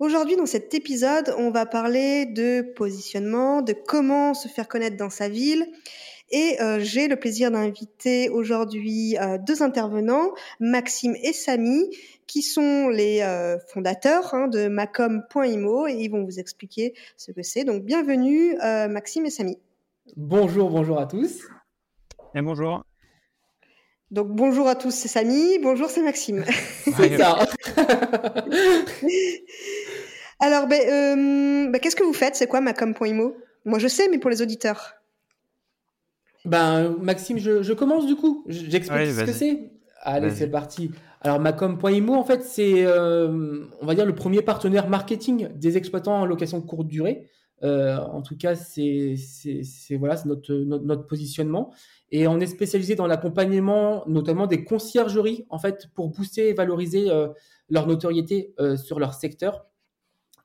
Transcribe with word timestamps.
Aujourd'hui, 0.00 0.36
dans 0.36 0.46
cet 0.46 0.74
épisode, 0.74 1.34
on 1.38 1.50
va 1.50 1.66
parler 1.66 2.24
de 2.24 2.62
positionnement, 2.62 3.62
de 3.62 3.72
comment 3.72 4.32
se 4.32 4.46
faire 4.46 4.68
connaître 4.68 4.96
dans 4.96 5.10
sa 5.10 5.28
ville. 5.28 5.66
Et 6.30 6.56
euh, 6.60 6.78
j'ai 6.78 7.08
le 7.08 7.16
plaisir 7.16 7.50
d'inviter 7.50 8.28
aujourd'hui 8.28 9.16
euh, 9.18 9.38
deux 9.38 9.60
intervenants, 9.60 10.34
Maxime 10.60 11.16
et 11.24 11.32
Samy, 11.32 11.90
qui 12.28 12.42
sont 12.42 12.88
les 12.88 13.22
euh, 13.22 13.58
fondateurs 13.72 14.34
hein, 14.34 14.46
de 14.46 14.68
macom.imo 14.68 15.88
et 15.88 15.94
ils 15.94 16.10
vont 16.10 16.22
vous 16.22 16.38
expliquer 16.38 16.94
ce 17.16 17.32
que 17.32 17.42
c'est. 17.42 17.64
Donc 17.64 17.82
bienvenue 17.82 18.54
Maxime 18.88 19.26
et 19.26 19.30
Samy. 19.30 19.58
Bonjour, 20.16 20.70
bonjour 20.70 21.00
à 21.00 21.06
tous. 21.06 21.42
Et 22.36 22.42
bonjour. 22.42 22.84
Donc 24.12 24.28
bonjour 24.28 24.68
à 24.68 24.76
tous, 24.76 24.92
c'est 24.92 25.08
Samy. 25.08 25.58
Bonjour, 25.58 25.90
c'est 25.90 26.02
Maxime. 26.02 26.44
c'est 26.96 27.18
ça. 27.18 27.48
Alors, 30.40 30.68
ben, 30.68 30.80
euh, 30.80 31.70
ben, 31.70 31.80
qu'est-ce 31.80 31.96
que 31.96 32.04
vous 32.04 32.12
faites? 32.12 32.36
C'est 32.36 32.46
quoi 32.46 32.60
macom.imo 32.60 33.36
Moi, 33.64 33.78
je 33.78 33.88
sais, 33.88 34.08
mais 34.08 34.18
pour 34.18 34.30
les 34.30 34.40
auditeurs. 34.40 34.94
Ben, 36.44 36.96
Maxime, 37.00 37.38
je, 37.38 37.72
commence 37.72 38.06
du 38.06 38.14
coup. 38.14 38.44
J'explique 38.46 39.06
ce 39.08 39.24
que 39.24 39.32
c'est. 39.32 39.72
Allez, 40.02 40.30
c'est 40.30 40.48
parti. 40.48 40.92
Alors, 41.20 41.40
macom.imo, 41.40 42.14
en 42.14 42.24
fait, 42.24 42.44
c'est, 42.44 42.86
euh, 42.86 43.64
on 43.80 43.86
va 43.86 43.94
dire, 43.96 44.06
le 44.06 44.14
premier 44.14 44.42
partenaire 44.42 44.88
marketing 44.88 45.48
des 45.56 45.76
exploitants 45.76 46.20
en 46.20 46.26
location 46.26 46.60
courte 46.60 46.86
durée. 46.86 47.26
Euh, 47.64 47.96
en 47.96 48.22
tout 48.22 48.36
cas, 48.36 48.54
c'est, 48.54 49.16
voilà, 49.98 50.16
c'est 50.16 50.28
notre, 50.28 50.54
notre, 50.54 51.08
positionnement. 51.08 51.72
Et 52.12 52.28
on 52.28 52.38
est 52.38 52.46
spécialisé 52.46 52.94
dans 52.94 53.08
l'accompagnement, 53.08 54.04
notamment 54.06 54.46
des 54.46 54.62
conciergeries, 54.62 55.46
en 55.50 55.58
fait, 55.58 55.88
pour 55.94 56.10
booster 56.10 56.50
et 56.50 56.52
valoriser 56.52 57.10
leur 57.68 57.88
notoriété 57.88 58.54
sur 58.76 59.00
leur 59.00 59.14
secteur. 59.14 59.66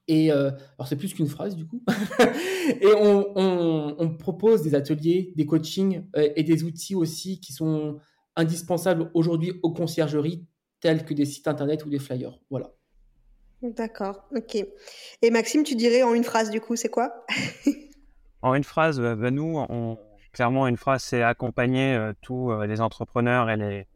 Et 0.08 0.32
euh, 0.32 0.52
alors 0.78 0.88
c'est 0.88 0.98
plus 0.98 1.14
qu'une 1.14 1.28
phrase 1.28 1.56
du 1.56 1.66
coup. 1.66 1.82
et 2.82 2.94
on, 2.96 4.16
propose 4.20 4.62
des 4.62 4.76
ateliers, 4.76 5.34
des 5.36 5.46
coachings 5.46 6.06
euh, 6.16 6.30
et 6.36 6.44
des 6.44 6.64
outils 6.64 6.96
aussi 6.96 7.40
qui 7.40 7.54
sont 7.54 8.00
indispensables 8.36 9.10
aujourd'hui 9.14 9.54
aux 9.64 9.72
conciergeries, 9.72 10.46
tels 10.82 11.06
que 11.06 11.14
des 11.14 11.26
sites 11.26 11.48
internet 11.48 11.86
ou 11.86 11.90
des 11.90 12.00
flyers. 12.00 12.40
Voilà. 12.50 12.72
D'accord, 13.62 14.28
ok. 14.36 14.66
Et 15.22 15.32
Maxime, 15.32 15.64
tu 15.64 15.76
dirais 15.76 16.04
en 16.04 16.14
une 16.14 16.26
phrase 16.26 16.50
du 16.50 16.60
coup, 16.60 16.76
c'est 16.76 16.90
quoi? 16.90 17.26
En 18.46 18.56
une 18.56 18.66
phrase, 18.66 19.00
euh, 19.00 19.16
ben 19.16 19.34
nous, 19.34 19.58
on, 19.70 19.98
clairement, 20.34 20.68
une 20.68 20.76
phrase, 20.76 21.02
c'est 21.02 21.24
accompagner 21.24 22.12
tous 22.22 22.52
les 22.64 22.82
entrepreneurs 22.82 23.50
et, 23.50 23.56
les, 23.56 23.88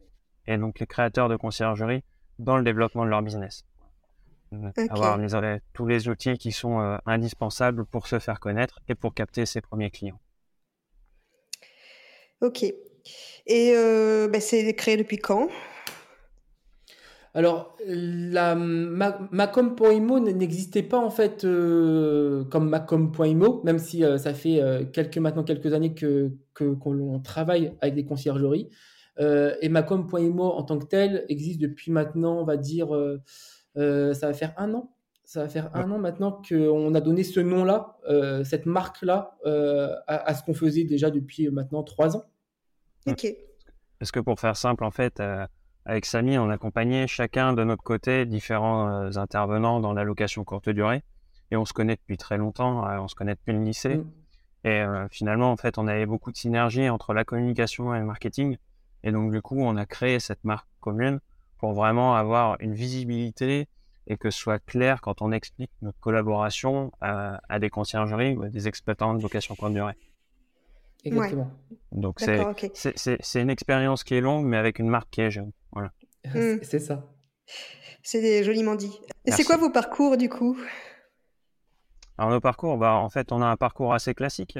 et 0.46 0.58
donc 0.58 0.80
les 0.80 0.88
créateurs 0.88 1.28
de 1.28 1.36
conciergerie 1.36 2.02
dans 2.40 2.56
le 2.56 2.64
développement 2.64 3.04
de 3.04 3.10
leur 3.10 3.22
business. 3.22 3.67
Avoir 4.90 5.20
tous 5.74 5.86
les 5.86 6.08
outils 6.08 6.38
qui 6.38 6.52
sont 6.52 6.80
euh, 6.80 6.98
indispensables 7.06 7.86
pour 7.86 8.08
se 8.08 8.20
faire 8.20 8.40
connaître 8.40 8.80
et 8.88 8.96
pour 8.96 9.14
capter 9.14 9.46
ses 9.46 9.62
premiers 9.62 9.92
clients. 9.92 10.20
Ok. 12.42 12.64
Et 12.64 13.74
euh, 13.76 14.28
bah, 14.28 14.40
c'est 14.40 14.74
créé 14.74 14.98
depuis 14.98 15.18
quand? 15.18 15.50
Alors, 17.34 17.76
la 17.86 18.56
Macom.imo 18.56 20.20
n'existait 20.20 20.82
pas 20.82 20.98
en 20.98 21.12
fait 21.12 21.44
euh, 21.44 22.46
comme 22.46 22.70
Macom.imo, 22.70 23.62
même 23.64 23.78
si 23.78 24.04
ça 24.18 24.34
fait 24.34 24.60
quelques 24.92 25.18
maintenant 25.18 25.44
quelques 25.44 25.74
années 25.74 25.94
que 25.94 26.32
qu'on 26.56 27.20
travaille 27.20 27.74
avec 27.82 27.94
des 27.94 28.06
conciergeries. 28.06 28.70
et 29.20 29.70
Macom.imo 29.70 30.44
en 30.46 30.64
tant 30.64 30.80
que 30.80 30.86
tel 30.86 31.26
existe 31.30 31.62
depuis 31.62 31.92
maintenant, 31.92 32.40
on 32.40 32.44
va 32.44 32.58
dire 32.58 32.88
euh, 33.78 34.14
ça 34.14 34.28
va 34.28 34.34
faire 34.34 34.54
un 34.58 34.74
an. 34.74 34.92
Ça 35.24 35.44
va 35.44 35.50
faire 35.50 35.76
un 35.76 35.92
an 35.92 35.98
maintenant 35.98 36.42
qu'on 36.48 36.96
a 36.96 37.02
donné 37.02 37.24
ce 37.24 37.42
nom-là, 37.42 37.98
euh, 38.08 38.46
cette 38.46 38.66
marque-là, 38.66 39.38
euh, 39.46 39.94
à, 40.08 40.34
ce 40.34 40.42
qu'on 40.44 40.54
faisait 40.54 40.86
déjà 40.86 41.12
depuis 41.12 41.50
maintenant 41.50 41.84
trois 41.84 42.16
ans. 42.16 42.24
Ok. 43.08 43.28
Parce 44.00 44.12
que 44.12 44.22
pour 44.22 44.40
faire 44.40 44.56
simple, 44.56 44.86
en 44.86 44.92
fait, 44.92 45.22
avec 45.84 46.06
Samy, 46.06 46.38
on 46.38 46.50
accompagnait 46.50 47.08
chacun 47.08 47.52
de 47.52 47.64
notre 47.66 47.84
côté 47.84 48.26
différents 48.26 49.18
intervenants 49.18 49.82
dans 49.82 49.92
la 49.92 50.06
location 50.06 50.46
courte 50.46 50.70
durée. 50.70 51.04
Et 51.52 51.58
on 51.58 51.66
se 51.66 51.74
connaît 51.74 51.96
depuis 51.96 52.18
très 52.18 52.38
longtemps, 52.38 52.86
on 53.02 53.08
se 53.08 53.16
connaît 53.16 53.36
depuis 53.36 53.54
le 53.54 53.64
lycée. 53.64 53.98
Mm. 53.98 54.12
Et 54.66 54.86
finalement, 55.10 55.52
en 55.52 55.58
fait, 55.58 55.78
on 55.78 55.88
avait 55.88 56.06
beaucoup 56.06 56.32
de 56.32 56.38
synergie 56.38 56.88
entre 56.90 57.14
la 57.14 57.26
communication 57.26 57.94
et 57.94 58.00
le 58.00 58.06
marketing. 58.06 58.58
Et 59.04 59.12
donc, 59.12 59.32
du 59.32 59.42
coup, 59.42 59.60
on 59.60 59.76
a 59.76 59.86
créé 59.86 60.20
cette 60.20 60.44
marque 60.46 60.68
commune 60.80 61.20
pour 61.58 61.74
vraiment 61.74 62.16
avoir 62.16 62.58
une 62.60 62.74
visibilité 62.74 63.68
et 64.08 64.18
que 64.18 64.30
ce 64.30 64.40
soit 64.40 64.60
clair 64.60 65.02
quand 65.02 65.22
on 65.22 65.32
explique 65.32 65.72
notre 65.82 66.00
collaboration 66.00 66.92
à, 67.02 67.60
des 67.60 67.70
conciergeries 67.70 68.36
ou 68.36 68.44
à 68.44 68.50
des 68.50 68.68
exploitants 68.68 69.14
de 69.14 69.22
location 69.22 69.56
courte 69.56 69.74
durée. 69.74 69.96
Exactement. 71.04 71.52
Donc 71.92 72.20
c'est 72.20 73.42
une 73.42 73.50
expérience 73.50 74.04
qui 74.04 74.16
est 74.16 74.22
longue, 74.22 74.46
mais 74.46 74.58
avec 74.58 74.80
une 74.80 74.88
marque 74.88 75.10
qui 75.10 75.22
est 75.22 75.32
jeune. 75.32 75.52
Voilà. 75.72 75.92
Hmm. 76.26 76.60
C'est 76.62 76.80
ça. 76.80 77.06
C'est 78.02 78.44
joliment 78.44 78.76
dit. 78.76 79.00
Et 79.26 79.32
c'est 79.32 79.44
quoi 79.44 79.58
vos 79.58 79.70
parcours 79.70 80.18
du 80.18 80.30
coup? 80.30 80.58
Alors 82.18 82.32
nos 82.32 82.40
parcours, 82.40 82.78
bah, 82.78 82.96
en 82.96 83.10
fait, 83.10 83.32
on 83.32 83.42
a 83.42 83.46
un 83.46 83.58
parcours 83.58 83.94
assez 83.94 84.14
classique. 84.14 84.58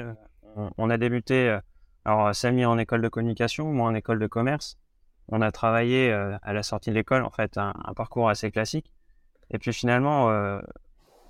On, 0.76 0.90
a 0.90 0.96
débuté, 0.96 1.48
euh, 1.48 1.60
alors 2.04 2.34
Samy 2.34 2.64
en 2.64 2.78
école 2.78 3.00
de 3.00 3.08
communication, 3.08 3.72
moi 3.72 3.88
en 3.88 3.94
école 3.94 4.18
de 4.18 4.26
commerce 4.26 4.76
on 5.28 5.40
a 5.40 5.52
travaillé 5.52 6.10
euh, 6.10 6.36
à 6.42 6.52
la 6.52 6.62
sortie 6.62 6.90
de 6.90 6.94
l'école, 6.94 7.24
en 7.24 7.30
fait, 7.30 7.58
un, 7.58 7.72
parcours 7.94 8.28
assez 8.28 8.50
classique. 8.50 8.90
Et 9.50 9.58
puis 9.58 9.72
finalement, 9.72 10.30
euh, 10.30 10.60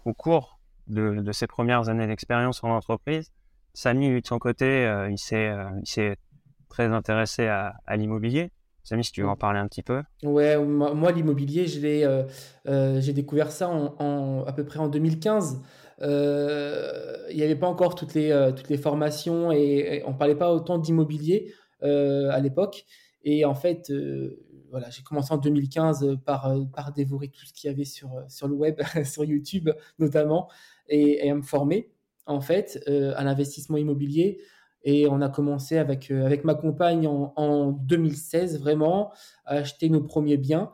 au 0.04 0.12
cours 0.12 0.58
de, 0.86 1.22
ses 1.32 1.46
premières 1.46 1.88
années 1.88 2.06
d'expérience 2.06 2.62
en 2.64 2.70
entreprise, 2.70 3.32
Samy, 3.74 4.08
lui, 4.08 4.22
de 4.22 4.26
son 4.26 4.38
côté, 4.38 4.86
euh, 4.86 5.10
il 5.10 5.18
s'est 5.18 6.16
très 6.68 6.86
intéressé 6.86 7.46
à, 7.46 7.74
l'immobilier. 7.96 8.50
Samy, 8.82 9.04
si 9.04 9.12
tu 9.12 9.22
veux 9.22 9.28
en 9.28 9.36
parler 9.36 9.58
un 9.58 9.66
petit 9.66 9.82
peu. 9.82 10.02
Ouais, 10.22 10.56
moi, 10.56 11.12
l'immobilier, 11.12 11.66
j'ai 11.66 13.12
découvert 13.12 13.52
ça 13.52 13.68
à 13.68 14.52
peu 14.52 14.64
près 14.64 14.78
en 14.78 14.88
2015. 14.88 15.60
il 16.00 16.06
n'y 17.36 17.42
avait 17.42 17.56
pas 17.56 17.66
encore 17.66 17.94
toutes 17.94 18.14
les, 18.14 18.52
toutes 18.56 18.70
les 18.70 18.78
formations 18.78 19.52
et, 19.52 19.98
et 19.98 20.04
on 20.06 20.12
ne 20.12 20.16
parlait 20.16 20.36
pas 20.36 20.52
autant 20.52 20.78
d'immobilier 20.78 21.52
à 21.82 22.40
l'époque. 22.40 22.86
Et 23.22 23.44
en 23.44 23.54
fait, 23.54 23.90
euh, 23.90 24.38
voilà, 24.70 24.90
j'ai 24.90 25.02
commencé 25.02 25.32
en 25.32 25.38
2015 25.38 26.18
par, 26.24 26.46
euh, 26.46 26.64
par 26.64 26.92
dévorer 26.92 27.28
tout 27.28 27.44
ce 27.44 27.52
qu'il 27.52 27.68
y 27.68 27.72
avait 27.72 27.84
sur, 27.84 28.14
euh, 28.14 28.22
sur 28.28 28.48
le 28.48 28.54
web, 28.54 28.80
sur 29.04 29.24
YouTube 29.24 29.70
notamment, 29.98 30.48
et, 30.88 31.28
à 31.28 31.34
me 31.34 31.42
former 31.42 31.90
en 32.26 32.40
fait 32.40 32.78
à 32.86 33.24
l'investissement 33.24 33.78
immobilier. 33.78 34.38
Et 34.82 35.08
on 35.08 35.22
a 35.22 35.30
commencé 35.30 35.78
avec, 35.78 36.10
avec 36.10 36.44
ma 36.44 36.54
compagne 36.54 37.06
en, 37.06 37.32
en 37.36 37.72
2016 37.72 38.60
vraiment 38.60 39.12
à 39.46 39.56
acheter 39.56 39.88
nos 39.88 40.02
premiers 40.02 40.36
biens. 40.36 40.70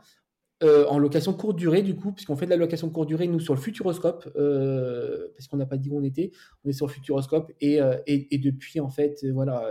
en 0.62 0.99
location 0.99 1.32
courte 1.32 1.56
durée, 1.56 1.82
du 1.82 1.94
coup, 1.94 2.11
puisqu'on 2.11 2.35
fait 2.35 2.47
de 2.47 2.50
la 2.50 2.56
location 2.56 2.90
courte 2.90 3.06
durée, 3.06 3.29
nous, 3.29 3.38
sur 3.38 3.55
le 3.55 3.61
Futuroscope, 3.61 4.25
parce 4.35 5.47
qu'on 5.49 5.56
n'a 5.56 5.67
pas 5.67 5.76
dit 5.76 5.90
où 5.90 5.99
on 5.99 6.02
était, 6.02 6.32
on 6.64 6.70
est 6.70 6.73
sur 6.73 6.87
le 6.88 6.93
Futuroscope, 6.93 7.52
et, 7.61 7.79
et, 8.06 8.38
depuis, 8.38 8.81
en 8.81 8.90
fait, 8.90 9.25
voilà, 9.32 9.64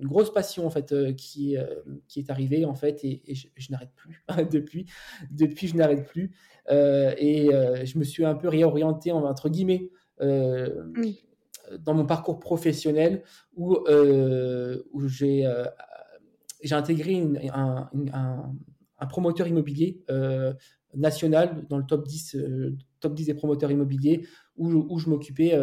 une 0.00 0.06
grosse 0.06 0.32
passion 0.32 0.66
en 0.66 0.70
fait 0.70 0.92
euh, 0.92 1.12
qui, 1.12 1.56
euh, 1.56 1.66
qui 2.08 2.20
est 2.20 2.30
arrivée 2.30 2.64
en 2.64 2.74
fait 2.74 3.04
et, 3.04 3.22
je, 3.34 3.70
n'arrête 3.70 3.92
plus 3.94 4.24
depuis 4.50 4.86
depuis 5.30 5.68
je 5.68 5.76
n'arrête 5.76 6.06
plus. 6.06 6.30
Euh, 6.70 7.14
et 7.16 7.48
je 7.84 7.98
me 7.98 8.04
suis 8.04 8.24
un 8.24 8.34
peu 8.34 8.48
réorienté 8.48 9.10
entre 9.12 9.48
guillemets 9.48 9.90
dans 10.20 11.94
mon 11.94 12.06
parcours 12.06 12.40
professionnel 12.40 13.22
où, 13.56 13.76
où 14.92 15.08
j'ai 15.08 15.50
j'ai 16.62 16.74
intégré 16.74 17.24
un, 17.52 17.88
un, 18.12 19.06
promoteur 19.06 19.46
immobilier 19.46 20.04
national 20.94 21.66
dans 21.68 21.78
le 21.78 21.84
top 21.84 22.06
10 22.06 22.36
top 23.00 23.14
10 23.14 23.26
des 23.26 23.34
promoteurs 23.34 23.70
immobiliers 23.70 24.26
où, 24.56 24.68
où 24.68 24.98
je 24.98 25.08
m'occupais 25.08 25.58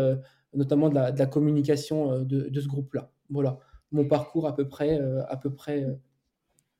notamment 0.54 0.90
de 0.90 0.96
la, 0.96 1.12
de 1.12 1.20
la 1.20 1.26
communication 1.26 2.24
de, 2.24 2.50
de 2.50 2.62
ce 2.62 2.68
groupe 2.68 2.94
là 2.94 3.12
voilà 3.30 3.60
mon 3.92 4.06
parcours 4.06 4.48
à 4.48 4.56
peu 4.56 4.68
près, 4.68 5.00
euh, 5.00 5.22
à 5.30 5.38
peu 5.38 5.54
près 5.54 5.84
euh, 5.84 5.96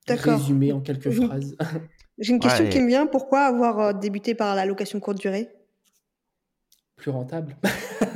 résumé 0.08 0.72
en 0.72 0.82
quelques 0.82 1.12
phrases. 1.12 1.56
J'ai 2.18 2.34
une 2.34 2.40
question 2.40 2.70
qui 2.70 2.80
me 2.80 2.88
vient. 2.88 3.08
Pourquoi 3.08 3.42
avoir 3.42 3.80
euh, 3.80 3.94
débuté 3.94 4.36
par 4.36 4.56
la 4.56 4.66
location 4.66 5.00
courte 5.00 5.20
durée? 5.20 5.50
Plus 6.96 7.12
rentable. 7.12 7.58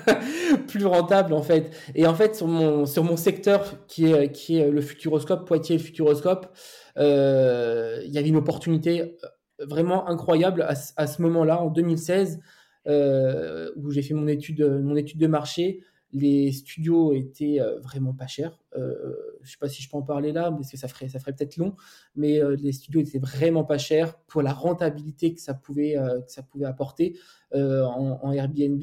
plus 0.68 0.86
rentable 0.86 1.34
en 1.34 1.42
fait. 1.42 1.76
Et 1.96 2.08
en 2.08 2.16
fait, 2.16 2.36
sur 2.36 2.48
mon, 2.48 2.86
sur 2.86 3.04
mon 3.04 3.18
secteur 3.18 3.86
qui 3.88 4.12
est, 4.12 4.32
qui 4.32 4.58
est 4.58 4.70
le 4.70 4.82
Futuroscope, 4.82 5.46
Poitiers 5.46 5.80
Futuroscope, 5.80 6.56
euh, 6.98 8.02
il 8.06 8.12
y 8.12 8.18
avait 8.18 8.30
une 8.30 8.38
opportunité 8.38 9.18
vraiment 9.60 10.08
incroyable 10.08 10.62
à, 10.62 10.74
à 10.96 11.08
ce 11.08 11.22
moment-là, 11.22 11.62
en 11.62 11.70
2016, 11.70 12.40
euh, 12.88 13.70
où 13.76 13.92
j'ai 13.92 14.02
fait 14.02 14.14
mon 14.14 14.28
étude, 14.28 14.64
mon 14.82 14.96
étude 14.96 15.20
de 15.20 15.28
marché 15.28 15.82
les 16.12 16.52
studios 16.52 17.14
étaient 17.14 17.60
euh, 17.60 17.80
vraiment 17.80 18.14
pas 18.14 18.28
chers. 18.28 18.60
Euh, 18.76 19.16
je 19.42 19.52
sais 19.52 19.58
pas 19.60 19.70
si 19.70 19.82
je 19.82 19.90
peux 19.90 19.98
en 19.98 20.02
parler 20.02 20.32
là, 20.32 20.52
parce 20.52 20.72
que 20.72 20.78
ça 20.78 20.88
ferait, 20.88 21.08
peut-être 21.08 21.58
long. 21.58 21.76
Mais 22.16 22.42
euh, 22.42 22.56
les 22.56 22.72
studios 22.72 23.02
étaient 23.02 23.20
vraiment 23.20 23.64
pas 23.64 23.78
chers 23.78 24.18
pour 24.28 24.42
la 24.42 24.54
rentabilité 24.54 25.34
que 25.34 25.42
ça 25.42 25.54
pouvait, 25.54 25.96
que 26.26 26.32
ça 26.32 26.44
pouvait 26.44 26.66
apporter 26.66 27.18
en, 27.54 28.32
Airbnb. 28.32 28.82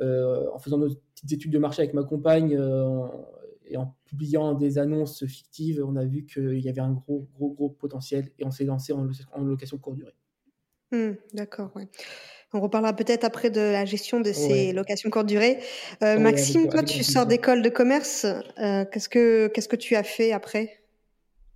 en 0.00 0.58
faisant 0.58 0.78
nos 0.78 0.88
petites 0.88 1.32
études 1.32 1.52
de 1.52 1.58
marché 1.58 1.82
avec 1.82 1.94
ma 1.94 2.04
compagne 2.04 2.58
et 3.66 3.76
en 3.76 3.96
publiant 4.04 4.54
des 4.54 4.78
annonces 4.78 5.24
fictives, 5.26 5.82
on 5.84 5.96
a 5.96 6.04
vu 6.04 6.26
qu'il 6.26 6.60
y 6.60 6.68
avait 6.68 6.80
un 6.80 6.92
gros, 6.92 7.28
gros, 7.34 7.50
gros 7.50 7.70
potentiel 7.70 8.30
et 8.38 8.44
on 8.44 8.50
s'est 8.50 8.64
lancé 8.64 8.92
en, 8.92 9.04
location 9.42 9.78
courte 9.78 9.96
durée. 9.96 10.14
Mmh, 10.92 11.16
d'accord, 11.32 11.70
ouais. 11.74 11.88
On 12.54 12.60
reparlera 12.60 12.92
peut-être 12.92 13.24
après 13.24 13.50
de 13.50 13.60
la 13.60 13.84
gestion 13.84 14.20
de 14.20 14.32
ces 14.32 14.72
locations 14.72 15.10
courte 15.10 15.26
durée. 15.26 15.58
Euh, 16.04 16.20
Maxime, 16.20 16.68
toi, 16.68 16.84
tu 16.84 17.02
sors 17.02 17.26
d'école 17.26 17.62
de 17.62 17.68
commerce. 17.68 18.26
Euh, 18.60 18.84
qu'est-ce 18.84 19.08
que 19.08 19.48
qu'est-ce 19.48 19.68
que 19.68 19.74
tu 19.74 19.96
as 19.96 20.04
fait 20.04 20.32
après? 20.32 20.80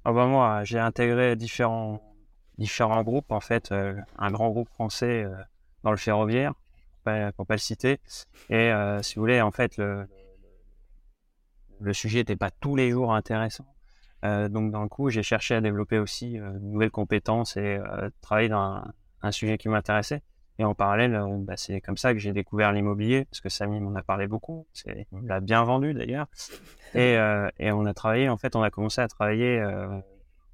Ah 0.05 0.13
bah 0.13 0.27
Moi, 0.27 0.65
j'ai 0.65 0.81
intégré 0.81 1.37
différents 1.37 2.03
différents 2.59 3.05
groupes. 3.05 3.31
En 3.31 3.39
fait, 3.39 3.71
euh, 3.71 3.95
un 4.19 4.33
grand 4.33 4.51
groupe 4.51 4.69
français 4.71 5.25
dans 5.85 5.93
le 5.93 5.97
ferroviaire, 5.97 6.55
pour 7.05 7.05
pas, 7.05 7.33
pas 7.33 7.55
le 7.55 7.59
citer. 7.59 8.01
Et 8.51 8.73
si 9.03 9.15
vous 9.15 9.23
voulez, 9.23 9.41
en 9.41 9.53
fait, 9.53 9.77
le 9.77 10.05
le 11.81 11.93
sujet 11.93 12.19
n'était 12.19 12.35
pas 12.35 12.51
tous 12.51 12.75
les 12.75 12.91
jours 12.91 13.15
intéressant. 13.15 13.67
donc, 14.25 14.73
d'un 14.73 14.89
coup, 14.89 15.11
j'ai 15.11 15.23
cherché 15.23 15.55
à 15.55 15.61
développer 15.61 16.01
aussi 16.01 16.33
de 16.33 16.59
nouvelles 16.59 16.91
compétences 16.91 17.57
et 17.57 17.79
travailler 18.21 18.49
dans 18.49 18.83
un 19.23 19.31
sujet 19.31 19.59
qui 19.59 19.69
m'intéressait. 19.69 20.23
Et 20.59 20.65
en 20.65 20.75
parallèle, 20.75 21.15
euh, 21.15 21.37
bah, 21.39 21.57
c'est 21.57 21.81
comme 21.81 21.97
ça 21.97 22.13
que 22.13 22.19
j'ai 22.19 22.33
découvert 22.33 22.73
l'immobilier, 22.73 23.25
parce 23.27 23.41
que 23.41 23.49
Samy 23.49 23.81
m'en 23.81 23.95
a 23.95 24.03
parlé 24.03 24.27
beaucoup. 24.27 24.67
Il 24.87 25.07
l'a 25.23 25.41
bien 25.41 25.63
vendu 25.63 25.95
d'ailleurs. 25.95 26.27
Et, 26.95 27.19
euh, 27.19 27.51
et, 27.59 27.71
on 27.71 27.85
a 27.85 27.93
travaillé, 27.93 28.31
en 28.31 28.39
fait, 28.39 28.57
on 28.57 28.63
a 28.63 28.71
commencé 28.71 29.03
à 29.03 29.09
travailler 29.09 29.61
euh, 29.61 30.01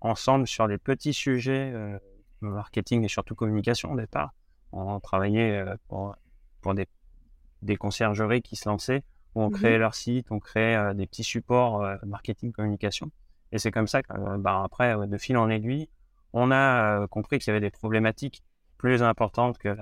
ensemble 0.00 0.48
sur 0.48 0.66
des 0.66 0.78
petits 0.78 1.12
sujets, 1.12 1.70
euh, 1.72 1.96
marketing 2.40 3.04
et 3.04 3.08
surtout 3.08 3.36
communication 3.36 3.92
au 3.92 3.96
départ. 3.96 4.34
On 4.72 4.98
travaillait 4.98 5.64
pour, 5.86 6.16
pour 6.60 6.74
des, 6.74 6.88
des 7.62 7.76
conciergeries 7.76 8.42
qui 8.42 8.56
se 8.56 8.68
lançaient, 8.68 9.04
où 9.36 9.42
on 9.42 9.50
créait 9.50 9.76
mmh 9.76 9.80
leur 9.80 9.94
site, 9.94 10.32
on 10.32 10.40
créait 10.40 10.92
des 10.94 11.06
petits 11.06 11.22
supports 11.22 11.86
marketing, 12.04 12.50
communication. 12.50 13.12
Et 13.52 13.58
c'est 13.58 13.70
comme 13.70 13.86
ça 13.86 14.02
que, 14.02 14.36
bah, 14.38 14.62
après, 14.64 15.06
de 15.06 15.18
fil 15.18 15.36
en 15.36 15.48
aiguille, 15.48 15.88
on 16.32 16.50
a 16.50 17.06
compris 17.06 17.38
qu'il 17.38 17.52
y 17.52 17.56
avait 17.56 17.64
des 17.64 17.70
problématiques 17.70 18.42
plus 18.84 19.02
importante 19.02 19.56
que 19.56 19.75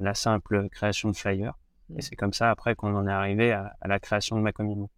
la, 0.00 0.14
simple 0.14 0.70
création 0.70 1.10
de 1.10 1.16
flyers. 1.16 1.52
Et 1.90 1.98
mm. 1.98 2.00
c'est 2.00 2.16
comme 2.16 2.32
ça 2.32 2.50
après 2.50 2.74
qu'on 2.74 2.96
en 2.96 3.06
est 3.06 3.12
arrivé 3.12 3.52
à, 3.52 3.74
la 3.84 4.00
création 4.00 4.36
de 4.36 4.40
Macomino. 4.40 4.88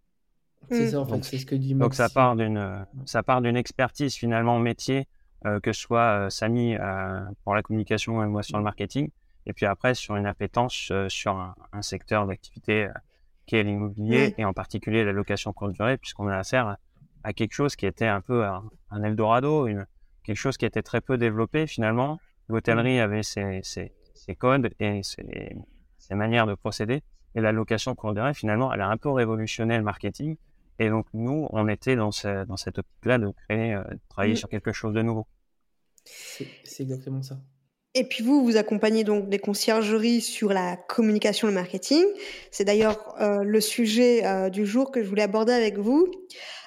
C'est 0.70 0.90
ça, 0.90 1.00
en 1.00 1.04
fait, 1.04 1.24
c'est 1.24 1.38
ce 1.38 1.44
que 1.44 1.56
dit 1.56 1.74
Donc 1.74 1.94
ça 1.94 2.08
part 2.08 2.36
d'une, 2.36 2.86
ça 3.06 3.24
part 3.24 3.42
d'une 3.42 3.56
expertise 3.56 4.14
finalement 4.14 4.60
métier, 4.60 5.08
euh, 5.46 5.58
que 5.58 5.72
ce 5.72 5.80
soit 5.80 6.26
euh, 6.26 6.30
Samy 6.30 6.76
euh, 6.76 7.20
pour 7.42 7.56
la 7.56 7.62
communication 7.62 8.22
et 8.22 8.26
moi 8.26 8.44
sur 8.44 8.56
le 8.56 8.62
marketing, 8.62 9.10
et 9.46 9.52
puis 9.52 9.66
après 9.66 9.94
sur 9.94 10.14
une 10.14 10.26
appétence 10.26 10.92
sur 11.08 11.36
un, 11.36 11.82
secteur 11.82 12.28
d'activité 12.28 12.88
qui 13.46 13.56
est 13.56 13.64
l'immobilier 13.64 14.34
et 14.38 14.44
en 14.44 14.52
particulier 14.52 15.04
la 15.04 15.12
location 15.12 15.52
courte 15.52 15.72
durée, 15.72 15.98
puisqu'on 15.98 16.28
a 16.28 16.38
affaire 16.38 16.76
à, 17.24 17.32
quelque 17.32 17.52
chose 17.52 17.74
qui 17.74 17.84
était 17.84 18.06
un 18.06 18.20
peu 18.20 18.44
un, 18.44 18.62
un 18.92 19.02
Eldorado, 19.02 19.66
une, 19.66 19.86
quelque 20.22 20.38
chose 20.38 20.56
qui 20.56 20.66
était 20.66 20.82
très 20.82 21.00
peu 21.00 21.18
développé 21.18 21.66
finalement, 21.66 22.20
L'hôtellerie 22.48 23.00
avait 23.00 23.22
ses, 23.22 23.60
ses, 23.62 23.92
ses, 24.14 24.34
codes 24.34 24.70
et 24.80 25.02
ses, 25.02 25.56
ses, 25.98 26.14
manières 26.14 26.46
de 26.46 26.54
procéder. 26.54 27.02
Et 27.34 27.40
la 27.40 27.52
location 27.52 27.94
courte 27.94 28.14
durée, 28.14 28.34
finalement, 28.34 28.72
elle 28.72 28.80
a 28.80 28.88
un 28.88 28.96
peu 28.96 29.10
révolutionné 29.10 29.76
le 29.76 29.82
marketing. 29.82 30.36
Et 30.78 30.88
donc, 30.88 31.06
nous, 31.14 31.48
on 31.50 31.68
était 31.68 31.96
dans, 31.96 32.10
ce, 32.10 32.44
dans 32.44 32.56
cette 32.56 32.78
optique-là 32.78 33.18
de 33.18 33.32
créer, 33.48 33.74
euh, 33.74 33.82
de 33.84 33.98
travailler 34.08 34.36
sur 34.36 34.48
quelque 34.48 34.72
chose 34.72 34.92
de 34.92 35.02
nouveau. 35.02 35.26
C'est 36.04 36.82
exactement 36.82 37.22
ça. 37.22 37.38
Et 37.96 38.02
puis 38.04 38.24
vous, 38.24 38.44
vous 38.44 38.56
accompagnez 38.56 39.04
donc 39.04 39.28
des 39.28 39.38
conciergeries 39.38 40.20
sur 40.20 40.52
la 40.52 40.76
communication 40.76 41.46
et 41.46 41.52
le 41.52 41.54
marketing. 41.54 42.04
C'est 42.50 42.64
d'ailleurs 42.64 43.14
euh, 43.20 43.44
le 43.44 43.60
sujet 43.60 44.26
euh, 44.26 44.50
du 44.50 44.66
jour 44.66 44.90
que 44.90 45.02
je 45.02 45.08
voulais 45.08 45.22
aborder 45.22 45.52
avec 45.52 45.78
vous. 45.78 46.10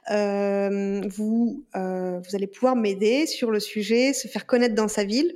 Euh, 0.09 1.01
vous, 1.09 1.65
euh, 1.75 2.19
vous 2.19 2.35
allez 2.35 2.47
pouvoir 2.47 2.77
m'aider 2.77 3.25
sur 3.25 3.51
le 3.51 3.59
sujet, 3.59 4.13
se 4.13 4.27
faire 4.29 4.45
connaître 4.45 4.75
dans 4.75 4.87
sa 4.87 5.03
ville. 5.03 5.33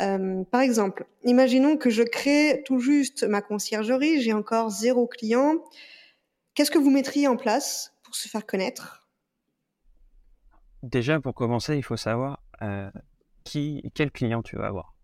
Euh, 0.00 0.44
par 0.44 0.60
exemple, 0.60 1.06
imaginons 1.24 1.76
que 1.76 1.90
je 1.90 2.02
crée 2.02 2.62
tout 2.66 2.78
juste 2.78 3.24
ma 3.24 3.40
conciergerie, 3.40 4.20
j'ai 4.20 4.32
encore 4.32 4.70
zéro 4.70 5.06
client. 5.06 5.54
Qu'est-ce 6.54 6.70
que 6.70 6.78
vous 6.78 6.90
mettriez 6.90 7.28
en 7.28 7.36
place 7.36 7.94
pour 8.02 8.14
se 8.14 8.28
faire 8.28 8.46
connaître? 8.46 9.08
Déjà, 10.82 11.20
pour 11.20 11.34
commencer, 11.34 11.76
il 11.76 11.82
faut 11.82 11.96
savoir 11.96 12.40
euh, 12.62 12.90
qui, 13.44 13.90
quel 13.94 14.10
client 14.10 14.42
tu 14.42 14.56
vas 14.56 14.66
avoir. 14.66 14.94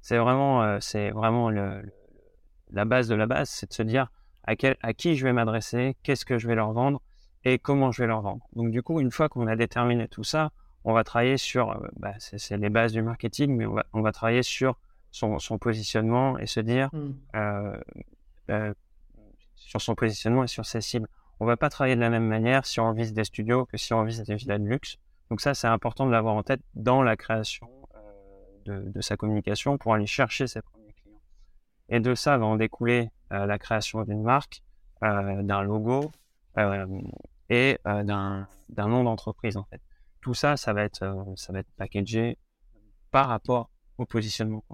C'est 0.00 0.18
vraiment, 0.18 0.62
euh, 0.62 0.78
c'est 0.80 1.10
vraiment 1.10 1.50
la 1.50 2.84
base 2.84 3.08
de 3.08 3.14
la 3.14 3.26
base, 3.26 3.48
c'est 3.48 3.68
de 3.68 3.74
se 3.74 3.82
dire 3.82 4.08
à, 4.44 4.54
à 4.82 4.92
qui 4.92 5.16
je 5.16 5.24
vais 5.24 5.32
m'adresser, 5.32 5.96
qu'est-ce 6.02 6.24
que 6.24 6.38
je 6.38 6.48
vais 6.48 6.54
leur 6.54 6.72
vendre 6.72 7.00
et 7.44 7.58
comment 7.58 7.90
je 7.90 8.02
vais 8.02 8.08
leur 8.08 8.22
vendre. 8.22 8.46
Donc 8.54 8.70
du 8.70 8.82
coup, 8.82 9.00
une 9.00 9.10
fois 9.10 9.28
qu'on 9.28 9.46
a 9.46 9.56
déterminé 9.56 10.08
tout 10.08 10.24
ça, 10.24 10.50
on 10.84 10.92
va 10.92 11.04
travailler 11.04 11.36
sur, 11.36 11.70
euh, 11.70 11.88
bah, 11.96 12.14
c'est 12.18 12.56
les 12.56 12.70
bases 12.70 12.92
du 12.92 13.02
marketing, 13.02 13.56
mais 13.56 13.66
on 13.66 13.74
va, 13.74 13.86
on 13.92 14.00
va 14.00 14.12
travailler 14.12 14.42
sur 14.42 14.78
son, 15.10 15.38
son, 15.38 15.58
positionnement 15.58 16.38
et 16.38 16.46
se 16.46 16.60
dire 16.60 16.88
mmh. 16.92 17.10
euh, 17.36 17.76
euh, 18.50 18.74
sur 19.54 19.80
son 19.80 19.94
positionnement 19.94 20.44
et 20.44 20.48
sur 20.48 20.66
ses 20.66 20.80
cibles. 20.80 21.08
On 21.40 21.46
va 21.46 21.56
pas 21.56 21.70
travailler 21.70 21.96
de 21.96 22.00
la 22.00 22.10
même 22.10 22.26
manière 22.26 22.66
si 22.66 22.80
on 22.80 22.92
vise 22.92 23.12
des 23.12 23.24
studios 23.24 23.66
que 23.66 23.76
si 23.76 23.92
on 23.92 24.04
vise 24.04 24.22
des 24.22 24.34
villas 24.34 24.58
de 24.58 24.66
luxe. 24.66 24.96
Donc 25.30 25.40
ça, 25.40 25.54
c'est 25.54 25.66
important 25.66 26.06
de 26.06 26.12
l'avoir 26.12 26.34
en 26.34 26.42
tête 26.42 26.60
dans 26.74 27.02
la 27.02 27.16
création 27.16 27.68
euh, 27.94 28.82
de, 28.82 28.90
de, 28.90 29.00
sa 29.00 29.16
communication 29.16 29.78
pour 29.78 29.94
aller 29.94 30.06
chercher 30.06 30.46
ses 30.46 30.62
premiers 30.62 30.92
clients. 30.92 31.20
Et 31.88 32.00
de 32.00 32.14
ça 32.14 32.38
va 32.38 32.46
en 32.46 32.56
découler 32.56 33.10
la 33.30 33.58
création 33.58 34.02
d'une 34.02 34.22
marque, 34.22 34.62
d'un 35.00 35.62
logo 35.62 36.12
et 37.48 37.78
d'un 37.82 38.46
nom 38.76 39.04
d'entreprise 39.04 39.56
en 39.56 39.64
fait 39.64 39.80
tout 40.22 40.34
ça, 40.34 40.56
ça 40.56 40.72
va 40.72 40.84
être, 40.84 41.02
euh, 41.02 41.34
ça 41.36 41.52
va 41.52 41.58
être 41.58 41.72
packagé 41.76 42.38
par 43.10 43.28
rapport 43.28 43.68
au 43.98 44.06
positionnement 44.06 44.64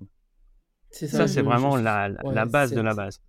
C'est 0.90 1.08
ça, 1.08 1.26
c'est 1.26 1.42
vraiment 1.42 1.76
la, 1.76 2.08
la, 2.08 2.46
base 2.46 2.72
de 2.72 2.80
la 2.80 2.94
base. 2.94 3.20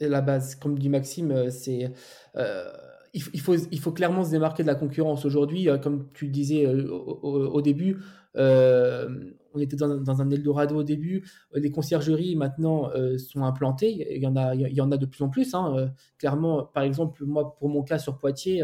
La 0.00 0.20
base, 0.20 0.56
comme 0.56 0.78
dit 0.78 0.88
Maxime, 0.88 1.30
euh, 1.30 1.50
c'est 1.50 1.92
euh, 2.36 2.64
il, 3.12 3.40
faut, 3.40 3.54
il 3.54 3.80
faut 3.80 3.92
clairement 3.92 4.24
se 4.24 4.30
démarquer 4.30 4.62
de 4.62 4.68
la 4.68 4.74
concurrence. 4.74 5.24
Aujourd'hui, 5.24 5.68
comme 5.82 6.10
tu 6.12 6.28
disais 6.28 6.66
au, 6.66 7.60
début, 7.62 7.98
on 8.34 9.58
était 9.58 9.76
dans, 9.76 9.96
dans, 9.96 10.20
un 10.20 10.30
Eldorado 10.30 10.76
au 10.76 10.82
début. 10.82 11.26
Les 11.54 11.70
conciergeries 11.70 12.36
maintenant 12.36 12.90
sont 13.16 13.44
implantées. 13.44 14.14
Il 14.14 14.22
y 14.22 14.26
en 14.26 14.36
a, 14.36 14.54
il 14.54 14.74
y 14.74 14.80
en 14.80 14.92
a 14.92 14.98
de 14.98 15.06
plus 15.06 15.24
en 15.24 15.30
plus. 15.30 15.54
Hein. 15.54 15.90
Clairement, 16.18 16.64
par 16.64 16.84
exemple, 16.84 17.24
moi, 17.24 17.56
pour 17.56 17.70
mon 17.70 17.82
cas 17.82 17.98
sur 17.98 18.18
Poitiers, 18.18 18.62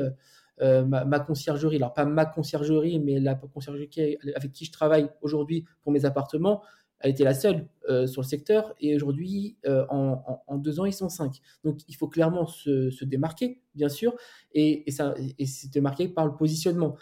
euh, 0.62 0.84
ma, 0.84 1.18
conciergerie, 1.20 1.76
alors 1.76 1.92
pas 1.92 2.04
ma 2.04 2.26
conciergerie, 2.26 3.00
mais 3.00 3.18
la 3.18 3.34
conciergerie 3.34 3.90
avec 4.36 4.52
qui 4.52 4.64
je 4.64 4.72
travaille 4.72 5.08
aujourd'hui 5.20 5.64
pour 5.82 5.90
mes 5.90 6.04
appartements, 6.04 6.62
elle 7.00 7.10
était 7.10 7.24
la 7.24 7.34
seule 7.34 7.66
euh, 7.90 8.06
sur 8.06 8.22
le 8.22 8.26
secteur 8.26 8.72
et 8.80 8.94
aujourd'hui, 8.94 9.56
euh, 9.66 9.84
en, 9.90 10.56
deux 10.56 10.78
ans, 10.78 10.84
ils 10.84 10.92
sont 10.92 11.08
cinq. 11.08 11.40
Donc 11.64 11.80
il 11.88 11.96
faut 11.96 12.08
clairement 12.08 12.46
se, 12.46 13.04
démarquer, 13.04 13.62
bien 13.74 13.88
sûr, 13.88 14.14
et, 14.52 14.84
et, 14.88 15.46
se 15.46 15.68
démarquer 15.68 16.08
par 16.08 16.24
le 16.24 16.36
positionnement. 16.36 16.96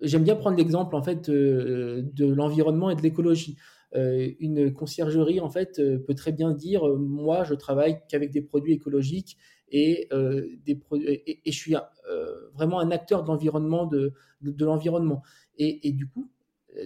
J'aime 0.00 0.22
bien 0.22 0.36
prendre 0.36 0.56
l'exemple 0.56 0.94
en 0.94 1.02
fait 1.02 1.28
de 1.28 2.24
l'environnement 2.24 2.88
et 2.90 2.94
de 2.94 3.02
l'écologie. 3.02 3.56
une 3.94 4.72
conciergerie 4.72 5.40
en 5.40 5.50
fait 5.50 5.82
peut 6.06 6.14
très 6.14 6.30
bien 6.30 6.52
dire 6.52 6.86
moi 6.98 7.42
je 7.42 7.54
travaille 7.54 7.98
qu'avec 8.08 8.30
des 8.30 8.42
produits 8.42 8.74
écologiques 8.74 9.38
et, 9.70 10.08
euh, 10.12 10.48
des 10.64 10.80
et, 10.94 11.40
et, 11.44 11.52
je 11.52 11.58
suis 11.58 11.74
euh, 11.76 12.50
vraiment 12.54 12.80
un 12.80 12.90
acteur 12.90 13.22
de 13.22 13.28
l'environnement 13.28 13.86
de, 13.86 14.12
de, 14.42 14.64
l'environnement. 14.64 15.22
Et, 15.58 15.88
et, 15.88 15.92
du 15.92 16.08
coup 16.08 16.30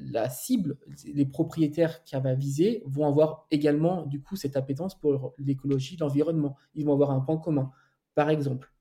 la 0.01 0.31
cible 0.31 0.79
les 1.13 1.27
propriétaires 1.27 2.03
qui 2.05 2.15
va 2.15 2.35
viser 2.35 2.83
vont 2.87 3.07
avoir 3.07 3.47
également 3.51 4.07
du 4.07 4.23
coup 4.23 4.37
cette 4.37 4.57
appétence 4.57 4.99
pour 4.99 5.35
l'écologie 5.39 5.97
l'environnement. 5.99 6.57
Ils 6.75 6.87
vont 6.87 6.95
avoir 6.95 7.11
un 7.11 7.21
point 7.21 7.37
commun 7.37 7.73
par 8.15 8.31
exemple. 8.31 8.73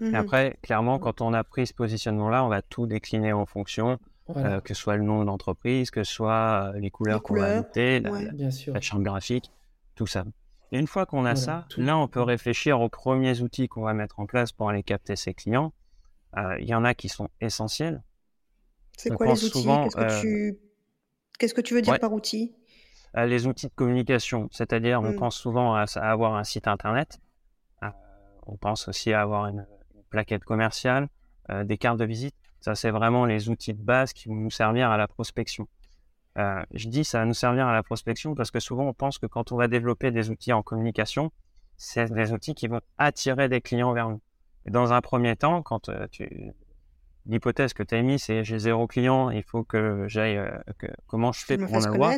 Mmh 0.00 0.14
après 0.14 0.58
clairement 0.62 0.98
quand 0.98 1.20
on 1.20 1.32
a 1.32 1.44
pris 1.44 1.66
ce 1.66 1.74
positionnement 1.74 2.28
là 2.28 2.44
on 2.44 2.48
va 2.48 2.62
tout 2.62 2.86
décliner 2.86 3.32
en 3.32 3.46
fonction 3.46 3.98
euh, 4.36 4.60
que 4.60 4.74
ce 4.74 4.80
soit 4.82 4.96
le 4.96 5.04
nom 5.04 5.20
de 5.20 5.26
l'entreprise 5.26 5.90
que 5.90 6.04
ce 6.04 6.12
soit 6.12 6.72
les 6.76 6.90
couleurs, 6.90 7.22
qu'on 7.22 7.34
va 7.34 7.58
ajouter 7.58 8.00
la, 8.00 8.10
la, 8.32 8.80
charte 8.80 9.02
graphique 9.02 9.50
tout 9.94 10.06
ça 10.06 10.24
Et 10.72 10.78
une 10.78 10.86
fois 10.86 11.06
qu'on 11.06 11.24
a 11.24 11.34
ça, 11.34 11.66
là, 11.76 11.98
on 11.98 12.06
peut 12.06 12.22
réfléchir 12.22 12.80
aux 12.80 12.88
premiers 12.88 13.40
outils 13.40 13.68
qu'on 13.68 13.82
va 13.82 13.92
mettre 13.92 14.20
en 14.20 14.26
place 14.26 14.52
pour 14.52 14.68
aller 14.68 14.82
capter 14.82 15.16
ses 15.16 15.34
clients. 15.34 15.72
Euh, 16.36 16.56
il 16.60 16.68
y 16.68 16.74
en 16.74 16.84
a 16.84 16.94
qui 16.94 17.08
sont 17.08 17.28
essentiels. 17.40 18.02
C'est 18.96 19.10
quoi 19.10 19.26
les 19.26 19.44
outils? 19.44 19.64
Qu'est-ce 19.64 19.96
que, 19.96 20.20
tu... 20.20 20.58
Qu'est-ce 21.38 21.54
que 21.54 21.60
tu 21.60 21.74
veux 21.74 21.82
dire 21.82 21.98
par 21.98 22.12
outils 22.12 22.54
Les 23.14 23.46
outils 23.46 23.66
de 23.66 23.72
communication, 23.74 24.48
c'est-à-dire 24.52 25.00
on 25.00 25.12
mmh. 25.12 25.16
pense 25.16 25.36
souvent 25.36 25.74
à, 25.74 25.84
avoir 25.96 26.36
un 26.36 26.44
site 26.44 26.68
internet, 26.68 27.18
on 28.46 28.56
pense 28.56 28.88
aussi 28.88 29.12
à 29.12 29.22
avoir 29.22 29.46
une, 29.46 29.66
plaquette 30.10 30.44
commerciale, 30.44 31.08
des 31.64 31.78
cartes 31.78 31.98
de 31.98 32.04
visite. 32.04 32.34
Ça, 32.60 32.74
c'est 32.74 32.90
vraiment 32.90 33.24
les 33.24 33.48
outils 33.48 33.74
de 33.74 33.82
base 33.82 34.12
qui 34.12 34.28
vont 34.28 34.34
nous 34.34 34.50
servir 34.50 34.90
à 34.90 34.98
la 34.98 35.06
prospection. 35.06 35.68
Euh, 36.38 36.62
je 36.72 36.88
dis 36.88 37.04
ça 37.04 37.18
va 37.18 37.24
nous 37.24 37.34
servir 37.34 37.66
à 37.66 37.72
la 37.72 37.82
prospection 37.82 38.34
parce 38.34 38.50
que 38.50 38.60
souvent 38.60 38.84
on 38.84 38.94
pense 38.94 39.18
que 39.18 39.26
quand 39.26 39.50
on 39.52 39.56
va 39.56 39.66
développer 39.68 40.10
des 40.10 40.30
outils 40.30 40.52
en 40.52 40.62
communication, 40.62 41.32
c'est 41.76 42.12
des 42.12 42.32
outils 42.32 42.54
qui 42.54 42.68
vont 42.68 42.80
attirer 42.98 43.48
des 43.48 43.60
clients 43.60 43.92
vers 43.92 44.08
nous. 44.08 44.20
Et 44.66 44.70
dans 44.70 44.92
un 44.92 45.00
premier 45.00 45.34
temps, 45.36 45.62
quand 45.62 45.88
euh, 45.88 46.06
tu 46.10 46.52
l'hypothèse 47.26 47.74
que 47.74 47.82
tu 47.82 47.94
as 47.94 47.98
émise, 47.98 48.22
c'est 48.22 48.44
j'ai 48.44 48.58
zéro 48.58 48.86
client, 48.86 49.30
il 49.30 49.42
faut 49.42 49.64
que 49.64 50.04
j'aille 50.08 50.38
euh, 50.38 50.58
comment 51.06 51.32
je 51.32 51.44
fais 51.44 51.58
pour 51.58 51.72
en 51.72 51.82
avoir 51.82 52.12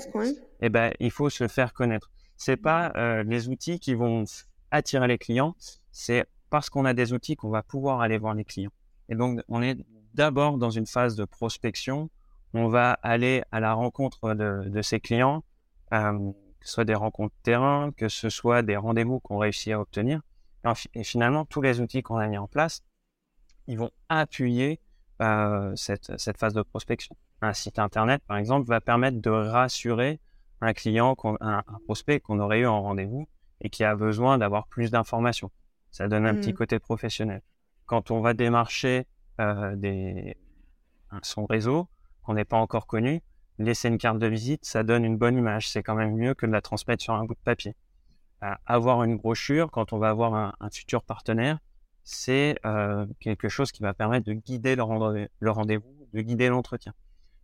Eh 0.61 0.69
ben, 0.69 0.92
il 1.00 1.11
faut 1.11 1.31
se 1.31 1.49
faire 1.49 1.73
connaître. 1.73 2.11
C'est 2.37 2.57
pas 2.57 2.92
les 3.23 3.49
outils 3.49 3.78
qui 3.78 3.95
vont 3.95 4.25
attirer 4.73 5.07
les 5.07 5.19
clients, 5.19 5.54
c'est 5.92 6.25
parce 6.50 6.71
qu'on 6.71 6.85
a 6.85 6.95
des 6.95 7.12
outils 7.12 7.37
qu'on 7.37 7.50
va 7.50 7.62
pouvoir 7.62 8.00
aller 8.00 8.19
voir 8.19 8.35
les 8.35 8.45
clients. 8.45 8.73
Et 9.09 9.14
donc 9.14 9.40
on 9.49 9.62
est 9.62 9.76
d'abord 10.14 10.59
dans 10.59 10.71
une 10.71 10.87
phase 10.87 11.14
de 11.14 11.25
prospection 11.25 12.11
on 12.54 12.68
va 12.68 12.92
aller 13.02 13.42
à 13.50 13.61
la 13.61 13.73
rencontre 13.73 14.35
de, 14.35 14.68
de 14.68 14.82
ses 14.82 15.00
clients, 15.00 15.44
euh, 15.92 16.32
que 16.61 16.66
ce 16.66 16.75
soit 16.75 16.85
des 16.85 16.94
rencontres 16.94 17.35
terrain, 17.42 17.90
que 17.97 18.09
ce 18.09 18.28
soit 18.28 18.62
des 18.62 18.76
rendez-vous 18.76 19.21
qu'on 19.21 19.38
réussit 19.38 19.73
à 19.73 19.80
obtenir. 19.80 20.21
Et, 20.94 21.02
finalement, 21.02 21.44
tous 21.44 21.61
les 21.61 21.80
outils 21.80 22.02
qu'on 22.02 22.16
a 22.16 22.26
mis 22.28 22.38
en 22.38 22.47
place, 22.47 22.82
ils 23.66 23.78
vont 23.78 23.90
appuyer 24.09 24.80
euh, 25.21 25.73
cette, 25.76 26.18
cette, 26.18 26.38
phase 26.38 26.54
de 26.54 26.62
prospection. 26.62 27.16
Un 27.40 27.52
site 27.52 27.78
internet, 27.78 28.23
par 28.26 28.37
exemple, 28.37 28.68
va 28.68 28.80
permettre 28.80 29.21
de 29.21 29.30
rassurer 29.30 30.21
un 30.61 30.73
client, 30.73 31.16
un, 31.40 31.62
prospect 31.85 32.21
qu'on 32.21 32.38
aurait 32.38 32.61
eu 32.61 32.66
en 32.66 32.82
rendez-vous 32.82 33.28
et 33.61 33.71
qui 33.71 33.82
a 33.82 33.97
besoin 33.97 34.38
d'avoir 34.38 34.68
plus 34.68 34.90
d'informations. 34.90 35.50
Ça 35.90 36.06
donne 36.09 36.26
un 36.26 36.35
petit 36.35 36.52
mmh. 36.52 36.56
côté 36.56 36.78
professionnel. 36.78 37.42
Quand 37.87 38.11
on 38.11 38.21
va 38.21 38.35
démarcher 38.35 39.06
euh, 39.40 39.75
des, 39.75 40.37
son 41.23 41.47
réseau, 41.47 41.88
qu'on 42.23 42.35
n'est 42.35 42.45
pas 42.45 42.57
encore 42.57 42.87
connu, 42.87 43.23
laisser 43.59 43.88
une 43.88 43.99
carte 43.99 44.19
de 44.19 44.26
visite, 44.26 44.64
ça 44.64 44.83
donne 44.83 45.05
une 45.05 45.17
bonne 45.17 45.37
image. 45.37 45.69
C'est 45.69 45.83
quand 45.83 45.95
même 45.95 46.17
mieux 46.17 46.35
que 46.35 46.47
de 46.47 46.52
la 46.52 46.61
transmettre 46.61 47.02
sur 47.02 47.14
un 47.14 47.25
bout 47.25 47.35
de 47.35 47.41
papier. 47.45 47.75
Euh, 48.43 48.52
avoir 48.67 49.05
une 49.05 49.17
brochure 49.17 49.71
quand 49.71 49.93
on 49.93 49.99
va 49.99 50.11
avoir 50.11 50.35
un, 50.35 50.71
futur 50.71 51.02
partenaire, 51.02 51.59
c'est 52.05 52.59
euh, 52.67 53.07
quelque 53.21 53.49
chose 53.49 53.71
qui 53.71 53.83
va 53.83 53.95
permettre 53.95 54.26
de 54.26 54.33
guider 54.33 54.75
le, 54.75 54.83
rendez-vous, 54.83 56.09
de 56.12 56.21
guider 56.21 56.49
l'entretien. 56.49 56.93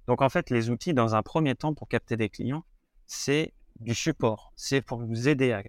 Donc 0.06 0.22
en 0.22 0.28
fait, 0.28 0.50
les 0.50 0.70
outils, 0.70 0.94
dans 0.94 1.14
un 1.14 1.22
premier 1.22 1.54
temps, 1.54 1.74
pour 1.74 1.88
capter 1.88 2.16
des 2.16 2.28
clients, 2.28 2.64
c'est 3.06 3.52
du 3.78 3.94
support. 3.94 4.52
C'est 4.56 4.80
pour 4.80 5.04
vous 5.04 5.28
aider 5.28 5.52
à, 5.52 5.62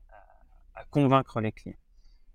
à 0.73 0.85
convaincre 0.85 1.41
les 1.41 1.51
clients. 1.51 1.77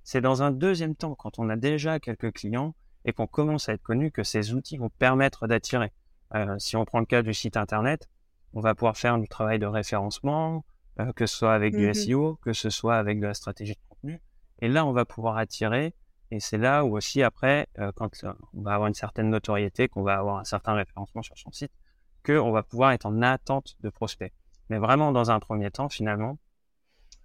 C'est 0.04 0.20
dans 0.20 0.42
un 0.42 0.50
deuxième 0.50 0.94
temps, 0.94 1.14
quand 1.14 1.38
on 1.38 1.48
a 1.48 1.56
déjà 1.56 1.98
quelques 1.98 2.32
clients 2.32 2.74
et 3.04 3.12
qu'on 3.12 3.26
commence 3.26 3.68
à 3.68 3.72
être 3.72 3.82
connu, 3.82 4.10
que 4.10 4.22
ces 4.22 4.52
outils 4.52 4.76
vont 4.76 4.90
permettre 4.90 5.46
d'attirer. 5.46 5.92
Euh, 6.34 6.58
si 6.58 6.76
on 6.76 6.84
prend 6.84 7.00
le 7.00 7.06
cas 7.06 7.22
du 7.22 7.32
site 7.32 7.56
internet, 7.56 8.08
on 8.54 8.60
va 8.60 8.74
pouvoir 8.74 8.96
faire 8.96 9.18
du 9.18 9.28
travail 9.28 9.58
de 9.58 9.66
référencement, 9.66 10.64
euh, 11.00 11.12
que 11.12 11.26
ce 11.26 11.36
soit 11.36 11.54
avec 11.54 11.76
du 11.76 11.88
mmh 11.88 11.94
SEO, 11.94 12.38
que 12.42 12.52
ce 12.52 12.70
soit 12.70 12.96
avec 12.96 13.20
de 13.20 13.26
la 13.26 13.34
stratégie 13.34 13.74
de 13.74 13.80
contenu. 13.88 14.20
Et 14.60 14.68
là, 14.68 14.84
on 14.86 14.92
va 14.92 15.04
pouvoir 15.04 15.36
attirer. 15.36 15.94
Et 16.30 16.40
c'est 16.40 16.58
là 16.58 16.84
où 16.84 16.96
aussi 16.96 17.22
après, 17.22 17.68
euh, 17.78 17.92
quand 17.94 18.10
on 18.54 18.62
va 18.62 18.74
avoir 18.74 18.88
une 18.88 18.94
certaine 18.94 19.30
notoriété, 19.30 19.88
qu'on 19.88 20.02
va 20.02 20.16
avoir 20.16 20.38
un 20.38 20.44
certain 20.44 20.74
référencement 20.74 21.22
sur 21.22 21.38
son 21.38 21.52
site, 21.52 21.72
qu'on 22.24 22.50
va 22.50 22.62
pouvoir 22.62 22.92
être 22.92 23.06
en 23.06 23.22
attente 23.22 23.76
de 23.80 23.88
prospects. 23.90 24.32
Mais 24.70 24.78
vraiment, 24.78 25.12
dans 25.12 25.30
un 25.30 25.38
premier 25.38 25.70
temps, 25.70 25.88
finalement, 25.88 26.38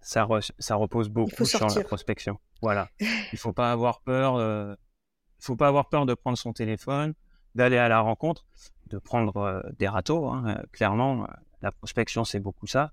ça, 0.01 0.27
ça 0.59 0.75
repose 0.75 1.09
beaucoup 1.09 1.45
sur 1.45 1.67
la 1.67 1.83
prospection. 1.83 2.37
Voilà. 2.61 2.89
Il 3.33 3.39
faut 3.39 3.53
pas 3.53 3.71
avoir 3.71 4.01
peur. 4.01 4.39
Il 4.39 5.45
faut 5.45 5.55
pas 5.55 5.67
avoir 5.67 5.87
peur 5.89 6.05
de 6.05 6.13
prendre 6.13 6.37
son 6.37 6.51
téléphone, 6.51 7.13
d'aller 7.55 7.77
à 7.77 7.87
la 7.87 7.99
rencontre 7.99 8.45
de 8.89 8.97
prendre 8.97 9.37
euh, 9.37 9.61
des 9.77 9.87
râteaux. 9.87 10.27
Hein, 10.27 10.43
euh, 10.47 10.63
clairement, 10.71 11.23
euh, 11.23 11.27
la 11.61 11.71
prospection, 11.71 12.23
c'est 12.23 12.39
beaucoup 12.39 12.67
ça. 12.67 12.91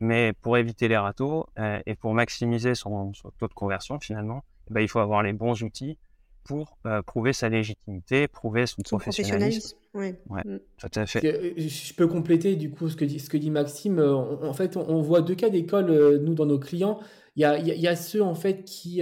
Mais 0.00 0.32
pour 0.32 0.56
éviter 0.58 0.88
les 0.88 0.96
râteaux 0.96 1.46
et 1.86 1.94
pour 1.94 2.14
maximiser 2.14 2.74
son, 2.74 3.12
taux 3.38 3.46
de 3.46 3.54
conversion, 3.54 4.00
finalement, 4.00 4.44
eh 4.68 4.74
ben, 4.74 4.80
il 4.80 4.88
faut 4.88 4.98
avoir 4.98 5.22
les 5.22 5.32
bons 5.32 5.62
outils 5.62 5.98
pour 6.42 6.76
prouver 7.06 7.32
sa 7.32 7.48
légitimité, 7.48 8.26
prouver 8.26 8.66
son, 8.66 8.82
professionnalisme. 8.82 9.76
Ouais, 9.94 10.18
mm. 10.26 10.58
tout 10.78 10.90
à 10.96 11.06
fait. 11.06 11.54
Je 11.56 11.94
peux 11.94 12.08
compléter 12.08 12.56
du 12.56 12.70
coup 12.72 12.90
ce 12.90 12.96
que 12.96 13.04
dit, 13.04 13.20
ce 13.20 13.30
que 13.30 13.36
dit 13.36 13.50
Maxime. 13.50 14.00
en 14.00 14.52
fait, 14.52 14.76
on, 14.76 15.00
voit 15.00 15.22
deux 15.22 15.36
cas 15.36 15.48
d'école, 15.48 16.18
nous, 16.18 16.34
dans 16.34 16.46
nos 16.46 16.58
clients. 16.58 16.98
Il 17.36 17.42
y 17.42 17.44
a, 17.44 17.56
il 17.56 17.80
y 17.80 17.88
a 17.88 17.96
ceux 17.96 18.22
en 18.22 18.34
fait 18.34 18.64
qui, 18.64 19.00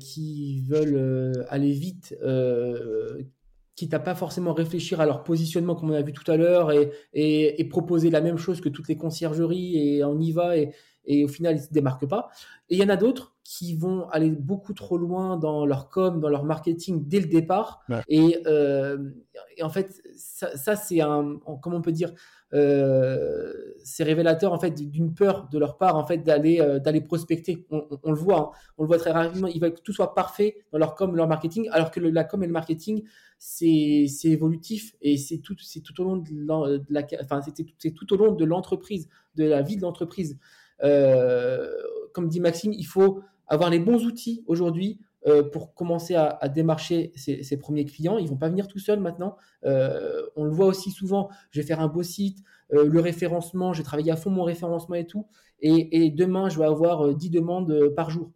qui 0.00 0.60
veulent 0.68 1.46
aller 1.48 1.72
vite, 1.72 2.14
quitte 3.76 3.94
à 3.94 3.98
pas 3.98 4.14
forcément 4.14 4.54
réfléchir 4.54 5.00
à 5.00 5.06
leur 5.06 5.22
positionnement 5.22 5.74
comme 5.74 5.90
on 5.90 5.94
a 5.94 6.02
vu 6.02 6.12
tout 6.12 6.28
à 6.30 6.36
l'heure 6.36 6.72
et, 6.72 6.90
et, 7.12 7.64
proposer 7.68 8.10
la 8.10 8.22
même 8.22 8.38
chose 8.38 8.60
que 8.62 8.70
toutes 8.70 8.88
les 8.88 8.96
conciergeries 8.96 9.76
et 9.76 10.04
on 10.04 10.18
y 10.18 10.32
va 10.32 10.56
et, 10.56 10.72
et 11.06 11.24
au 11.24 11.28
final 11.28 11.56
ils 11.56 11.62
se 11.62 11.72
démarquent 11.72 12.06
pas. 12.08 12.28
Et 12.68 12.76
il 12.76 12.82
y 12.82 12.84
en 12.84 12.88
a 12.88 12.96
d'autres 12.96 13.36
qui 13.44 13.76
vont 13.76 14.08
aller 14.08 14.30
beaucoup 14.30 14.74
trop 14.74 14.98
loin 14.98 15.36
dans 15.36 15.64
leur 15.66 15.88
com, 15.88 16.20
dans 16.20 16.28
leur 16.28 16.44
marketing 16.44 17.06
dès 17.06 17.20
le 17.20 17.26
départ. 17.26 17.84
Et, 18.08 18.42
euh, 18.46 19.10
et, 19.56 19.62
en 19.62 19.70
fait, 19.70 20.02
ça, 20.16 20.56
ça 20.56 20.74
c'est 20.74 21.00
un, 21.00 21.38
comment 21.62 21.76
on 21.76 21.82
peut 21.82 21.92
dire, 21.92 22.12
euh, 22.54 23.52
c'est 23.82 24.04
révélateur 24.04 24.52
en 24.52 24.58
fait 24.58 24.70
d'une 24.70 25.14
peur 25.14 25.48
de 25.50 25.58
leur 25.58 25.78
part 25.78 25.96
en 25.96 26.06
fait 26.06 26.18
d'aller 26.18 26.60
euh, 26.60 26.78
d'aller 26.78 27.00
prospecter. 27.00 27.66
On, 27.70 27.86
on, 28.02 28.10
le 28.10 28.18
voit, 28.18 28.38
hein. 28.38 28.50
on 28.78 28.82
le 28.82 28.88
voit 28.88 28.98
très 28.98 29.10
rapidement. 29.10 29.48
Ils 29.48 29.60
veulent 29.60 29.74
que 29.74 29.80
tout 29.80 29.92
soit 29.92 30.14
parfait 30.14 30.56
dans 30.72 30.78
leur 30.78 30.94
com, 30.94 31.14
leur 31.14 31.28
marketing, 31.28 31.68
alors 31.72 31.90
que 31.90 32.00
le, 32.00 32.10
la 32.10 32.24
com 32.24 32.42
et 32.42 32.46
le 32.46 32.52
marketing 32.52 33.02
c'est 33.38 34.06
c'est 34.08 34.28
évolutif 34.28 34.94
et 35.02 35.18
c'est 35.18 35.38
tout 35.38 35.56
c'est 35.60 35.80
tout 35.80 36.00
au 36.00 36.04
long 36.04 36.16
de 36.16 36.82
la, 36.88 37.06
enfin 37.22 37.40
c'est 37.42 37.90
tout 37.92 38.12
au 38.14 38.16
long 38.16 38.32
de 38.32 38.44
l'entreprise, 38.44 39.08
de 39.34 39.44
la 39.44 39.62
vie 39.62 39.76
de 39.76 39.82
l'entreprise. 39.82 40.38
Euh, 40.82 41.68
comme 42.12 42.28
dit 42.28 42.40
Maxime, 42.40 42.72
il 42.72 42.84
faut 42.84 43.20
avoir 43.46 43.70
les 43.70 43.78
bons 43.78 44.04
outils 44.04 44.42
aujourd'hui 44.46 44.98
euh, 45.26 45.42
pour 45.42 45.74
commencer 45.74 46.14
à, 46.14 46.48
démarcher 46.48 47.12
ses, 47.16 47.56
premiers 47.56 47.84
clients. 47.84 48.18
Ils 48.18 48.28
vont 48.28 48.36
pas 48.36 48.48
venir 48.48 48.68
tout 48.68 48.78
seuls 48.78 49.00
maintenant. 49.00 49.36
Euh, 49.64 50.22
on 50.36 50.44
le 50.44 50.50
voit 50.50 50.66
aussi 50.66 50.90
souvent. 50.90 51.28
Je 51.50 51.60
vais 51.60 51.66
faire 51.66 51.80
un 51.80 51.88
beau 51.88 52.02
site, 52.02 52.38
le 52.70 52.98
référencement, 53.00 53.72
j'ai 53.72 53.84
travaillé 53.84 54.10
à 54.10 54.16
fond 54.16 54.30
mon 54.30 54.42
référencement 54.42 54.96
et 54.96 55.06
tout. 55.06 55.26
Et, 55.60 56.10
demain, 56.10 56.48
je 56.48 56.58
vais 56.58 56.64
avoir 56.66 57.14
10 57.14 57.30
demandes 57.30 57.90
par 57.94 58.10
jour. 58.10 58.32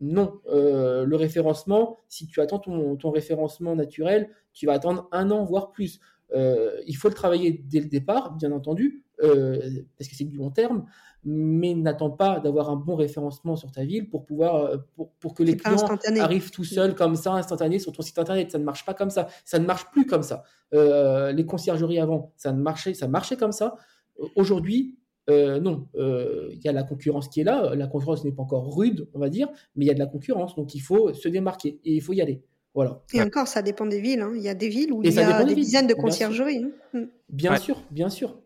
Non, 0.00 0.40
le 0.46 1.14
référencement, 1.14 1.98
si 2.08 2.26
tu 2.26 2.40
attends 2.40 2.58
ton, 2.58 3.10
référencement 3.10 3.76
naturel, 3.76 4.30
tu 4.52 4.66
vas 4.66 4.72
attendre 4.72 5.08
un 5.12 5.30
an, 5.30 5.44
voire 5.44 5.70
plus. 5.70 6.00
il 6.34 6.96
faut 6.96 7.08
le 7.08 7.14
travailler 7.14 7.64
dès 7.66 7.80
le 7.80 7.86
départ, 7.86 8.34
bien 8.34 8.52
entendu, 8.52 9.04
parce 9.18 10.08
que 10.08 10.16
c'est 10.16 10.24
du 10.24 10.36
long 10.38 10.50
terme 10.50 10.86
mais 11.28 11.74
n'attends 11.74 12.10
pas 12.10 12.38
d'avoir 12.38 12.70
un 12.70 12.76
bon 12.76 12.94
référencement 12.94 13.56
sur 13.56 13.72
ta 13.72 13.84
ville 13.84 14.08
pour 14.08 14.24
pouvoir 14.24 14.54
euh, 14.56 14.76
pour, 14.94 15.10
pour 15.14 15.34
que 15.34 15.42
les 15.42 15.56
clients 15.56 15.84
arrivent 16.20 16.52
tout 16.52 16.62
seuls 16.62 16.94
comme 16.94 17.16
ça 17.16 17.32
instantané 17.32 17.80
sur 17.80 17.90
ton 17.90 18.02
site 18.02 18.18
internet 18.18 18.52
ça 18.52 18.58
ne 18.58 18.64
marche 18.64 18.84
pas 18.86 18.94
comme 18.94 19.10
ça 19.10 19.26
ça 19.44 19.58
ne 19.58 19.66
marche 19.66 19.90
plus 19.90 20.06
comme 20.06 20.22
ça 20.22 20.44
euh, 20.72 21.32
les 21.32 21.44
conciergeries 21.44 21.98
avant 21.98 22.32
ça 22.36 22.52
ne 22.52 22.62
marchait 22.62 22.94
ça 22.94 23.08
marchait 23.08 23.36
comme 23.36 23.50
ça 23.50 23.74
aujourd'hui 24.36 24.98
euh, 25.28 25.58
non 25.58 25.88
il 25.96 26.60
y 26.62 26.68
a 26.68 26.72
la 26.72 26.84
concurrence 26.84 27.28
qui 27.28 27.40
est 27.40 27.44
là 27.44 27.74
la 27.74 27.88
concurrence 27.88 28.24
n'est 28.24 28.32
pas 28.32 28.44
encore 28.44 28.76
rude 28.76 29.08
on 29.12 29.18
va 29.18 29.28
dire 29.28 29.48
mais 29.74 29.84
il 29.84 29.88
y 29.88 29.90
a 29.90 29.94
de 29.94 29.98
la 29.98 30.06
concurrence 30.06 30.54
donc 30.54 30.76
il 30.76 30.80
faut 30.80 31.12
se 31.12 31.28
démarquer 31.28 31.80
et 31.84 31.94
il 31.94 32.00
faut 32.00 32.12
y 32.12 32.22
aller 32.22 32.44
voilà. 32.72 33.00
Et 33.14 33.22
encore, 33.22 33.48
ça 33.48 33.62
dépend 33.62 33.86
des 33.86 34.02
villes. 34.02 34.20
Hein. 34.20 34.32
Il 34.36 34.42
y 34.42 34.50
a 34.50 34.54
des 34.54 34.68
villes 34.68 34.92
où 34.92 35.02
il 35.02 35.10
y 35.10 35.18
a 35.18 35.44
des, 35.44 35.54
dizaines 35.54 35.86
de 35.86 35.94
conciergeries. 35.94 36.66
Bien 37.30 37.52
hein. 37.52 37.56
sûr, 37.56 37.82
bien 37.90 38.10
sûr. 38.10 38.38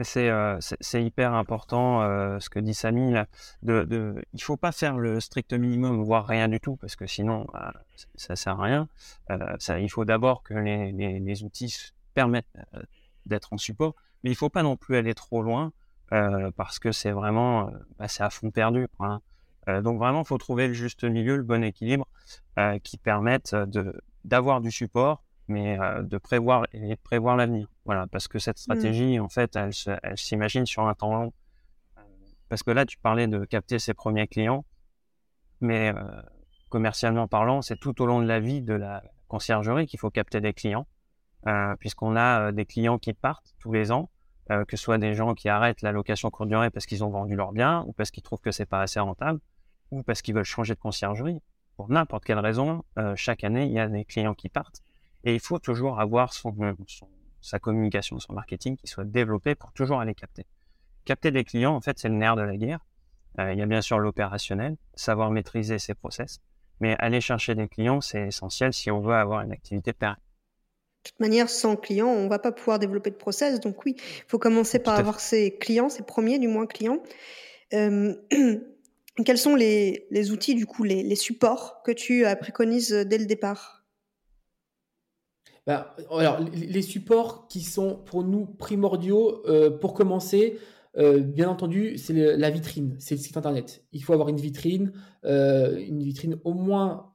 Euh, 0.00 0.56
c'est 0.60 1.04
hyper 1.04 1.34
important 1.34 2.02
euh, 2.02 2.40
ce 2.40 2.48
que 2.48 2.58
dit 2.58 2.74
Samy. 2.74 3.12
Là, 3.12 3.26
de, 3.62 4.14
il 4.32 4.42
faut 4.42 4.56
pas 4.56 4.72
faire 4.72 4.96
le 4.96 5.20
strict 5.20 5.52
minimum, 5.52 6.02
voire 6.02 6.26
rien 6.26 6.48
du 6.48 6.60
tout, 6.60 6.76
parce 6.76 6.96
que 6.96 7.06
sinon, 7.06 7.46
bah, 7.52 7.74
ça 8.14 8.36
sert 8.36 8.58
à 8.60 8.64
rien. 8.64 8.88
Euh, 9.30 9.78
il 9.78 9.90
faut 9.90 10.04
d'abord 10.04 10.42
que 10.42 10.54
les, 10.54 11.44
outils 11.44 11.92
permettent 12.14 12.46
d'être 13.26 13.52
en 13.52 13.58
support, 13.58 13.94
mais 14.24 14.30
il 14.30 14.36
faut 14.36 14.50
pas 14.50 14.62
non 14.62 14.76
plus 14.76 14.96
aller 14.96 15.14
trop 15.14 15.42
loin, 15.42 15.72
parce 16.56 16.78
que 16.78 16.92
c'est 16.92 17.12
vraiment, 17.12 17.70
bah, 17.98 18.06
à 18.18 18.30
fond 18.30 18.50
perdu. 18.50 18.88
Hein. 19.00 19.20
donc 19.82 19.98
vraiment, 19.98 20.22
il 20.22 20.26
faut 20.26 20.38
trouver 20.38 20.68
le 20.68 20.74
juste 20.74 21.04
milieu, 21.04 21.36
le 21.36 21.42
bon 21.42 21.62
équilibre, 21.62 22.06
qui 22.82 22.96
permette 22.96 23.54
d'avoir 24.24 24.60
du 24.60 24.70
support, 24.70 25.22
mais 25.48 25.78
euh, 25.78 26.02
de 26.02 26.18
prévoir 26.18 26.64
et 26.72 26.90
de 26.90 26.94
prévoir 26.94 27.36
l'avenir. 27.36 27.68
Voilà, 27.84 28.06
parce 28.06 28.28
que 28.28 28.38
cette 28.38 28.56
mmh. 28.56 28.60
stratégie, 28.60 29.20
en 29.20 29.28
fait, 29.28 29.56
elle, 29.56 29.70
elle 30.02 30.18
s'imagine 30.18 30.66
sur 30.66 30.86
un 30.86 30.94
temps 30.94 31.14
long. 31.14 31.32
parce 32.48 32.62
que 32.62 32.70
là, 32.70 32.86
tu 32.86 32.98
parlais 32.98 33.26
de 33.26 33.44
capter 33.44 33.78
ses 33.78 33.94
premiers 33.94 34.28
clients, 34.28 34.64
mais 35.60 35.92
commercialement 36.68 37.28
parlant, 37.28 37.62
c'est 37.62 37.78
tout 37.78 38.00
au 38.02 38.06
long 38.06 38.20
de 38.20 38.26
la 38.26 38.40
vie 38.40 38.62
de 38.62 38.74
la 38.74 39.02
conciergerie 39.28 39.86
qu'il 39.86 39.98
faut 39.98 40.10
capter 40.10 40.40
des 40.40 40.52
clients, 40.52 40.86
puisqu'on 41.78 42.16
a 42.16 42.52
des 42.52 42.66
clients 42.66 42.98
qui 42.98 43.14
partent 43.14 43.54
tous 43.58 43.72
les 43.72 43.92
ans, 43.92 44.10
que 44.48 44.76
ce 44.76 44.82
soit 44.82 44.98
des 44.98 45.14
gens 45.14 45.34
qui 45.34 45.48
arrêtent 45.48 45.82
la 45.82 45.92
location 45.92 46.30
courte 46.30 46.48
durée 46.48 46.70
parce 46.70 46.84
qu'ils 46.84 47.04
ont 47.04 47.10
vendu 47.10 47.36
leur 47.36 47.52
bien 47.52 47.84
ou 47.86 47.92
parce 47.92 48.10
qu'ils 48.10 48.22
trouvent 48.22 48.40
que 48.40 48.50
c'est 48.50 48.66
pas 48.66 48.82
assez 48.82 49.00
rentable, 49.00 49.40
ou 49.90 50.02
parce 50.02 50.20
qu'ils 50.20 50.34
veulent 50.34 50.44
changer 50.44 50.74
de 50.74 50.80
conciergerie. 50.80 51.40
Pour 51.76 51.88
n'importe 51.90 52.24
quelle 52.24 52.38
raison, 52.38 52.84
chaque 53.14 53.44
année, 53.44 53.66
il 53.66 53.72
y 53.72 53.78
a 53.78 53.88
des 53.88 54.04
clients 54.04 54.34
qui 54.34 54.48
partent. 54.48 54.82
Et 55.24 55.34
il 55.34 55.40
faut 55.40 55.58
toujours 55.58 56.00
avoir 56.00 56.32
son, 56.32 56.54
sa 57.40 57.58
communication, 57.58 58.18
son 58.18 58.32
marketing 58.32 58.76
qui 58.76 58.86
soit 58.86 59.04
développé 59.04 59.54
pour 59.54 59.72
toujours 59.72 60.00
aller 60.00 60.14
capter. 60.14 60.46
Capter 61.04 61.30
des 61.30 61.44
clients, 61.44 61.74
en 61.74 61.80
fait, 61.80 61.98
c'est 61.98 62.08
le 62.08 62.14
nerf 62.14 62.36
de 62.36 62.42
la 62.42 62.56
guerre. 62.56 62.80
Euh, 63.38 63.52
il 63.52 63.58
y 63.58 63.62
a 63.62 63.66
bien 63.66 63.80
sûr 63.80 63.98
l'opérationnel, 63.98 64.76
savoir 64.94 65.30
maîtriser 65.30 65.78
ses 65.78 65.94
process, 65.94 66.40
mais 66.80 66.96
aller 66.98 67.20
chercher 67.20 67.54
des 67.54 67.68
clients, 67.68 68.00
c'est 68.00 68.28
essentiel 68.28 68.72
si 68.72 68.90
on 68.90 69.00
veut 69.00 69.14
avoir 69.14 69.40
une 69.42 69.52
activité 69.52 69.92
pérenne. 69.92 70.16
De 71.04 71.10
toute 71.10 71.20
manière, 71.20 71.48
sans 71.48 71.74
clients, 71.74 72.08
on 72.08 72.24
ne 72.24 72.28
va 72.28 72.38
pas 72.38 72.52
pouvoir 72.52 72.78
développer 72.78 73.10
de 73.10 73.16
process. 73.16 73.58
Donc 73.58 73.84
oui, 73.84 73.96
il 73.98 74.24
faut 74.28 74.38
commencer 74.38 74.78
par 74.78 74.98
avoir 74.98 75.18
ses 75.18 75.56
clients, 75.56 75.88
ses 75.88 76.04
premiers 76.04 76.38
du 76.38 76.46
moins 76.46 76.66
clients. 76.66 77.02
Euh, 77.72 78.14
quels 79.24 79.38
sont 79.38 79.56
les, 79.56 80.30
outils, 80.30 80.54
du 80.54 80.66
coup, 80.66 80.84
les, 80.84 81.02
les 81.02 81.16
supports 81.16 81.82
que 81.82 81.90
tu 81.90 82.24
préconises 82.40 82.92
dès 82.92 83.18
le 83.18 83.26
départ? 83.26 83.81
Bah, 85.66 85.94
alors, 86.10 86.40
les 86.40 86.82
supports 86.82 87.46
qui 87.46 87.60
sont 87.60 88.00
pour 88.04 88.24
nous 88.24 88.46
primordiaux, 88.46 89.42
euh, 89.46 89.70
pour 89.70 89.94
commencer, 89.94 90.58
euh, 90.98 91.20
bien 91.20 91.48
entendu, 91.48 91.96
c'est 91.98 92.12
la 92.12 92.50
vitrine, 92.50 92.96
c'est 92.98 93.14
le 93.14 93.20
site 93.20 93.36
internet. 93.36 93.84
Il 93.92 94.02
faut 94.02 94.12
avoir 94.12 94.28
une 94.28 94.40
vitrine, 94.40 94.92
euh, 95.24 95.78
une 95.78 96.02
vitrine 96.02 96.38
au 96.44 96.54
moins 96.54 97.12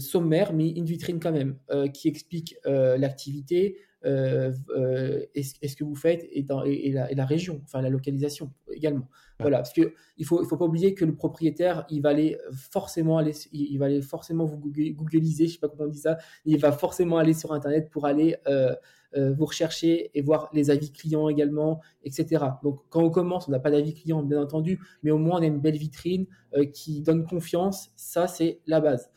sommaire, 0.00 0.52
mais 0.52 0.68
une 0.68 0.86
vitrine 0.86 1.20
quand 1.20 1.32
même, 1.32 1.56
qui 1.94 2.08
explique 2.08 2.56
l'activité, 2.64 3.76
est-ce 4.04 5.76
que 5.76 5.84
vous 5.84 5.94
faites 5.94 6.26
et, 6.30 6.42
dans, 6.42 6.62
et, 6.64 6.92
la, 6.92 7.10
et, 7.10 7.14
la, 7.14 7.26
région, 7.26 7.60
enfin 7.64 7.82
la 7.82 7.90
localisation 7.90 8.52
également. 8.72 9.08
Voilà, 9.40 9.58
parce 9.58 9.72
que 9.72 9.92
il 10.16 10.26
faut 10.26 10.42
il 10.42 10.48
faut 10.48 10.56
pas 10.56 10.64
oublier 10.64 10.94
que 10.94 11.04
le 11.04 11.14
propriétaire, 11.14 11.86
il 11.90 12.02
va 12.02 12.08
aller 12.08 12.36
forcément 12.52 13.18
aller, 13.18 13.32
il 13.52 13.78
va 13.78 13.86
aller 13.86 14.02
forcément 14.02 14.44
vous 14.44 14.58
googliser, 14.58 15.46
je 15.46 15.52
sais 15.52 15.58
pas 15.58 15.68
comment 15.68 15.84
on 15.84 15.88
dit 15.88 15.98
ça, 15.98 16.18
il 16.44 16.58
va 16.58 16.72
forcément 16.72 17.18
aller 17.18 17.34
sur 17.34 17.52
internet 17.52 17.88
pour 17.88 18.04
aller 18.06 18.36
euh, 18.48 18.74
euh, 19.16 19.32
vous 19.32 19.46
rechercher 19.46 20.10
et 20.12 20.22
voir 20.22 20.50
les 20.52 20.70
avis 20.70 20.90
clients 20.90 21.28
également, 21.28 21.80
etc. 22.02 22.44
Donc 22.64 22.80
quand 22.88 23.02
on 23.02 23.10
commence, 23.10 23.46
on 23.46 23.52
n'a 23.52 23.60
pas 23.60 23.70
d'avis 23.70 23.94
client 23.94 24.24
bien 24.24 24.42
entendu, 24.42 24.80
mais 25.04 25.12
au 25.12 25.18
moins 25.18 25.38
on 25.38 25.42
a 25.42 25.46
une 25.46 25.60
belle 25.60 25.76
vitrine 25.76 26.26
euh, 26.56 26.64
qui 26.64 27.00
donne 27.00 27.24
confiance. 27.24 27.92
Ça 27.94 28.26
c'est 28.26 28.60
la 28.66 28.80
base. 28.80 29.08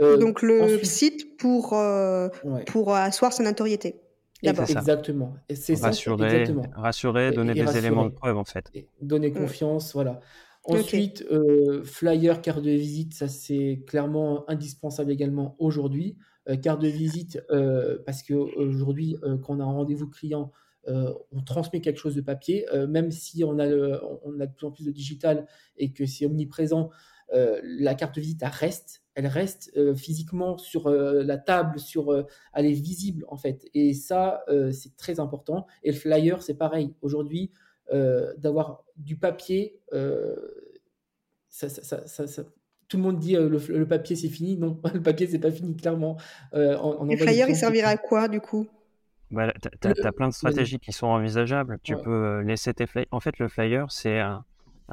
Donc 0.00 0.42
le 0.42 0.82
site 0.84 1.36
pour 1.38 1.74
pour 2.66 2.94
asseoir 2.94 3.32
son 3.32 3.42
notoriété. 3.42 3.96
Exactement. 4.42 5.34
c'est 5.52 5.80
rassurer, 5.80 6.44
rassurer, 6.74 7.32
donner 7.32 7.54
des 7.54 7.78
éléments 7.78 8.04
de 8.04 8.10
preuve 8.10 8.36
en 8.36 8.44
fait. 8.44 8.70
donner 9.00 9.30
mm. 9.30 9.34
confiance, 9.34 9.92
voilà. 9.94 10.20
Ensuite, 10.64 11.24
euh, 11.30 11.84
flyer, 11.84 12.42
carte 12.42 12.62
de 12.62 12.70
visite, 12.70 13.14
ça 13.14 13.28
c'est 13.28 13.84
clairement 13.86 14.48
indispensable 14.50 15.12
également 15.12 15.54
aujourd'hui. 15.58 16.16
Euh, 16.48 16.56
carte 16.56 16.80
de 16.80 16.88
visite, 16.88 17.40
euh, 17.50 17.98
parce 18.04 18.22
qu'aujourd'hui, 18.22 19.16
quand 19.42 19.56
on 19.56 19.60
a 19.60 19.64
un 19.64 19.72
rendez-vous 19.72 20.08
client, 20.08 20.52
on 20.88 21.42
transmet 21.44 21.80
quelque 21.80 21.98
chose 21.98 22.14
de 22.14 22.20
papier, 22.20 22.64
même 22.88 23.10
si 23.10 23.42
on 23.42 23.58
a, 23.58 23.66
on 24.24 24.38
a 24.38 24.46
de 24.46 24.52
plus 24.52 24.66
en 24.66 24.70
plus 24.70 24.84
de 24.84 24.92
digital 24.92 25.46
et 25.76 25.92
que 25.92 26.06
c'est 26.06 26.26
omniprésent, 26.26 26.90
la 27.32 27.94
carte 27.96 28.14
de 28.14 28.20
visite, 28.20 28.42
elle 28.42 28.50
reste 28.50 29.02
elle 29.16 29.26
reste 29.26 29.72
euh, 29.76 29.94
physiquement 29.94 30.58
sur 30.58 30.88
euh, 30.88 31.22
la 31.24 31.38
table, 31.38 31.80
sur, 31.80 32.12
euh, 32.12 32.26
elle 32.52 32.66
est 32.66 32.72
visible 32.72 33.24
en 33.28 33.38
fait. 33.38 33.66
Et 33.72 33.94
ça, 33.94 34.44
c'est 34.72 34.96
très 34.96 35.18
important. 35.18 35.66
Et 35.82 35.90
le 35.90 35.96
flyer, 35.96 36.42
c'est 36.42 36.54
pareil. 36.54 36.94
Aujourd'hui, 37.00 37.50
d'avoir 38.38 38.84
du 38.96 39.16
papier, 39.16 39.80
ça, 41.48 41.68
tout 42.88 42.96
le 42.98 43.02
monde 43.02 43.18
dit 43.18 43.34
le, 43.34 43.84
papier 43.86 44.16
c'est 44.16 44.28
fini. 44.28 44.58
Non, 44.58 44.80
le 44.94 45.02
papier 45.02 45.26
c'est 45.26 45.38
pas 45.38 45.50
fini, 45.50 45.74
clairement. 45.76 46.18
le 46.52 47.16
flyer, 47.16 47.48
il 47.48 47.56
servira 47.56 47.88
à 47.88 47.96
quoi 47.96 48.28
du 48.28 48.40
coup? 48.40 48.68
Bah, 49.30 49.52
Tu 49.80 49.88
as, 49.88 50.12
plein 50.12 50.28
de 50.28 50.34
stratégies 50.34 50.78
qui 50.78 50.92
sont 50.92 51.06
envisageables. 51.06 51.78
Tu 51.82 51.96
peux 51.96 52.42
laisser 52.42 52.74
tes 52.74 52.86
flyers. 52.86 53.08
En 53.10 53.20
fait, 53.20 53.38
le 53.38 53.48
flyer, 53.48 53.90
c'est 53.90 54.20
un, 54.20 54.44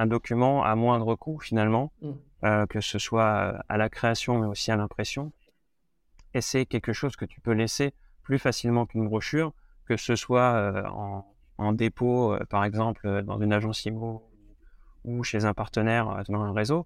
document 0.08 0.64
à 0.64 0.76
moindre 0.76 1.16
coût 1.16 1.40
finalement. 1.40 1.92
Mmh. 2.02 2.12
Euh, 2.46 2.66
que 2.66 2.82
ce 2.82 3.00
soit 3.00 3.64
à 3.70 3.78
la 3.78 3.88
création 3.88 4.38
mais 4.38 4.48
aussi 4.48 4.70
à 4.70 4.76
l'impression. 4.76 5.32
Et 6.34 6.42
c'est 6.42 6.66
quelque 6.66 6.92
chose 6.92 7.16
que 7.16 7.24
tu 7.24 7.40
peux 7.40 7.54
laisser 7.54 7.94
plus 8.22 8.38
facilement 8.38 8.86
qu'une 8.86 9.06
brochure, 9.08 9.54
que 9.86 9.96
ce 9.96 10.18
soit 10.18 10.56
euh, 10.56 10.84
en, 11.58 11.72
dépôt, 11.72 12.34
euh, 12.34 12.40
par 12.50 12.66
exemple, 12.66 13.24
dans 13.24 13.40
une 13.40 13.54
agence 13.54 13.86
IMO 13.86 14.30
ou 15.06 15.24
chez 15.24 15.46
un 15.46 15.54
partenaire 15.54 16.24
dans 16.28 16.42
un 16.42 16.52
réseau, 16.54 16.86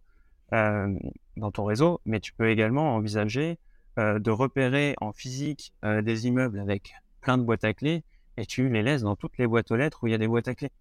dans 0.52 1.52
ton 1.52 1.66
réseau, 1.66 2.02
mais 2.06 2.20
tu 2.20 2.34
peux 2.34 2.50
également 2.50 2.96
envisager 2.96 3.60
de 3.98 4.32
repérer 4.32 4.96
en 5.02 5.12
physique 5.12 5.72
des 5.84 6.28
immeubles 6.28 6.60
avec 6.60 6.94
plein 7.22 7.38
de 7.38 7.44
boîtes 7.44 7.64
à 7.64 7.74
clés 7.74 8.04
et 8.38 8.46
tu 8.46 8.70
les 8.70 8.82
laisses 8.82 9.04
dans 9.04 9.16
toutes 9.16 9.38
les 9.38 9.46
boîtes 9.46 9.70
aux 9.70 9.76
lettres 9.76 10.00
où 10.04 10.08
il 10.08 10.12
y 10.12 10.16
a 10.16 10.18
des 10.18 10.28
boîtes 10.28 10.48
à 10.48 10.56
clés. 10.56 10.72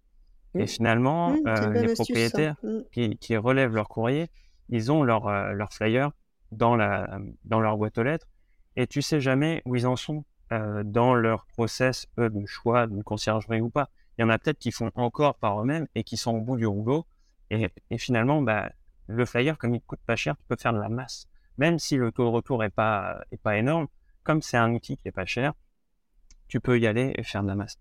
Et 0.54 0.62
mmh. 0.62 0.66
finalement, 0.66 1.30
mmh, 1.30 1.72
les 1.74 1.92
propriétaires 1.92 2.56
mmh. 2.62 2.78
qui, 2.90 3.16
qui, 3.18 3.36
relèvent 3.36 3.74
leur 3.74 3.88
courrier 3.88 4.30
ils 4.68 4.92
ont 4.92 5.02
leur, 5.02 5.28
euh, 5.28 5.52
leur 5.52 5.72
flyer 5.72 6.10
dans, 6.52 6.76
la, 6.76 7.18
dans 7.44 7.60
leur 7.60 7.76
boîte 7.76 7.98
aux 7.98 8.02
lettres 8.02 8.26
et 8.76 8.86
tu 8.86 9.02
sais 9.02 9.20
jamais 9.20 9.62
où 9.64 9.74
ils 9.74 9.86
en 9.86 9.96
sont 9.96 10.24
euh, 10.52 10.82
dans 10.84 11.14
leur 11.14 11.46
process 11.46 12.06
eux, 12.18 12.30
de 12.30 12.46
choix 12.46 12.86
d'une 12.86 13.02
conciergerie 13.02 13.60
ou 13.60 13.70
pas. 13.70 13.90
Il 14.16 14.22
y 14.22 14.24
en 14.24 14.28
a 14.28 14.38
peut-être 14.38 14.58
qui 14.58 14.70
font 14.70 14.90
encore 14.94 15.36
par 15.36 15.60
eux-mêmes 15.60 15.86
et 15.94 16.04
qui 16.04 16.16
sont 16.16 16.32
au 16.32 16.40
bout 16.40 16.56
du 16.56 16.66
rouleau. 16.66 17.06
Et, 17.50 17.68
et 17.90 17.98
finalement, 17.98 18.42
bah, 18.42 18.70
le 19.06 19.24
flyer, 19.24 19.58
comme 19.58 19.74
il 19.74 19.80
coûte 19.80 20.00
pas 20.06 20.16
cher, 20.16 20.36
tu 20.36 20.44
peux 20.48 20.56
faire 20.56 20.72
de 20.72 20.78
la 20.78 20.88
masse. 20.88 21.28
Même 21.58 21.78
si 21.78 21.96
le 21.96 22.12
taux 22.12 22.24
de 22.24 22.30
retour 22.30 22.62
est 22.64 22.70
pas, 22.70 23.24
est 23.32 23.40
pas 23.40 23.56
énorme, 23.56 23.88
comme 24.22 24.42
c'est 24.42 24.56
un 24.56 24.72
outil 24.72 24.98
qui 24.98 25.08
est 25.08 25.12
pas 25.12 25.24
cher, 25.24 25.54
tu 26.48 26.60
peux 26.60 26.78
y 26.78 26.86
aller 26.86 27.12
et 27.16 27.22
faire 27.22 27.42
de 27.42 27.48
la 27.48 27.54
masse. 27.54 27.78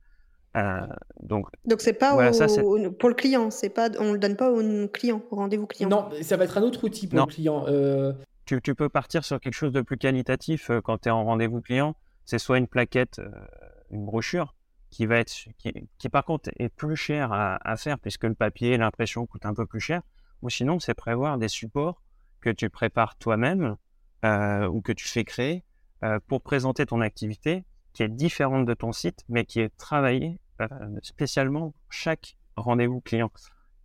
Euh, 0.55 0.87
donc, 1.21 1.47
donc 1.65 1.81
c'est 1.81 1.93
pas 1.93 2.11
pour 2.11 3.09
le 3.09 3.13
client, 3.13 3.51
c'est 3.51 3.69
pas, 3.69 3.89
on 3.99 4.13
le 4.13 4.19
donne 4.19 4.37
pas 4.37 4.51
au 4.51 4.87
client, 4.87 5.21
au 5.31 5.35
rendez-vous 5.35 5.67
client. 5.67 5.89
Non, 5.89 6.09
ça 6.21 6.37
va 6.37 6.45
être 6.45 6.57
un 6.57 6.61
autre 6.61 6.83
outil 6.85 7.07
pour 7.07 7.19
le 7.19 7.25
client. 7.25 7.65
Euh. 7.67 8.13
Tu, 8.45 8.61
tu, 8.61 8.75
peux 8.75 8.89
partir 8.89 9.25
sur 9.25 9.39
quelque 9.39 9.55
chose 9.55 9.73
de 9.73 9.81
plus 9.81 9.97
qualitatif 9.97 10.69
euh, 10.69 10.79
quand 10.79 10.99
tu 10.99 11.09
es 11.09 11.11
en 11.11 11.25
rendez-vous 11.25 11.61
client. 11.61 11.95
C'est 12.25 12.39
soit 12.39 12.57
une 12.57 12.67
plaquette, 12.67 13.21
une 13.91 14.05
brochure, 14.05 14.55
qui 14.89 15.05
va 15.05 15.17
être, 15.17 15.31
qui, 15.57 15.73
qui, 15.97 16.09
par 16.09 16.23
contre 16.23 16.49
est 16.57 16.69
plus 16.69 16.95
cher 16.95 17.31
à, 17.33 17.59
à 17.69 17.75
faire 17.75 17.99
puisque 17.99 18.23
le 18.23 18.33
papier, 18.33 18.77
l'impression 18.77 19.25
coûte 19.25 19.45
un 19.45 19.53
peu 19.53 19.65
plus 19.65 19.81
cher. 19.81 20.01
Ou 20.41 20.49
sinon, 20.49 20.79
c'est 20.79 20.93
prévoir 20.93 21.37
des 21.37 21.47
supports 21.49 22.01
que 22.39 22.49
tu 22.49 22.69
prépares 22.69 23.17
toi-même 23.17 23.75
ou 24.23 24.81
que 24.81 24.91
tu 24.91 25.07
fais 25.07 25.23
créer 25.23 25.63
pour 26.27 26.41
présenter 26.41 26.85
ton 26.87 27.01
activité 27.01 27.63
qui 27.93 28.01
est 28.03 28.09
différente 28.09 28.65
de 28.65 28.73
ton 28.73 28.91
site, 28.91 29.23
mais 29.29 29.45
qui 29.45 29.59
est 29.59 29.75
travaillée 29.77 30.39
euh, 30.61 30.99
spécialement 31.01 31.73
chaque 31.89 32.37
rendez-vous 32.55 33.01
client. 33.01 33.31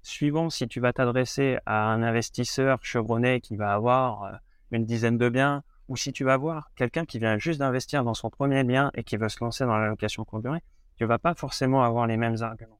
Suivant 0.02 0.50
si 0.50 0.68
tu 0.68 0.80
vas 0.80 0.92
t'adresser 0.92 1.58
à 1.66 1.90
un 1.90 2.02
investisseur 2.02 2.78
chevronné 2.82 3.40
qui 3.40 3.56
va 3.56 3.74
avoir 3.74 4.24
euh, 4.24 4.32
une 4.70 4.84
dizaine 4.84 5.18
de 5.18 5.28
biens, 5.28 5.62
ou 5.88 5.96
si 5.96 6.12
tu 6.12 6.24
vas 6.24 6.36
voir 6.36 6.70
quelqu'un 6.76 7.04
qui 7.04 7.18
vient 7.18 7.36
juste 7.38 7.58
d'investir 7.58 8.04
dans 8.04 8.14
son 8.14 8.30
premier 8.30 8.62
bien 8.62 8.92
et 8.94 9.02
qui 9.02 9.16
veut 9.16 9.28
se 9.28 9.42
lancer 9.42 9.64
dans 9.64 9.76
la 9.76 9.88
location 9.88 10.24
courte 10.24 10.42
durée, 10.42 10.62
tu 10.96 11.04
vas 11.04 11.18
pas 11.18 11.34
forcément 11.34 11.82
avoir 11.82 12.06
les 12.06 12.16
mêmes 12.16 12.40
arguments. 12.42 12.78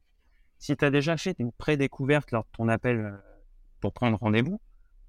Si 0.58 0.76
tu 0.76 0.84
as 0.84 0.90
déjà 0.90 1.16
fait 1.16 1.34
une 1.38 1.50
pré-découverte 1.50 2.30
lors 2.30 2.44
de 2.44 2.50
ton 2.52 2.68
appel 2.68 2.98
euh, 2.98 3.16
pour 3.80 3.92
prendre 3.92 4.18
rendez-vous, 4.18 4.60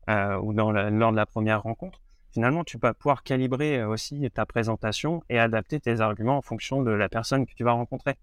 ou 0.07 0.51
lors 0.51 0.73
de 0.73 1.15
la 1.15 1.25
première 1.25 1.61
rencontre, 1.61 2.01
finalement, 2.31 2.65
tu 2.65 2.77
vas 2.77 2.93
pouvoir 2.93 3.23
calibrer 3.23 3.81
aussi 3.85 4.29
ta 4.31 4.45
présentation 4.45 5.23
et 5.29 5.39
adapter 5.39 5.79
tes 5.79 6.01
arguments 6.01 6.37
en 6.37 6.41
fonction 6.41 6.81
de 6.81 6.91
la 6.91 7.07
personne 7.07 7.45
que 7.45 7.53
tu 7.53 7.63
vas 7.63 7.71
rencontrer. 7.71 8.17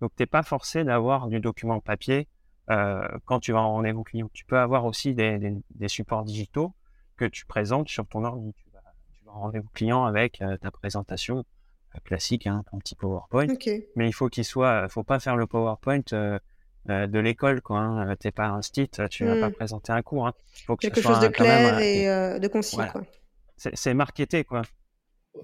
Donc, 0.00 0.12
tu 0.16 0.22
n'es 0.22 0.26
pas 0.26 0.42
forcé 0.42 0.84
d'avoir 0.84 1.28
du 1.28 1.40
document 1.40 1.80
papier 1.80 2.28
euh, 2.70 3.06
quand 3.24 3.40
tu 3.40 3.52
vas 3.52 3.60
en 3.60 3.72
rendez-vous 3.72 4.02
client. 4.02 4.28
Tu 4.32 4.44
peux 4.44 4.58
avoir 4.58 4.84
aussi 4.84 5.14
des, 5.14 5.38
des, 5.74 5.88
supports 5.88 6.24
digitaux 6.24 6.74
que 7.16 7.24
tu 7.24 7.46
présentes 7.46 7.88
sur 7.88 8.06
ton 8.06 8.24
ordi. 8.24 8.52
Tu 8.54 8.70
vas, 8.72 8.82
tu 9.12 9.24
vas 9.24 9.32
en 9.32 9.40
rendez-vous 9.40 9.70
client 9.72 10.04
avec 10.04 10.42
euh, 10.42 10.56
ta 10.58 10.70
présentation 10.70 11.44
euh, 11.96 12.00
classique, 12.04 12.46
hein, 12.46 12.62
ton 12.70 12.78
petit 12.78 12.94
PowerPoint. 12.94 13.46
Mais 13.96 14.08
il 14.08 14.12
faut 14.12 14.28
qu'il 14.28 14.44
soit, 14.44 14.88
faut 14.88 15.04
pas 15.04 15.18
faire 15.18 15.36
le 15.36 15.46
PowerPoint 15.46 16.00
euh, 16.12 16.38
euh, 16.88 17.06
de 17.06 17.18
l'école, 17.18 17.60
quoi. 17.62 17.78
Hein. 17.78 18.16
T'es 18.16 18.30
pas 18.30 18.46
un 18.46 18.62
stit, 18.62 18.88
tu 19.10 19.24
vas 19.24 19.36
pas 19.36 19.48
hmm. 19.48 19.54
présenter 19.54 19.92
un 19.92 20.02
cours. 20.02 20.26
Hein. 20.26 20.34
Faut 20.66 20.76
que 20.76 20.82
Quelque 20.82 21.00
chose 21.00 21.20
de 21.20 21.28
clair 21.28 21.78
et 21.78 22.38
de 22.38 22.48
concis, 22.48 22.76
quoi. 22.76 23.02
C'est 23.56 23.94
marketé, 23.94 24.44
quoi. 24.44 24.62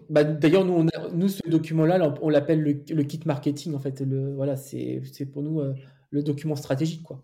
Bah, 0.09 0.24
D'ailleurs, 0.24 0.64
nous, 0.64 0.87
nous, 1.12 1.28
ce 1.28 1.48
document-là, 1.48 2.14
on 2.20 2.28
l'appelle 2.28 2.61
le, 2.61 3.02
kit 3.02 3.20
marketing, 3.24 3.74
en 3.74 3.78
fait. 3.78 4.00
Le, 4.00 4.35
voilà, 4.35 4.57
c'est 4.57 5.02
pour 5.33 5.42
nous 5.42 5.61
euh, 5.61 5.74
le 6.11 6.22
document 6.22 6.57
stratégique, 6.57 7.02
quoi. 7.02 7.22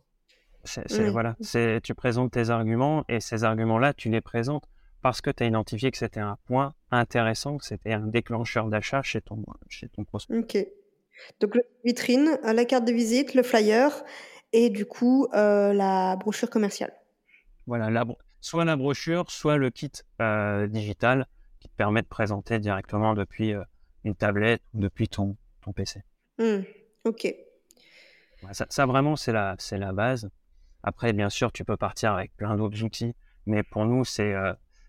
c'est, 0.64 1.11
voilà, 1.11 1.37
c'est, 1.40 1.81
tu 1.83 1.94
présentes 1.94 2.33
tes 2.33 2.50
arguments 2.50 3.04
et 3.09 3.20
ces 3.20 3.44
arguments-là, 3.44 3.94
tu 3.94 4.09
les 4.11 4.20
présentes 4.20 4.64
parce 5.02 5.20
que 5.20 5.31
tu 5.31 5.44
as 5.44 5.46
identifié 5.46 5.90
que 5.90 5.98
c'était 5.98 6.20
un 6.20 6.37
point 6.46 6.74
intéressant, 6.90 7.59
que 7.59 7.64
c'était 7.64 7.92
un 7.92 8.07
déclencheur 8.07 8.68
d'achat 8.68 9.02
chez 9.02 9.20
ton, 9.20 9.44
chez 9.68 9.88
ton 9.88 10.04
prospect. 10.04 10.38
Ok. 10.38 10.59
Donc, 11.40 11.54
la 11.54 11.62
vitrine, 11.85 12.38
la 12.42 12.64
carte 12.64 12.85
de 12.85 12.92
visite, 12.92 13.35
le 13.35 13.42
flyer 13.42 14.04
et 14.52 14.70
du 14.70 14.87
coup, 14.87 15.28
la 15.33 16.16
brochure 16.16 16.50
commerciale. 16.50 16.92
Voilà, 17.66 17.90
la, 17.90 18.04
soit 18.40 18.64
la 18.64 18.76
brochure, 18.76 19.31
soit 19.31 19.57
le 19.57 19.70
kit 19.70 19.92
digital 20.68 21.26
qui 21.61 21.68
te 21.68 21.75
permet 21.77 22.03
de 22.03 22.07
présenter 22.07 22.59
directement 22.59 23.14
depuis 23.14 23.55
une 24.05 24.14
tablette 24.14 24.62
ou 24.75 24.81
depuis 24.81 25.09
ton, 25.09 25.37
ton 25.62 25.73
PC. 25.73 26.03
Mmh. 26.38 26.62
Ok. 27.05 27.35
Ça, 28.53 28.87
vraiment, 28.87 29.16
c'est 29.16 29.33
la, 29.33 29.57
c'est 29.59 29.79
la 29.79 29.92
base. 29.92 30.31
Après, 30.83 31.12
bien 31.12 31.29
sûr, 31.29 31.53
tu 31.53 31.64
peux 31.64 31.77
partir 31.77 32.12
avec 32.12 32.37
plein 32.37 32.57
d'autres 32.57 32.83
outils, 32.85 33.14
mais 33.47 33.62
pour 33.62 33.85
nous, 33.85 34.05
c'est, 34.05 34.35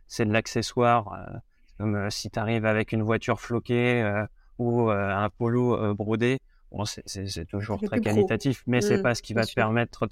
c'est 0.07 0.25
de 0.25 0.31
l'accessoire. 0.31 1.41
comme 1.77 2.09
si 2.11 2.29
tu 2.29 2.37
arrives 2.37 2.65
avec 2.65 2.91
une 2.91 3.01
voiture 3.01 3.39
floquée 3.39 4.23
ou 4.59 4.91
un 4.91 5.29
polo 5.31 5.95
brodé, 5.95 6.39
bon, 6.71 6.85
c'est, 6.85 7.45
toujours 7.45 7.81
très 7.81 7.99
qualitatif, 7.99 8.63
mais 8.67 8.81
c'est 8.81 8.99
mmh, 8.99 9.03
pas 9.03 9.15
ce 9.15 9.23
qui 9.23 9.33
va 9.33 9.45
te 9.45 9.53
permettre 9.53 10.07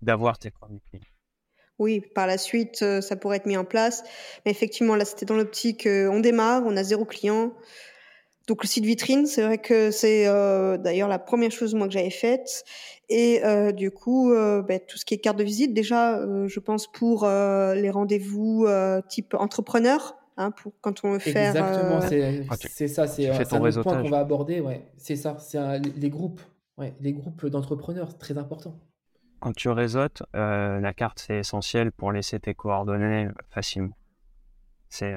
d'avoir 0.00 0.38
tes 0.38 0.50
premiers 0.50 0.80
clients. 0.90 1.04
Oui, 1.78 2.00
par 2.14 2.26
la 2.26 2.38
suite, 2.38 2.84
ça 3.00 3.16
pourrait 3.16 3.38
être 3.38 3.46
mis 3.46 3.56
en 3.56 3.64
place. 3.64 4.04
Mais 4.44 4.50
effectivement, 4.52 4.94
là, 4.94 5.04
c'était 5.04 5.26
dans 5.26 5.36
l'optique, 5.36 5.86
on 5.86 6.20
démarre, 6.20 6.62
on 6.66 6.76
a 6.76 6.84
zéro 6.84 7.04
client. 7.04 7.52
Donc 8.48 8.64
le 8.64 8.68
site 8.68 8.84
vitrine, 8.84 9.26
c'est 9.26 9.42
vrai 9.42 9.58
que 9.58 9.90
c'est 9.90 10.24
d'ailleurs 10.78 11.08
la 11.08 11.18
première 11.18 11.52
chose 11.52 11.74
moi 11.74 11.86
que 11.86 11.92
j'avais 11.92 12.10
faite. 12.10 12.64
Et 13.08 13.40
du 13.74 13.90
coup, 13.90 14.32
ben, 14.32 14.80
tout 14.86 14.98
ce 14.98 15.04
qui 15.04 15.14
est 15.14 15.18
carte 15.18 15.38
de 15.38 15.44
visite, 15.44 15.74
déjà, 15.74 16.20
je 16.46 16.60
pense 16.60 16.90
pour 16.90 17.24
les 17.26 17.90
rendez-vous 17.90 18.66
type 19.08 19.34
entrepreneur, 19.34 20.16
hein, 20.36 20.50
pour 20.50 20.72
quand 20.80 21.04
on 21.04 21.12
veut 21.12 21.18
faire. 21.18 21.50
Exactement, 21.50 22.00
ah, 22.50 22.56
c'est 22.68 22.88
ça, 22.88 23.06
c'est 23.06 23.28
un 23.28 23.44
point 23.44 24.02
qu'on 24.02 24.10
va 24.10 24.18
aborder. 24.18 24.60
Ouais, 24.60 24.86
c'est 24.96 25.16
ça, 25.16 25.36
c'est 25.38 25.58
les 25.96 26.10
groupes, 26.10 26.40
ouais, 26.78 26.94
les 27.00 27.12
groupes 27.12 27.46
d'entrepreneurs, 27.46 28.18
très 28.18 28.38
important. 28.38 28.78
Quand 29.42 29.52
tu 29.54 29.68
réseautes, 29.68 30.22
la 30.32 30.92
carte 30.94 31.18
c'est 31.18 31.38
essentiel 31.38 31.92
pour 31.92 32.12
laisser 32.12 32.40
tes 32.40 32.54
coordonnées 32.54 33.28
facilement. 33.50 33.96
C'est, 34.88 35.14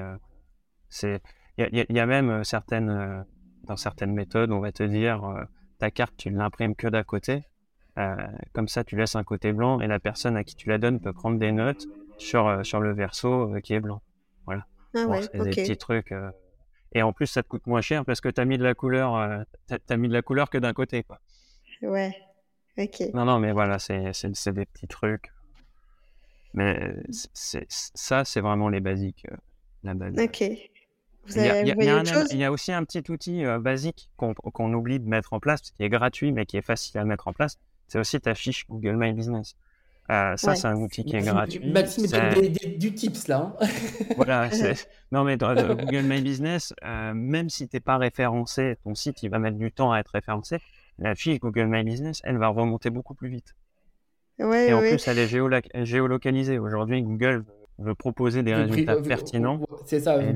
c'est 0.88 1.22
il 1.58 1.86
y, 1.88 2.00
a 2.00 2.06
même 2.06 2.30
euh, 2.30 2.44
certaines, 2.44 2.90
euh, 2.90 3.22
dans 3.64 3.76
certaines 3.76 4.12
méthodes, 4.12 4.52
on 4.52 4.60
va 4.60 4.72
te 4.72 4.82
dire 4.82 5.24
euh, 5.24 5.42
ta 5.78 5.90
carte, 5.90 6.14
tu 6.16 6.30
ne 6.30 6.36
l'imprimes 6.36 6.74
que 6.74 6.86
d'un 6.86 7.02
côté. 7.02 7.44
comme 8.52 8.68
ça, 8.68 8.84
tu 8.84 8.96
laisses 8.96 9.16
un 9.16 9.24
côté 9.24 9.52
blanc 9.52 9.80
et 9.80 9.86
la 9.86 9.98
personne 9.98 10.36
à 10.36 10.44
qui 10.44 10.54
tu 10.54 10.68
la 10.68 10.76
donnes 10.76 11.00
peut 11.00 11.14
prendre 11.14 11.38
des 11.38 11.52
notes 11.52 11.86
sur, 12.18 12.64
sur 12.64 12.80
le 12.80 12.92
verso 12.92 13.54
qui 13.62 13.72
est 13.72 13.80
blanc. 13.80 14.02
Voilà. 14.44 14.66
Ah 14.94 15.06
ouais, 15.06 15.22
c'est 15.22 15.38
des 15.38 15.50
petits 15.50 15.76
trucs. 15.78 16.14
Et 16.92 17.02
en 17.02 17.14
plus, 17.14 17.26
ça 17.26 17.42
te 17.42 17.48
coûte 17.48 17.66
moins 17.66 17.80
cher 17.80 18.04
parce 18.04 18.20
que 18.20 18.28
tu 18.28 18.38
as 18.40 18.44
mis 18.44 18.58
de 18.58 18.64
la 18.64 18.74
couleur, 18.74 19.44
mis 19.96 20.08
de 20.08 20.12
la 20.12 20.22
couleur 20.22 20.50
que 20.50 20.58
d'un 20.58 20.74
côté. 20.74 21.04
Quoi. 21.04 21.20
Ouais. 21.82 22.14
Ok. 22.78 23.02
Non, 23.14 23.24
non, 23.24 23.38
mais 23.38 23.52
voilà, 23.52 23.78
c'est 23.78 24.02
des 24.52 24.66
petits 24.66 24.88
trucs. 24.88 25.32
Mais 26.54 26.94
ça, 27.10 28.24
c'est 28.24 28.40
vraiment 28.40 28.68
les 28.68 28.80
basiques. 28.80 29.26
la 29.82 29.94
base. 29.94 30.14
Ok 30.18 30.44
il, 31.34 32.36
y 32.38 32.44
a, 32.44 32.52
aussi 32.52 32.72
un 32.72 32.84
petit 32.84 33.10
outil 33.10 33.44
euh, 33.44 33.58
basique 33.58 34.10
qu'on 34.16 34.74
oublie 34.74 35.00
de 35.00 35.08
mettre 35.08 35.32
en 35.32 35.40
place, 35.40 35.60
qui 35.60 35.82
est 35.82 35.88
gratuit 35.88 36.32
mais 36.32 36.46
qui 36.46 36.56
est 36.56 36.62
facile 36.62 36.98
à 36.98 37.04
mettre 37.04 37.28
en 37.28 37.32
place. 37.32 37.58
C'est 37.88 37.98
aussi 37.98 38.20
ta 38.20 38.34
fiche 38.34 38.66
Google 38.68 38.96
My 38.96 39.12
Business. 39.12 39.56
Euh, 40.10 40.36
ça, 40.36 40.54
c'est 40.54 40.68
un 40.68 40.76
outil 40.76 41.04
qui 41.04 41.16
est 41.16 41.22
gratuit. 41.22 41.68
Maxime 41.72 42.06
du 42.78 42.94
tips 42.94 43.26
là. 43.26 43.56
Hein. 43.60 43.66
voilà. 44.16 44.50
Non, 45.12 45.22
mais 45.22 45.36
dans, 45.36 45.54
Google 45.54 46.02
My 46.02 46.20
Business, 46.20 46.74
euh, 46.84 47.12
même 47.14 47.48
si 47.48 47.68
tu 47.68 47.76
n'es 47.76 47.80
pas 47.80 47.96
référencé, 47.96 48.76
ton 48.82 48.94
site 48.94 49.22
il 49.22 49.30
va 49.30 49.38
mettre 49.38 49.56
du 49.56 49.70
temps 49.70 49.92
à 49.92 50.00
être 50.00 50.10
référencé. 50.12 50.58
La 50.98 51.14
fiche 51.14 51.38
Google 51.40 51.66
My 51.66 51.84
Business, 51.84 52.20
elle 52.24 52.38
va 52.38 52.48
remonter 52.48 52.90
beaucoup 52.90 53.14
plus 53.14 53.28
vite. 53.28 53.54
et 54.38 54.72
en 54.72 54.80
plus, 54.80 55.06
elle 55.08 55.18
est 55.18 55.84
géolocalisée. 55.84 56.58
Aujourd'hui, 56.58 57.02
Google 57.02 57.44
veut 57.78 57.94
proposer 57.94 58.42
des 58.42 58.54
résultats 58.54 58.96
pertinents. 58.96 59.60
C'est 59.84 60.00
ça, 60.00 60.22
et 60.22 60.34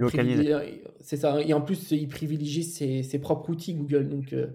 C'est 1.01 1.17
ça. 1.17 1.41
Et 1.41 1.53
en 1.55 1.61
plus, 1.61 1.91
il 1.93 2.09
privilégie 2.09 2.65
ses, 2.65 3.19
propres 3.19 3.51
outils 3.51 3.75
Google, 3.75 4.09
donc 4.09 4.33
euh, 4.33 4.47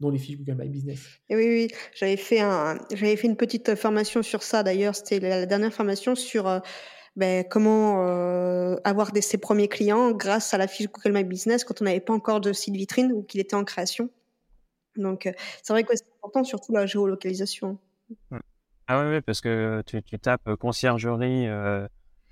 dont 0.00 0.10
les 0.10 0.18
fiches 0.18 0.38
Google 0.38 0.62
My 0.62 0.68
Business. 0.68 1.00
Et 1.28 1.36
oui, 1.36 1.46
oui, 1.46 1.68
j'avais 1.94 2.16
fait 2.16 2.40
un, 2.40 2.78
j'avais 2.92 3.16
fait 3.16 3.26
une 3.26 3.36
petite 3.36 3.74
formation 3.74 4.22
sur 4.22 4.42
ça. 4.42 4.62
D'ailleurs, 4.62 4.94
c'était 4.94 5.20
la, 5.20 5.46
dernière 5.46 5.72
formation 5.72 6.14
sur 6.14 6.46
euh, 6.46 6.60
ben, 7.16 7.44
comment 7.48 8.06
euh, 8.06 8.76
avoir 8.84 9.12
des, 9.12 9.20
ses 9.20 9.38
premiers 9.38 9.68
clients 9.68 10.12
grâce 10.12 10.54
à 10.54 10.58
la 10.58 10.68
fiche 10.68 10.88
Google 10.90 11.16
My 11.16 11.24
Business 11.24 11.64
quand 11.64 11.82
on 11.82 11.84
n'avait 11.84 12.00
pas 12.00 12.14
encore 12.14 12.40
de 12.40 12.52
site 12.52 12.76
vitrine 12.76 13.12
ou 13.12 13.22
qu'il 13.22 13.40
était 13.40 13.56
en 13.56 13.64
création. 13.64 14.08
Donc, 15.00 15.28
c'est 15.62 15.72
vrai 15.72 15.84
que 15.84 15.96
c'est 15.96 16.06
important, 16.18 16.44
surtout 16.44 16.72
la 16.72 16.86
géolocalisation. 16.86 17.78
Ah 18.86 19.08
oui, 19.08 19.20
parce 19.20 19.40
que 19.40 19.82
tu, 19.86 20.02
tu 20.02 20.18
tapes 20.18 20.54
conciergerie 20.56 21.48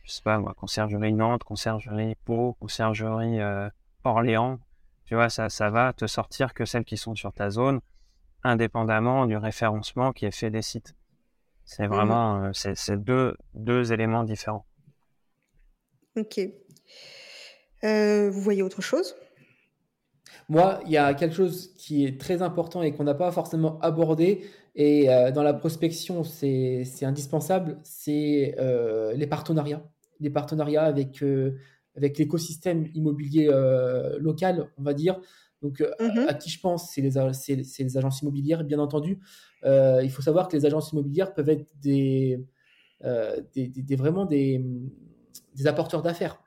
je 0.09 0.15
sais 0.15 0.23
pas 0.23 0.39
moi, 0.39 0.55
conciergerie 0.55 1.13
Nantes, 1.13 1.45
conciergerie 1.45 2.17
Pau, 2.25 2.55
conciergerie 2.61 3.41
euh, 3.41 3.69
Orléans, 4.05 4.59
tu 5.05 5.15
vois, 5.15 5.29
ça, 5.29 5.51
ça 5.51 5.69
va 5.69 5.93
te 5.93 6.07
sortir 6.07 6.55
que 6.55 6.65
celles 6.65 6.85
qui 6.85 6.97
sont 6.97 7.15
sur 7.15 7.33
ta 7.33 7.51
zone, 7.51 7.81
indépendamment 8.43 9.27
du 9.27 9.37
référencement 9.37 10.13
qui 10.13 10.25
est 10.25 10.31
fait 10.31 10.51
des 10.51 10.63
sites. 10.63 10.95
C'est 11.67 11.87
mmh 11.87 11.91
vraiment, 11.91 12.45
euh, 12.45 12.51
c'est 12.53 12.97
deux, 12.97 13.37
deux 13.53 13.93
éléments 13.93 14.25
différents. 14.25 14.65
Ok. 16.17 16.41
Euh, 17.85 18.31
vous 18.31 18.41
voyez 18.41 18.63
autre 18.63 18.81
chose? 18.81 19.15
Moi, 20.49 20.81
il 20.87 20.93
y 20.93 20.97
a 20.97 21.15
quelque 21.15 21.35
chose 21.35 21.73
qui 21.77 22.05
est 22.05 22.21
très 22.21 22.43
important 22.43 22.83
et 22.83 22.93
qu'on 22.93 23.05
n'a 23.05 23.15
pas 23.15 23.31
forcément 23.33 23.79
abordé, 23.81 24.45
et 24.75 25.07
dans 25.35 25.43
la 25.43 25.55
prospection, 25.55 26.25
c'est 26.25 26.85
indispensable, 27.03 27.79
c'est 27.83 28.55
les 29.15 29.27
partenariats 29.27 29.83
des 30.21 30.31
partenariats 30.31 30.85
avec, 30.85 31.23
euh, 31.23 31.59
avec 31.97 32.19
l'écosystème 32.19 32.87
immobilier 32.95 33.49
euh, 33.49 34.19
local, 34.19 34.71
on 34.79 34.83
va 34.83 34.95
dire. 34.95 35.21
Donc, 35.63 35.81
euh, 35.81 35.91
mmh 36.01 36.27
à, 36.29 36.35
qui 36.35 36.51
je 36.51 36.61
pense, 36.61 36.91
c'est 36.91 37.01
les, 37.01 37.11
les, 37.11 37.97
agences 37.97 38.23
immobilières, 38.23 38.65
bien 38.65 38.79
entendu. 38.79 39.19
il 39.65 40.11
faut 40.11 40.23
savoir 40.23 40.49
que 40.49 40.57
les 40.57 40.67
agences 40.67 40.93
immobilières 40.93 41.35
peuvent 41.35 41.49
être 41.49 41.67
des, 41.81 42.39
des, 43.55 43.97
vraiment 43.97 44.25
des, 44.25 44.65
des 45.57 45.67
apporteurs 45.67 46.03
d'affaires, 46.03 46.41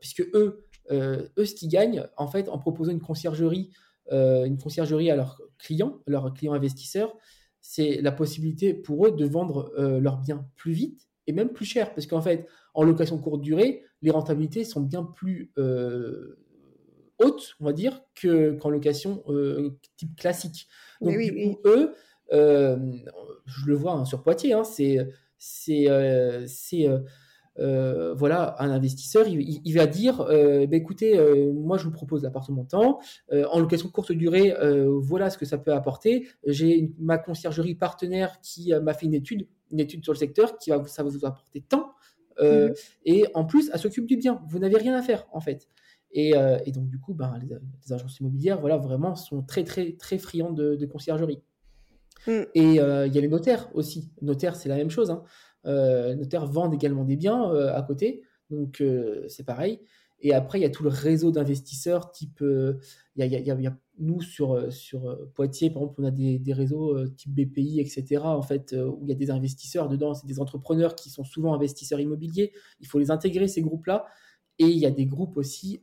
puisque 0.00 0.22
eux, 0.34 0.64
eux, 0.90 1.44
ce 1.44 1.54
qu'ils 1.54 1.68
gagnent, 1.68 2.06
en 2.16 2.26
fait, 2.26 2.48
en 2.48 2.58
proposant 2.58 2.92
une 2.92 3.00
conciergerie, 3.00 3.70
une 4.10 4.58
conciergerie 4.58 5.10
à 5.10 5.16
leurs 5.16 5.40
clients, 5.58 6.00
leurs 6.06 6.32
clients 6.34 6.52
investisseurs, 6.52 7.16
c'est 7.60 8.00
la 8.00 8.12
possibilité 8.12 8.74
pour 8.74 9.06
eux 9.06 9.12
de 9.12 9.24
vendre 9.24 9.72
leurs 9.76 10.18
biens 10.18 10.46
plus 10.56 10.72
vite 10.72 11.10
et 11.26 11.32
même 11.32 11.50
plus 11.50 11.64
cher, 11.64 11.94
parce 11.94 12.06
qu'en 12.06 12.20
fait, 12.20 12.48
en 12.74 12.82
location 12.82 13.18
courte 13.18 13.40
durée, 13.40 13.84
les 14.02 14.10
rentabilités 14.10 14.64
sont 14.64 14.80
bien 14.80 15.04
plus 15.04 15.52
euh, 15.58 16.38
hautes, 17.18 17.54
on 17.60 17.64
va 17.64 17.72
dire, 17.72 18.02
qu'en 18.20 18.70
location 18.70 19.22
euh, 19.28 19.78
type 19.96 20.16
classique. 20.16 20.66
Donc, 21.00 21.16
eux, 21.64 21.94
euh, 22.32 22.76
je 23.46 23.66
le 23.66 23.74
vois 23.74 23.92
hein, 23.92 24.04
sur 24.04 24.22
Poitiers, 24.22 24.52
hein, 24.52 24.64
c'est 24.64 24.98
c'est 25.38 25.86
voilà 27.60 28.56
un 28.58 28.70
investisseur, 28.70 29.26
il, 29.28 29.74
va 29.74 29.86
dire, 29.86 30.18
bah, 30.18 30.76
écoutez, 30.76 31.18
moi 31.52 31.76
je 31.78 31.84
vous 31.84 31.92
propose 31.92 32.22
l'appartement 32.22 32.64
temps, 32.64 33.00
en 33.32 33.60
location 33.60 33.88
courte 33.88 34.12
durée, 34.12 34.54
voilà 35.00 35.30
ce 35.30 35.38
que 35.38 35.44
ça 35.44 35.58
peut 35.58 35.72
apporter. 35.72 36.26
J'ai 36.46 36.92
ma 36.98 37.18
conciergerie 37.18 37.74
partenaire 37.74 38.40
qui 38.40 38.72
m'a 38.82 38.94
fait 38.94 39.06
une 39.06 39.14
étude, 39.14 39.46
une 39.70 39.80
étude 39.80 40.02
sur 40.04 40.12
le 40.12 40.18
secteur 40.18 40.58
qui 40.58 40.70
va 40.70 40.82
ça 40.86 41.02
va 41.02 41.10
vous 41.10 41.24
apporter 41.26 41.60
tant. 41.60 41.92
Euh, 42.40 42.68
mhm. 42.68 42.74
Et 43.04 43.26
en 43.34 43.44
plus, 43.44 43.70
elle 43.72 43.80
s'occupe 43.80 44.06
du 44.06 44.16
bien. 44.16 44.42
Vous 44.48 44.58
n'avez 44.58 44.76
rien 44.76 44.96
à 44.96 45.02
faire, 45.02 45.26
en 45.32 45.40
fait. 45.40 45.68
Et, 46.12 46.36
euh, 46.36 46.58
donc, 46.68 46.88
du 46.88 46.98
coup, 46.98 47.14
ben, 47.14 47.38
les, 47.40 47.92
agences 47.92 48.18
immobilières, 48.20 48.60
voilà, 48.60 48.76
vraiment, 48.76 49.14
sont 49.14 49.42
très, 49.42 49.64
très, 49.64 49.92
très 49.92 50.18
friandes 50.18 50.56
de, 50.56 50.86
conciergerie. 50.86 51.42
Mm. 52.26 52.42
Et 52.54 52.80
euh, 52.80 53.06
il 53.06 53.14
y 53.14 53.18
a 53.18 53.20
les 53.20 53.28
notaires 53.28 53.70
aussi. 53.74 54.10
Notaires, 54.20 54.56
c'est 54.56 54.68
la 54.68 54.76
même 54.76 54.90
chose. 54.90 55.10
Hein. 55.10 55.22
Les 55.64 56.16
notaires 56.16 56.46
vendent 56.46 56.74
également 56.74 57.04
des 57.04 57.16
biens 57.16 57.52
à 57.52 57.82
côté. 57.82 58.22
Donc, 58.50 58.82
c'est 59.28 59.44
pareil. 59.44 59.80
Et 60.22 60.34
après, 60.34 60.58
il 60.58 60.62
y 60.62 60.66
a 60.66 60.70
tout 60.70 60.82
le 60.82 60.90
réseau 60.90 61.30
d'investisseurs, 61.30 62.12
type, 62.12 62.42
il 62.42 63.24
y, 63.24 63.50
a, 63.50 63.78
nous 63.98 64.20
sur, 64.20 64.70
sur 64.70 65.18
Poitiers, 65.34 65.70
par 65.70 65.82
exemple, 65.82 66.02
on 66.02 66.04
a 66.04 66.10
des, 66.10 66.38
des 66.38 66.52
réseaux 66.52 67.08
type 67.08 67.32
BPI, 67.34 67.80
etc., 67.80 68.22
en 68.24 68.42
fait, 68.42 68.74
où 68.74 69.00
il 69.02 69.08
y 69.08 69.12
a 69.12 69.14
des 69.14 69.30
investisseurs 69.30 69.88
dedans, 69.88 70.12
c'est 70.12 70.26
des 70.26 70.38
entrepreneurs 70.38 70.94
qui 70.94 71.08
sont 71.08 71.24
souvent 71.24 71.54
investisseurs 71.54 72.00
immobiliers. 72.00 72.52
Il 72.80 72.86
faut 72.86 72.98
les 72.98 73.10
intégrer, 73.10 73.48
ces 73.48 73.62
groupes-là. 73.62 74.06
Et 74.58 74.66
il 74.66 74.78
y 74.78 74.84
a 74.84 74.90
des 74.90 75.06
groupes 75.06 75.38
aussi 75.38 75.82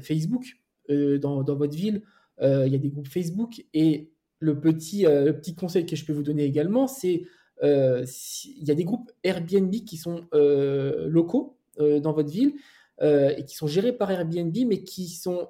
Facebook 0.00 0.44
dans, 0.88 1.42
dans, 1.42 1.56
votre 1.56 1.76
ville. 1.76 2.02
il 2.40 2.68
y 2.68 2.74
a 2.76 2.78
des 2.78 2.90
groupes 2.90 3.08
Facebook. 3.08 3.64
Et 3.74 4.12
le 4.38 4.60
petit, 4.60 5.02
le 5.02 5.32
petit 5.32 5.56
conseil 5.56 5.86
que 5.86 5.96
je 5.96 6.04
peux 6.04 6.12
vous 6.12 6.22
donner 6.22 6.44
également, 6.44 6.86
c'est 6.86 7.24
il 7.62 8.64
y 8.64 8.70
a 8.70 8.74
des 8.74 8.84
groupes 8.84 9.10
Airbnb 9.22 9.70
qui 9.70 9.96
sont 9.96 10.26
locaux 10.32 11.56
dans 11.78 12.12
votre 12.12 12.30
ville 12.30 12.54
et 13.00 13.44
qui 13.46 13.56
sont 13.56 13.66
gérés 13.66 13.92
par 13.92 14.10
Airbnb, 14.10 14.56
mais 14.66 14.82
qui 14.82 15.08
sont 15.08 15.48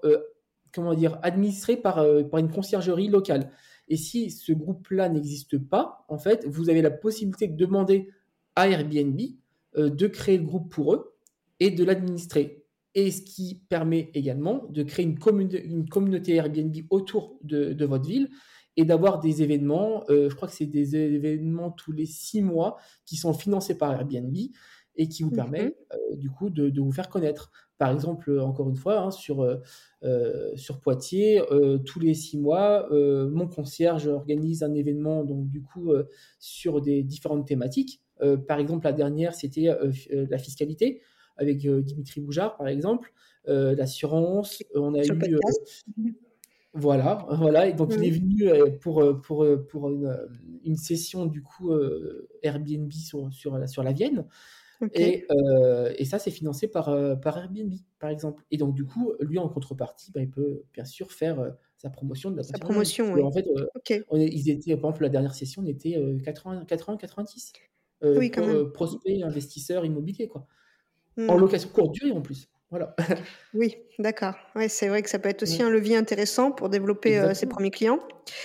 comment 0.73 0.95
dire 0.95 1.19
administrés 1.23 1.77
par, 1.77 2.05
par 2.31 2.41
une 2.41 2.51
conciergerie 2.51 3.09
locale. 3.09 3.51
Et 3.89 3.97
si 3.97 4.31
ce 4.31 4.53
groupe-là 4.53 5.09
n'existe 5.09 5.59
pas, 5.59 6.05
en 6.09 6.19
fait, 6.19 6.47
vous 6.47 6.71
avez 6.71 6.83
la 6.83 6.91
possibilité 6.91 7.47
de 7.49 7.57
demander 7.57 8.09
à 8.57 8.69
Airbnb 8.69 9.21
de 9.77 10.07
créer 10.07 10.39
le 10.39 10.45
groupe 10.45 10.71
pour 10.71 10.95
eux 10.95 11.15
et 11.61 11.71
de 11.71 11.85
l'administrer. 11.85 12.63
Et 12.95 13.11
ce 13.11 13.23
qui 13.23 13.63
permet 13.69 14.11
également 14.15 14.67
de 14.69 14.83
créer 14.83 15.07
une 15.07 15.19
communauté 15.89 16.35
Airbnb 16.35 16.77
autour 16.91 17.39
de, 17.43 17.85
votre 17.85 18.07
ville 18.07 18.29
et 18.77 18.85
d'avoir 18.85 19.21
des 19.21 19.43
événements, 19.43 20.05
euh, 20.09 20.31
je 20.31 20.35
crois 20.35 20.49
que 20.49 20.55
c'est 20.55 20.67
des 20.67 20.97
événements 20.97 21.71
tous 21.71 21.93
les 21.93 22.07
six 22.07 22.43
mois 22.43 22.77
qui 23.05 23.17
sont 23.17 23.33
financés 23.33 23.77
par 23.77 23.93
Airbnb 23.93 24.35
et 24.97 25.09
qui 25.09 25.23
vous 25.23 25.31
mhm. 25.31 25.37
permettent 25.37 25.77
euh, 25.93 26.17
du 26.17 26.31
coup 26.31 26.51
de, 26.51 26.81
vous 26.81 26.93
faire 26.93 27.09
connaître. 27.09 27.51
Par 27.79 27.91
exemple, 27.91 28.39
encore 28.39 28.69
une 28.69 28.77
fois, 28.77 29.01
hein, 29.01 29.11
sur, 29.11 29.43
euh, 29.43 30.51
sur 30.55 30.81
Poitiers, 30.81 31.43
tous 31.85 31.99
les 31.99 32.15
six 32.15 32.39
mois, 32.39 32.89
mon 32.91 33.49
concierge 33.49 34.07
organise 34.07 34.63
un 34.63 34.73
événement 34.75 35.25
donc 35.25 35.49
du 35.49 35.63
coup 35.63 35.93
sur 36.39 36.81
des 36.81 37.03
différentes 37.03 37.47
thématiques. 37.47 38.01
par 38.47 38.61
exemple, 38.61 38.85
la 38.85 38.93
dernière, 38.93 39.35
c'était 39.35 39.69
la 40.11 40.39
fiscalité 40.39 41.03
avec 41.37 41.65
euh, 41.67 41.83
Dimitri 41.83 42.21
Boujard, 42.21 42.57
par 42.57 42.69
exemple, 42.69 43.13
euh, 43.49 43.75
l'assurance. 43.75 44.63
Euh, 44.75 44.81
on 44.81 44.95
a 44.95 45.03
eu. 45.05 46.17
Voilà, 46.75 47.27
voilà. 47.31 47.69
Et 47.69 47.75
donc 47.75 47.93
il 47.95 48.05
est 48.05 48.11
venu 48.11 48.51
pour, 48.81 49.21
pour, 49.21 49.47
pour 49.69 49.91
une, 49.91 50.77
session 50.77 51.27
du 51.27 51.43
coup 51.43 51.73
Airbnb 52.43 52.91
sur, 52.91 53.33
sur, 53.33 53.59
la, 53.59 53.67
sur 53.67 53.83
la 53.83 53.93
Vienne. 53.93 54.27
Et, 54.95 55.27
et, 55.97 56.05
ça, 56.05 56.19
c'est 56.19 56.31
financé 56.33 56.67
par, 56.67 56.87
par 57.21 57.39
Airbnb, 57.39 57.73
par 58.01 58.11
exemple. 58.11 58.43
Et 58.51 58.57
donc, 58.57 58.75
du 58.75 58.85
coup, 58.85 59.13
lui, 59.21 59.39
en 59.39 59.49
contrepartie, 59.49 60.11
bah, 60.13 60.21
il 60.23 60.31
peut 60.31 60.65
bien 60.73 60.85
sûr 60.85 61.13
faire 61.13 61.55
sa 61.77 61.91
promotion 61.91 62.31
de 62.31 62.37
la 62.37 62.43
Sa 62.43 62.59
promotion, 62.59 63.13
oui. 63.13 63.23
En 63.23 63.31
fait, 63.31 63.47
ils 64.13 64.51
étaient, 64.51 64.77
par 64.77 64.91
exemple, 64.91 65.03
la 65.03 65.09
dernière 65.09 65.35
session, 65.35 65.63
on 65.63 65.67
était 65.67 65.97
80, 66.25 66.65
80 66.65 66.97
90 66.97 67.53
oui, 68.03 68.31
pour, 68.31 68.73
prospects, 68.73 69.23
investisseurs 69.23 69.85
immobiliers, 69.85 70.29
quoi. 70.29 70.47
En 71.19 71.37
mmh. 71.37 71.41
location 71.41 71.69
courte 71.69 71.93
durée 71.93 72.11
en 72.11 72.23
plus. 72.23 72.49
Voilà. 72.73 72.97
oui, 73.55 73.77
d'accord. 73.99 74.35
Ouais, 74.55 74.67
c'est 74.71 74.89
vrai 74.89 75.03
que 75.03 75.11
ça 75.11 75.19
peut 75.19 75.29
être 75.29 75.43
aussi 75.43 75.63
mmh. 75.63 75.67
un 75.67 75.69
levier 75.69 75.97
intéressant 75.97 76.51
pour 76.53 76.71
développer 76.71 77.19
euh, 77.19 77.35
ses 77.35 77.47
premiers 77.47 77.71
clients 77.71 77.99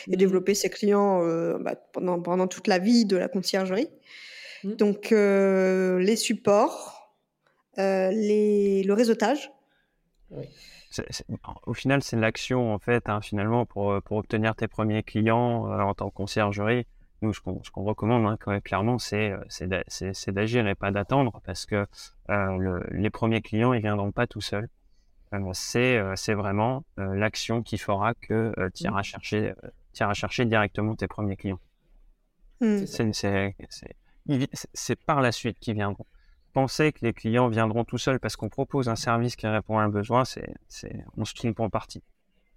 et 0.07 0.15
mmh. 0.15 0.17
développer 0.17 0.53
ses 0.53 0.69
clients 0.69 1.23
euh, 1.23 1.57
bah, 1.57 1.75
pendant, 1.93 2.21
pendant 2.21 2.45
toute 2.47 2.67
la 2.67 2.77
vie 2.77 3.05
de 3.05 3.15
la 3.15 3.29
conciergerie. 3.29 3.87
Donc, 4.65 5.13
euh, 5.13 5.97
les 5.99 6.17
supports, 6.17 7.15
les, 7.77 8.83
le 8.83 8.93
réseautage. 8.93 9.49
Oui. 10.31 10.45
au 11.65 11.73
final, 11.73 12.03
c'est 12.03 12.17
l'action, 12.17 12.73
en 12.73 12.79
fait, 12.79 13.07
hein, 13.07 13.21
finalement, 13.21 13.65
pour, 13.65 14.01
pour 14.01 14.17
obtenir 14.17 14.57
tes 14.57 14.67
premiers 14.67 15.03
clients 15.03 15.71
en 15.71 15.93
tant 15.93 16.09
que 16.09 16.15
conciergerie 16.15 16.85
nous, 17.21 17.33
ce 17.33 17.41
qu'on 17.41 17.83
recommande 17.83 18.25
hein, 18.25 18.59
clairement, 18.59 18.97
euh, 19.13 19.37
c'est 19.47 20.31
d'agir 20.31 20.67
et 20.67 20.75
pas 20.75 20.91
d'attendre 20.91 21.41
parce 21.43 21.65
que 21.65 21.87
euh, 22.29 22.79
les 22.91 23.09
premiers 23.09 23.41
clients, 23.41 23.73
ils 23.73 23.81
viendront 23.81 24.11
pas 24.11 24.27
tout 24.27 24.41
seuls. 24.41 24.69
Euh, 25.33 26.13
c'est 26.15 26.33
vraiment 26.33 26.83
l'action 26.97 27.61
qui 27.63 27.77
fera 27.77 28.13
que 28.13 28.53
tu 28.73 28.83
iras, 28.83 29.01
mmh. 29.01 29.03
chercher, 29.03 29.53
iras 29.99 30.13
chercher 30.13 30.45
directement 30.45 30.95
tes 30.95 31.07
premiers 31.07 31.35
clients. 31.35 31.59
Mmh. 32.61 32.85
C'est 34.73 34.95
par 35.05 35.21
la 35.21 35.31
suite 35.31 35.59
qu'ils 35.59 35.75
viendront. 35.75 36.05
Penser 36.53 36.91
que 36.91 36.99
les 37.05 37.13
clients 37.13 37.49
viendront 37.49 37.83
tout 37.83 37.97
seuls 37.97 38.19
parce 38.19 38.35
qu'on 38.35 38.49
propose 38.49 38.89
un 38.89 38.95
service 38.95 39.35
qui 39.35 39.47
répond 39.47 39.77
à 39.77 39.83
un 39.83 39.89
besoin, 39.89 40.23
c'est 40.25 40.55
on 41.17 41.25
se 41.25 41.33
trompe 41.33 41.59
en 41.59 41.69
partie. 41.69 42.03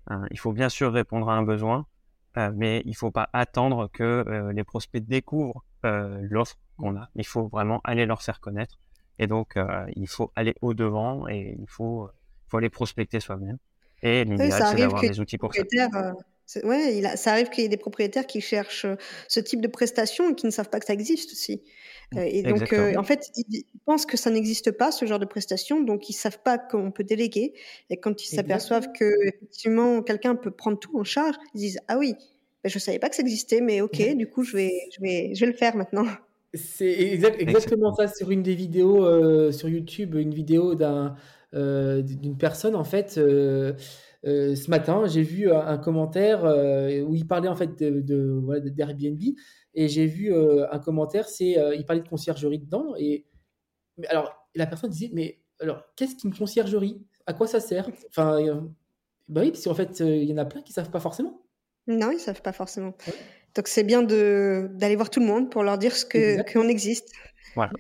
Hein, 0.07 0.27
il 0.31 0.39
faut 0.39 0.53
bien 0.53 0.69
sûr 0.69 0.93
répondre 0.93 1.29
à 1.29 1.35
un 1.35 1.43
besoin, 1.43 1.87
mais 2.37 2.83
il 2.87 2.95
faut 2.95 3.11
pas 3.11 3.29
attendre 3.33 3.89
que 3.93 4.03
euh, 4.03 4.53
les 4.53 4.65
prospects 4.65 5.05
découvrent 5.05 5.65
euh, 5.85 6.19
l'offre 6.31 6.57
qu'on 6.77 6.97
a. 6.97 7.09
Il 7.17 7.27
faut 7.27 7.49
vraiment 7.49 7.81
aller 7.85 8.07
leur 8.07 8.23
faire 8.23 8.41
connaître. 8.41 8.79
Et 9.19 9.27
donc, 9.27 9.59
il 9.97 10.09
faut 10.09 10.33
aller 10.35 10.55
au 10.63 10.73
devant 10.73 11.29
et 11.29 11.55
il 11.59 11.69
faut, 11.69 12.09
faut 12.49 12.57
aller 12.57 12.71
prospecter 12.71 13.21
soi-même. 13.21 13.59
Et 14.03 14.25
l'idéal, 14.25 14.51
c'est 14.71 14.77
d'avoir 14.77 15.03
des 15.03 15.21
outils 15.21 15.37
pour 15.37 15.53
ça. 15.55 15.63
Ouais, 16.65 16.97
il 16.97 17.09
ça 17.17 17.33
arrive 17.33 17.49
qu'il 17.49 17.63
y 17.63 17.67
ait 17.67 17.69
des 17.69 17.77
propriétaires 17.77 18.27
qui 18.27 18.41
cherchent 18.41 18.87
ce 19.29 19.41
type 19.41 19.61
de 19.61 19.69
prestations 19.69 20.31
et 20.31 20.35
qui 20.35 20.47
ne 20.47 20.51
savent 20.51 20.69
pas 20.69 20.81
que 20.81 20.87
ça 20.87 20.93
existe 20.93 21.33
aussi. 21.33 21.63
Mmh, 22.13 22.19
et 22.19 22.43
donc, 22.43 22.73
en 22.73 23.05
fait, 23.05 23.31
ils 23.37 23.65
pensent 23.87 24.07
que 24.07 24.17
ça 24.17 24.31
n'existe 24.31 24.73
pas, 24.73 24.91
ce 24.91 25.07
genre 25.07 25.19
de 25.19 25.27
prestations, 25.27 25.81
donc 25.81 26.09
ils 26.09 26.13
savent 26.13 26.41
pas 26.43 26.59
qu'on 26.59 26.91
peut 26.91 27.05
déléguer. 27.05 27.55
Et 27.89 27.99
quand 27.99 28.25
ils 28.25 28.35
s'aperçoivent 28.35 28.89
que 28.99 29.13
effectivement 29.29 30.03
quelqu'un 30.03 30.35
peut 30.35 30.51
prendre 30.51 30.79
tout 30.79 30.99
en 30.99 31.05
charge, 31.05 31.37
ils 31.55 31.61
disent 31.61 31.79
ah 31.89 31.99
oui, 31.99 32.15
ben, 32.65 32.71
je 32.71 32.79
savais 32.79 32.99
pas 32.99 33.09
que 33.09 33.17
ça 33.17 33.23
existait, 33.23 33.61
mais 33.61 33.81
ok, 33.81 34.17
du 34.17 34.29
coup 34.29 34.43
je 34.43 34.57
vais, 34.57 34.73
je 34.97 35.01
vais, 35.01 35.35
je 35.35 35.41
vais 35.41 35.53
le 35.53 35.57
faire 35.57 35.77
maintenant. 35.77 36.07
C'est 36.53 36.91
exactement 36.91 37.95
ça 37.95 38.09
sur 38.09 38.33
une 38.33 38.43
des 38.43 38.57
vidéos 38.57 39.53
sur 39.53 39.69
YouTube, 39.69 40.17
une 40.17 40.35
vidéo 40.35 40.75
d'un 40.75 41.15
d'une 41.53 42.37
personne 42.37 42.75
en 42.75 42.85
fait. 42.85 43.21
Ce 44.25 44.71
matin, 44.71 45.07
j'ai 45.07 45.23
vu 45.23 45.51
un, 45.53 45.79
commentaire 45.79 46.45
où 47.07 47.15
il 47.15 47.27
parlait 47.27 47.49
en 47.49 47.57
fait 47.57 47.79
de, 47.79 48.69
d'Airbnb 48.69 49.21
et 49.75 49.89
j'ai 49.89 50.07
vu 50.07 50.35
un 50.35 50.79
commentaire, 50.79 51.29
c'est 51.29 51.57
il 51.77 51.85
parlait 51.87 52.03
de 52.03 52.09
conciergerie 52.09 52.59
dedans 52.59 52.95
et 52.99 53.27
alors 54.09 54.49
la 54.55 54.67
personne 54.67 54.91
disait 54.91 55.11
mais 55.13 55.41
alors 55.61 55.85
qu'est-ce 55.97 56.17
qu'une 56.17 56.35
conciergerie? 56.35 57.03
À 57.27 57.33
quoi 57.33 57.47
ça 57.47 57.61
sert? 57.61 57.89
Enfin, 58.09 58.39
bah 59.29 59.43
oui, 59.43 59.53
parce 59.53 59.65
qu'en 59.65 59.75
fait 59.75 60.01
il 60.01 60.25
y 60.25 60.33
en 60.33 60.39
a 60.39 60.45
plein 60.45 60.63
qui 60.63 60.73
savent 60.73 60.91
pas 60.91 61.01
forcément. 61.01 61.43
Non, 61.87 62.11
ils 62.11 62.21
savent 62.21 62.43
pas 62.43 62.53
forcément. 62.53 62.95
Donc 63.55 63.69
c'est 63.69 63.85
bien 63.85 64.03
d'aller 64.03 64.97
voir 64.97 65.11
tout 65.11 65.21
le 65.21 65.27
monde 65.27 65.51
pour 65.51 65.63
leur 65.63 65.79
dire 65.79 65.97
ce 65.97 66.05
que 66.05 66.53
qu'on 66.53 66.69
existe. 66.69 67.11
Voilà. 67.55 67.73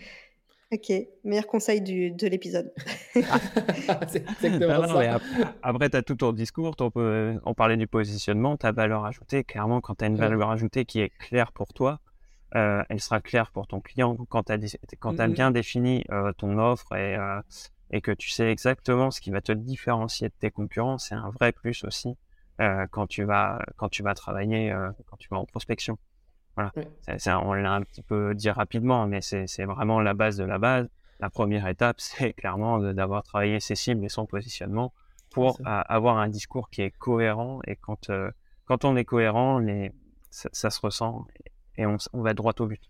Ok, 0.72 0.92
meilleur 1.24 1.48
conseil 1.48 1.80
du, 1.80 2.12
de 2.12 2.28
l'épisode. 2.28 2.72
c'est 3.14 4.24
exactement 4.44 4.87
ça. 4.87 5.18
Après, 5.62 5.90
tu 5.90 5.96
as 5.96 6.02
tout 6.02 6.14
ton 6.14 6.33
discours, 6.33 6.76
on 6.94 7.54
parlait 7.54 7.76
du 7.76 7.88
positionnement, 7.88 8.56
ta 8.56 8.70
valeur 8.70 9.04
ajoutée. 9.04 9.42
Clairement, 9.42 9.80
quand 9.80 9.96
tu 9.96 10.04
as 10.04 10.06
une 10.06 10.16
valeur 10.16 10.48
ajoutée 10.48 10.85
qui 10.85 11.00
est 11.00 11.11
claire 11.18 11.50
pour 11.50 11.72
toi, 11.72 11.98
euh, 12.54 12.85
elle 12.88 13.00
sera 13.00 13.20
claire 13.20 13.50
pour 13.50 13.66
ton 13.66 13.80
client. 13.80 14.16
Quand 14.28 14.44
tu 14.44 14.52
as, 14.52 14.76
quand 15.00 15.18
as 15.18 15.26
bien 15.26 15.50
défini 15.50 16.04
euh, 16.11 16.33
ton 16.33 16.56
offre 16.59 16.94
et, 16.94 17.16
euh, 17.16 17.40
et 17.90 18.00
que 18.00 18.12
tu 18.12 18.30
sais 18.30 18.50
exactement 18.50 19.11
ce 19.11 19.20
qui 19.20 19.30
va 19.30 19.40
te 19.40 19.52
différencier 19.52 20.28
de 20.28 20.35
tes 20.38 20.52
concurrents, 20.52 20.98
c'est 20.98 21.16
un 21.16 21.30
vrai 21.30 21.52
plus 21.52 21.85
aussi 21.85 22.16
quand, 22.90 23.06
tu 23.06 23.24
vas, 23.24 23.64
quand 23.76 23.88
tu 23.88 24.02
vas 24.02 24.12
travailler, 24.12 24.70
quand 25.06 25.16
tu 25.16 25.28
vas 25.30 25.38
en 25.38 25.46
prospection. 25.46 25.96
Voilà. 26.56 26.72
on 27.42 27.52
l'a 27.52 27.72
un 27.72 27.82
petit 27.82 28.02
peu 28.02 28.34
dit 28.34 28.50
rapidement, 28.50 29.06
mais 29.06 29.20
c'est 29.20 29.64
vraiment 29.64 30.00
la 30.00 30.14
base 30.14 30.36
de 30.36 30.44
la 30.44 30.58
base. 30.58 30.88
La 31.20 31.30
première 31.30 31.66
étape, 31.66 31.96
c'est 32.00 32.32
clairement 32.32 32.78
d'avoir 32.92 33.22
travaillé 33.22 33.60
ses 33.60 33.74
cibles 33.74 34.04
et 34.04 34.08
son 34.08 34.26
positionnement 34.26 34.92
pour 35.30 35.60
avoir 35.64 36.18
un 36.18 36.28
discours 36.28 36.70
qui 36.70 36.82
est 36.82 36.90
cohérent. 36.90 37.60
Et 37.66 37.76
quand, 37.76 38.10
euh, 38.10 38.30
quand 38.64 38.84
on 38.84 38.96
est 38.96 39.04
cohérent, 39.04 39.58
les, 39.58 39.92
ça, 40.30 40.70
se 40.70 40.80
ressent 40.80 41.26
et 41.76 41.86
on, 41.86 41.96
on, 42.12 42.22
va 42.22 42.34
droit 42.34 42.52
au 42.58 42.66
but. 42.66 42.80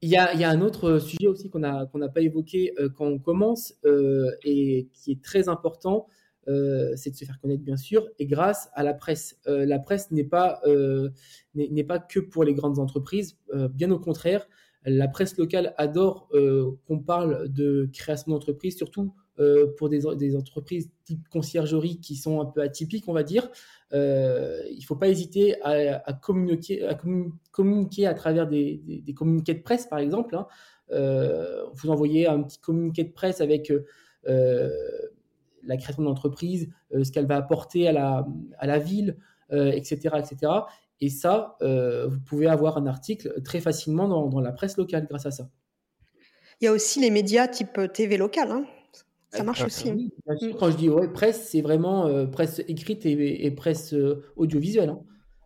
Il 0.00 0.08
y, 0.08 0.16
a, 0.16 0.34
il 0.34 0.40
y 0.40 0.44
a 0.44 0.50
un 0.50 0.60
autre 0.60 0.98
sujet 0.98 1.28
aussi 1.28 1.48
qu'on 1.50 1.60
n'a 1.60 1.86
pas 1.86 2.20
évoqué 2.20 2.72
euh, 2.78 2.88
quand 2.94 3.06
on 3.06 3.18
commence 3.18 3.74
euh, 3.84 4.30
et 4.42 4.88
qui 4.92 5.12
est 5.12 5.22
très 5.22 5.48
important, 5.48 6.06
c'est 6.46 7.10
de 7.10 7.16
se 7.16 7.24
faire 7.24 7.40
connaître 7.40 7.62
bien 7.62 7.76
sûr, 7.76 8.08
et 8.18 8.26
grâce 8.26 8.68
à 8.74 8.82
la 8.82 8.94
presse. 8.94 9.38
Euh, 9.46 9.64
la 9.66 9.78
presse 9.78 10.10
n'est 10.10 10.24
pas, 10.24 10.60
euh, 10.66 11.10
n'est 11.54 11.84
pas 11.84 11.98
que 11.98 12.20
pour 12.20 12.44
les 12.44 12.54
grandes 12.54 12.78
entreprises, 12.78 13.38
bien 13.70 13.90
au 13.90 13.98
contraire, 13.98 14.46
la 14.84 15.08
presse 15.08 15.38
locale 15.38 15.74
adore 15.78 16.28
qu'on 16.86 16.98
parle 16.98 17.48
de 17.48 17.88
création 17.92 18.32
d'entreprise, 18.32 18.76
surtout 18.76 19.14
pour 19.78 19.88
des, 19.88 20.00
des, 20.16 20.36
entreprises 20.36 20.90
type 21.04 21.26
conciergerie 21.28 21.98
qui 22.00 22.16
sont 22.16 22.40
un 22.40 22.44
peu 22.44 22.60
atypiques, 22.60 23.08
on 23.08 23.12
va 23.12 23.22
dire. 23.22 23.48
il 23.92 23.98
ne 23.98 24.84
faut 24.84 24.96
pas 24.96 25.08
hésiter 25.08 25.56
à, 25.62 26.12
communiquer, 26.12 26.86
à 26.86 26.98
communiquer 27.52 28.06
à 28.06 28.14
travers 28.14 28.46
des, 28.46 28.82
des, 28.84 29.14
communiqués 29.14 29.54
de 29.54 29.62
presse, 29.62 29.86
par 29.86 30.00
exemple. 30.00 30.36
Hein. 30.36 30.46
vous 31.72 31.90
envoyez 31.90 32.26
un 32.26 32.42
petit 32.42 32.58
communiqué 32.58 33.04
de 33.04 33.12
presse 33.12 33.40
avec 33.40 33.72
la 35.66 35.76
création 35.76 36.02
d'entreprise, 36.02 36.68
euh, 36.94 37.04
ce 37.04 37.12
qu'elle 37.12 37.26
va 37.26 37.36
apporter 37.36 37.88
à 37.88 37.92
la, 37.92 38.26
à 38.58 38.66
la 38.66 38.78
ville, 38.78 39.16
etc., 39.50 40.10
euh, 40.12 40.18
etc. 40.18 40.52
Et 41.00 41.08
ça, 41.08 41.56
euh, 41.62 42.08
vous 42.08 42.20
pouvez 42.20 42.46
avoir 42.46 42.78
un 42.78 42.86
article 42.86 43.42
très 43.42 43.60
facilement 43.60 44.08
dans, 44.08 44.28
dans, 44.28 44.40
la 44.40 44.52
presse 44.52 44.76
locale 44.76 45.06
grâce 45.08 45.26
à 45.26 45.30
ça. 45.30 45.50
Il 46.60 46.64
y 46.64 46.68
a 46.68 46.72
aussi 46.72 47.00
les 47.00 47.10
médias 47.10 47.48
type 47.48 47.80
TV 47.92 48.16
local. 48.16 48.50
Hein. 48.50 48.64
Ça 49.28 49.42
marche 49.42 49.64
aussi. 49.64 49.90
Hein. 49.90 50.34
Quand 50.58 50.70
je 50.70 50.76
dis 50.76 50.88
ouais, 50.88 51.08
presse, 51.08 51.48
c'est 51.50 51.60
vraiment 51.60 52.26
presse 52.28 52.60
écrite 52.68 53.04
et, 53.04 53.50
presse 53.50 53.94
audiovisuelle. 54.36 54.90
Hein. 54.90 55.00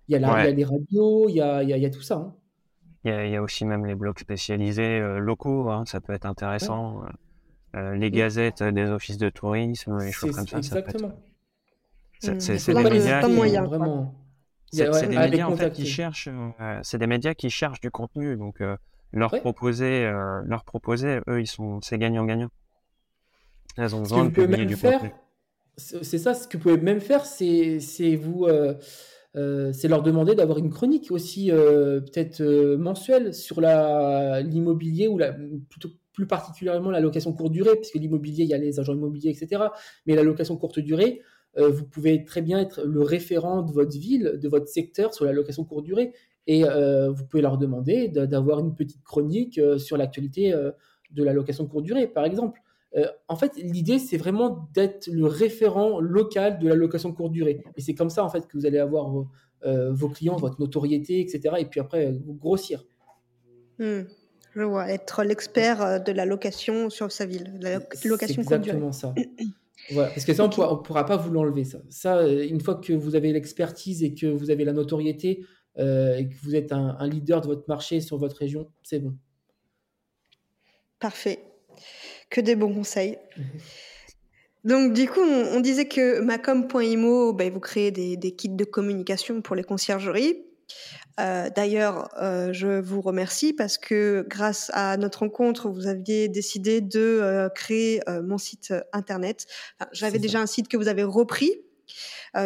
Il, 0.09 0.13
y 0.13 0.17
a 0.17 0.19
la, 0.19 0.43
il 0.43 0.45
y 0.45 0.49
a 0.49 0.53
les 0.53 0.65
radios, 0.65 1.29
il 1.29 1.37
y 1.37 1.41
a, 1.41 1.63
il 1.63 1.71
y 1.71 1.87
a, 1.87 1.91
tout 1.91 2.03
ça. 2.03 2.35
Il 3.05 3.11
y, 3.11 3.37
a, 3.37 3.43
aussi 3.43 3.65
même 3.65 3.87
les 3.87 3.95
blogs 3.95 4.19
spécialisés 4.19 5.01
locaux, 5.19 5.71
hein, 5.71 5.85
ça 5.87 6.01
peut 6.01 6.13
être 6.13 6.27
intéressant. 6.27 7.03
Les 7.75 8.11
gazettes 8.11 8.63
des 8.63 8.91
offices 8.91 9.19
de 9.19 9.29
tourisme, 9.29 9.99
les 9.99 10.13
choses 10.13 10.35
comme 10.35 10.47
ça. 10.47 10.59
Exactement. 10.59 11.13
C'est 12.21 12.67
des 12.67 12.83
médias 12.83 13.23
qui, 13.23 13.35
vraiment. 13.35 14.15
C'est 14.73 15.09
des 15.09 15.17
médias 15.17 15.47
en 15.47 15.57
fait 15.57 15.73
qui 15.73 15.87
cherchent, 15.87 16.29
c'est 16.83 16.99
des 16.99 17.07
médias 17.07 17.35
qui 17.35 17.49
cherchent 17.49 17.81
du 17.81 17.91
contenu, 17.91 18.37
donc 18.37 18.63
leur 19.13 19.31
proposer, 19.31 20.11
leur 20.45 20.65
proposer, 20.65 21.21
eux 21.29 21.41
ils 21.41 21.47
sont, 21.47 21.81
c'est 21.81 21.97
gagnant-gagnant. 21.99 22.51
Elles 23.77 23.95
ont 23.95 24.01
besoin 24.01 24.25
de 24.25 24.31
publier 24.31 24.67
du 24.67 24.77
contenu. 24.77 25.13
C'est 25.77 26.19
ça, 26.19 26.35
ce 26.35 26.49
que 26.49 26.57
vous 26.57 26.65
pouvez 26.65 26.77
même 26.77 27.01
faire, 27.01 27.25
c'est 27.25 27.79
vous, 28.17 28.49
c'est 29.35 29.89
leur 29.89 30.03
demander 30.03 30.35
d'avoir 30.35 30.59
une 30.59 30.71
chronique 30.71 31.13
aussi 31.13 31.51
peut-être 31.51 32.43
mensuelle 32.77 33.33
sur 33.33 33.61
l'immobilier 33.61 35.07
ou 35.07 35.19
la 35.19 35.33
plutôt 35.33 35.91
plus 36.19 36.27
particulièrement 36.27 36.91
la 36.91 36.99
location 36.99 37.33
courte 37.33 37.53
durée, 37.53 37.77
puisque 37.77 37.95
l'immobilier 37.95 38.43
il 38.43 38.51
y 38.51 38.55
a 38.55 38.59
les 38.59 38.81
agents 38.81 38.93
immobiliers 38.93 39.31
etc. 39.31 39.63
Mais 40.05 40.17
la 40.17 40.25
location 40.25 40.57
courte 40.57 40.81
durée 40.81 41.23
euh, 41.57 41.71
vous 41.71 41.85
pouvez 41.87 42.25
très 42.25 42.43
bien 42.43 42.59
être 42.59 42.83
le 42.83 43.03
référent 43.03 43.63
de 43.63 43.73
votre 43.73 43.97
ville, 43.97 44.39
de 44.41 44.49
votre 44.49 44.69
secteur 44.69 45.15
sur 45.15 45.25
la 45.25 45.33
location 45.33 45.65
courte 45.65 45.85
durée. 45.85 46.13
Et 46.49 46.65
euh, 46.65 47.11
vous 47.11 47.25
pouvez 47.25 47.43
leur 47.43 47.57
demander 47.57 48.09
d'avoir 48.09 48.59
une 48.59 48.75
petite 48.75 49.05
chronique 49.05 49.59
euh, 49.59 49.79
sur 49.79 49.97
l'actualité 49.97 50.53
de 51.11 51.25
la 51.25 51.33
location 51.33 51.67
courte 51.67 51.85
durée, 51.85 52.09
par 52.09 52.25
exemple. 52.25 52.61
en 53.29 53.37
fait, 53.37 53.53
l'idée, 53.57 54.01
c'est 54.01 54.17
vraiment 54.17 54.69
d'être 54.75 55.09
le 55.13 55.27
référent 55.27 56.01
local 56.01 56.59
de 56.59 56.67
la 56.69 56.75
location 56.75 57.13
courte 57.13 57.33
durée. 57.33 57.63
Et 57.77 57.81
c'est 57.81 57.95
comme 57.95 58.11
ça, 58.11 58.25
en 58.25 58.29
fait, 58.29 58.49
que 58.49 58.57
vous 58.59 58.67
allez 58.67 58.79
avoir 58.79 59.09
vos, 59.11 60.09
clients, 60.09 60.37
votre 60.37 60.61
notoriété, 60.61 61.21
etc. 61.21 61.57
Et 61.59 61.67
puis 61.67 61.81
après, 61.81 62.13
grossir. 62.27 62.85
Hmm. 63.79 64.03
Je 64.55 64.63
vois, 64.63 64.91
être 64.91 65.23
l'expert 65.23 66.03
de 66.03 66.13
la 66.13 66.25
location 66.25 66.91
sur 66.91 67.13
sa 67.13 67.27
ville, 67.27 67.59
la 67.61 67.81
location 68.05 68.43
durée. 68.43 68.57
exactement 68.57 68.93
ça. 68.93 69.15
Voilà, 69.91 70.11
parce 70.11 70.25
que 70.25 70.35
ça, 70.35 70.45
on 70.45 70.49
ne 70.49 70.83
pourra, 70.83 71.07
pas 71.07 71.17
vous 71.17 71.31
l'enlever. 71.31 71.65
Ça. 71.65 71.79
ça, 71.89 72.19
euh, 72.19 72.47
une 72.47 72.61
fois 72.61 72.75
que 72.75 72.93
vous 72.93 73.15
avez 73.15 73.33
l'expertise 73.33 74.03
et 74.03 74.15
que 74.15 74.27
vous 74.27 74.51
avez 74.51 74.65
la 74.65 74.73
notoriété 74.73 75.47
euh, 75.79 76.17
et 76.17 76.29
que 76.29 76.35
vous 76.43 76.55
êtes 76.55 76.73
un, 76.73 77.07
leader 77.07 77.41
de 77.41 77.47
votre 77.47 77.65
marché 77.69 78.01
sur 78.01 78.19
votre 78.19 78.37
région, 78.37 78.71
c'est 78.83 78.99
bon. 78.99 79.17
Parfait. 80.99 81.45
Que 82.29 82.41
des 82.41 82.57
bons 82.57 82.75
conseils. 82.75 83.19
Donc, 84.65 84.93
du 84.93 85.09
coup, 85.09 85.21
on, 85.21 85.61
disait 85.61 85.87
que 85.87 86.21
macom.imo, 86.21 87.33
ben, 87.33 87.51
vous 87.51 87.61
créez 87.61 87.91
des, 87.91 88.17
des, 88.17 88.33
kits 88.33 88.49
de 88.49 88.65
communication 88.65 89.41
pour 89.41 89.57
les 89.57 89.63
conciergeries. 89.63 90.45
Euh, 91.19 91.51
d'ailleurs, 91.55 92.11
euh, 92.21 92.53
je 92.53 92.81
vous 92.81 93.01
remercie 93.01 93.53
parce 93.53 93.77
que 93.77 94.25
grâce 94.29 94.71
à 94.75 94.97
notre 94.97 95.21
rencontre, 95.21 95.69
vous 95.69 95.87
aviez 95.87 96.29
décidé 96.29 96.81
de 96.81 97.01
euh, 97.01 97.49
créer 97.49 98.01
mon 98.23 98.39
site 98.39 98.73
internet. 98.93 99.47
J'avais 99.93 100.19
déjà 100.19 100.41
un 100.41 100.47
site 100.47 100.69
que 100.69 100.77
vous 100.77 100.89
avez 100.89 101.03
repris. 101.03 101.53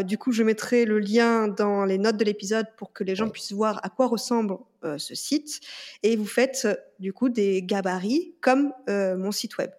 du 0.05 0.17
coup, 0.17 0.33
je 0.33 0.43
mettrai 0.43 0.85
le 0.85 0.99
lien 0.99 1.49
dans 1.49 1.85
les 1.85 1.99
notes 1.99 2.17
de 2.17 2.25
l'épisode 2.25 2.67
pour 2.77 2.93
que 2.93 3.05
les 3.05 3.15
gens 3.15 3.29
puissent 3.29 3.53
voir 3.53 3.81
à 3.83 3.89
quoi 3.89 4.07
ressemble 4.07 4.57
ce 4.99 5.15
site. 5.15 5.61
Et 6.03 6.17
vous 6.17 6.27
faites 6.27 6.67
du 6.99 7.13
coup 7.13 7.29
des 7.29 7.63
gabarits 7.63 8.35
comme 8.41 8.73
mon 8.89 9.33
site 9.33 9.59
web. 9.59 9.71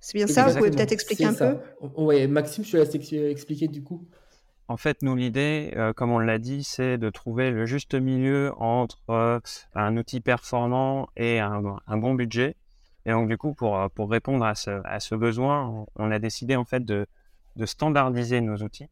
C'est 0.00 0.14
bien 0.14 0.26
ça? 0.26 0.46
Vous 0.46 0.58
pouvez 0.58 0.70
peut-être 0.70 0.92
expliquer 0.92 1.24
un 1.24 1.34
peu? 1.34 1.56
Oui, 1.96 2.26
Maxime, 2.26 2.64
je 2.64 2.72
te 2.72 2.76
laisse 2.76 2.94
expliquer 2.94 3.68
du 3.68 3.82
coup. 3.82 4.06
En 4.70 4.76
fait, 4.76 5.00
nous, 5.00 5.16
l'idée, 5.16 5.72
euh, 5.76 5.94
comme 5.94 6.10
on 6.10 6.18
l'a 6.18 6.38
dit, 6.38 6.62
c'est 6.62 6.98
de 6.98 7.08
trouver 7.08 7.50
le 7.50 7.64
juste 7.64 7.94
milieu 7.94 8.52
entre 8.58 9.00
euh, 9.08 9.40
un 9.74 9.96
outil 9.96 10.20
performant 10.20 11.08
et 11.16 11.40
un, 11.40 11.62
bon 11.96 12.14
budget. 12.14 12.54
Et 13.06 13.12
donc, 13.12 13.30
du 13.30 13.38
coup, 13.38 13.54
pour, 13.54 13.78
euh, 13.78 13.88
pour 13.88 14.10
répondre 14.10 14.44
à 14.44 14.54
ce, 14.54 14.82
à 14.84 15.00
ce 15.00 15.14
besoin, 15.14 15.86
on, 15.96 16.10
a 16.10 16.18
décidé 16.18 16.54
en 16.54 16.66
fait 16.66 16.84
de, 16.84 17.06
de, 17.56 17.64
standardiser 17.64 18.42
nos 18.42 18.56
outils. 18.58 18.90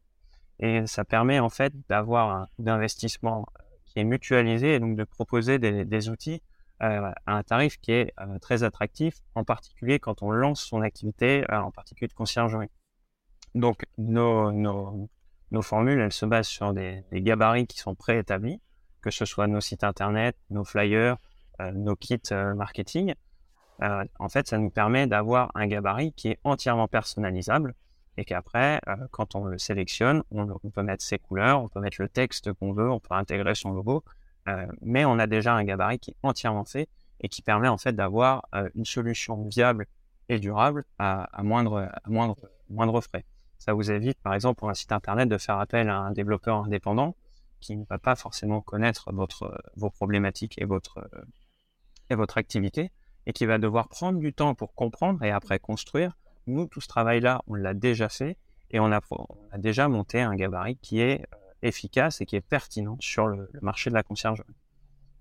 Et 0.59 0.87
ça 0.87 1.05
permet 1.05 1.39
en 1.39 1.49
fait 1.49 1.71
d'avoir 1.89 2.31
un 2.31 2.47
d'investissement 2.57 3.45
qui 3.85 3.99
est 3.99 4.03
mutualisé 4.03 4.73
et 4.73 4.79
donc 4.79 4.97
de 4.97 5.03
proposer 5.03 5.59
des, 5.59 5.85
des 5.85 6.09
outils 6.09 6.41
à 6.79 7.13
un 7.27 7.43
tarif 7.43 7.77
qui 7.79 7.91
est 7.91 8.13
très 8.41 8.63
attractif, 8.63 9.17
en 9.35 9.43
particulier 9.43 9.99
quand 9.99 10.23
on 10.23 10.31
lance 10.31 10.61
son 10.61 10.81
activité, 10.81 11.43
en 11.51 11.71
particulier 11.71 12.07
de 12.07 12.13
conciergerie. 12.13 12.69
Donc, 13.55 13.85
nos, 13.97 14.51
nos, 14.51 15.09
nos 15.51 15.61
formules, 15.61 15.99
elles 15.99 16.13
se 16.13 16.25
basent 16.25 16.47
sur 16.47 16.73
des, 16.73 17.03
gabarits 17.11 17.67
qui 17.67 17.77
sont 17.77 17.95
préétablis, 17.95 18.61
que 19.01 19.11
ce 19.11 19.25
soit 19.25 19.47
nos 19.47 19.61
sites 19.61 19.83
internet, 19.83 20.35
nos 20.49 20.63
flyers, 20.63 21.17
euh, 21.61 21.71
nos 21.71 21.95
kits 21.95 22.19
euh, 22.31 22.53
marketing. 22.53 23.13
Euh, 23.81 24.03
en 24.19 24.29
fait, 24.29 24.47
ça 24.47 24.57
nous 24.57 24.69
permet 24.69 25.07
d'avoir 25.07 25.51
un 25.55 25.67
gabarit 25.67 26.11
qui 26.13 26.29
est 26.29 26.39
entièrement 26.43 26.87
personnalisable 26.87 27.75
et 28.17 28.25
qu'après, 28.25 28.81
quand 29.11 29.35
on 29.35 29.45
le 29.45 29.59
sélectionne, 29.59 30.23
on, 30.31 30.47
peut 30.71 30.81
mettre 30.81 31.03
ses 31.03 31.19
couleurs, 31.19 31.61
on 31.61 31.67
peut 31.67 31.79
mettre 31.79 32.01
le 32.01 32.09
texte 32.09 32.51
qu'on 32.53 32.73
veut, 32.73 32.89
on 32.89 32.99
peut 32.99 33.13
intégrer 33.13 33.53
son 33.53 33.71
logo, 33.73 34.03
mais 34.81 35.05
on 35.05 35.19
a 35.19 35.27
déjà 35.27 35.53
un 35.53 35.63
gabarit 35.63 35.99
qui 35.99 36.09
est 36.09 36.15
entièrement 36.23 36.65
fait 36.65 36.89
et 37.21 37.29
qui 37.29 37.43
permet 37.43 37.67
en 37.67 37.77
fait 37.77 37.93
d'avoir 37.93 38.47
une 38.73 38.85
solution 38.85 39.47
viable 39.47 39.85
et 40.29 40.39
durable 40.39 40.83
à, 40.97 41.25
à 41.25 41.43
moindre 41.43 41.91
frais. 43.01 43.23
Ça 43.59 43.73
vous 43.73 43.91
évite, 43.91 44.19
par 44.21 44.33
exemple, 44.33 44.59
pour 44.59 44.69
un 44.69 44.73
site 44.73 44.91
internet, 44.91 45.29
de 45.29 45.37
faire 45.37 45.59
appel 45.59 45.89
à 45.89 45.97
un 45.99 46.11
développeur 46.11 46.63
indépendant 46.63 47.15
qui 47.59 47.75
ne 47.75 47.85
va 47.85 47.97
pas 47.97 48.15
forcément 48.15 48.61
connaître 48.61 49.11
votre, 49.11 49.61
vos 49.75 49.89
problématiques 49.89 50.61
et 50.61 50.65
votre, 50.65 51.09
et 52.09 52.15
votre 52.15 52.37
activité 52.37 52.91
et 53.25 53.33
qui 53.33 53.45
va 53.45 53.57
devoir 53.57 53.89
prendre 53.89 54.19
du 54.19 54.33
temps 54.33 54.55
pour 54.55 54.73
comprendre 54.73 55.21
et 55.21 55.31
après 55.31 55.59
construire. 55.59 56.17
Nous, 56.47 56.65
tout 56.67 56.79
ce 56.79 56.87
travail-là, 56.87 57.41
on 57.47 57.55
l'a 57.55 57.73
déjà 57.73 58.07
fait 58.07 58.37
et 58.71 58.79
on 58.79 58.91
a, 58.91 59.01
a, 59.51 59.57
déjà 59.57 59.89
monté 59.89 60.21
un 60.21 60.35
gabarit 60.35 60.77
qui 60.77 61.01
est 61.01 61.21
euh, 61.21 61.37
efficace 61.61 62.21
et 62.21 62.25
qui 62.25 62.37
est 62.37 62.41
pertinent 62.41 62.97
sur 63.01 63.27
le, 63.27 63.49
marché 63.61 63.89
de 63.89 63.95
la 63.95 64.03
conciergerie. 64.03 64.55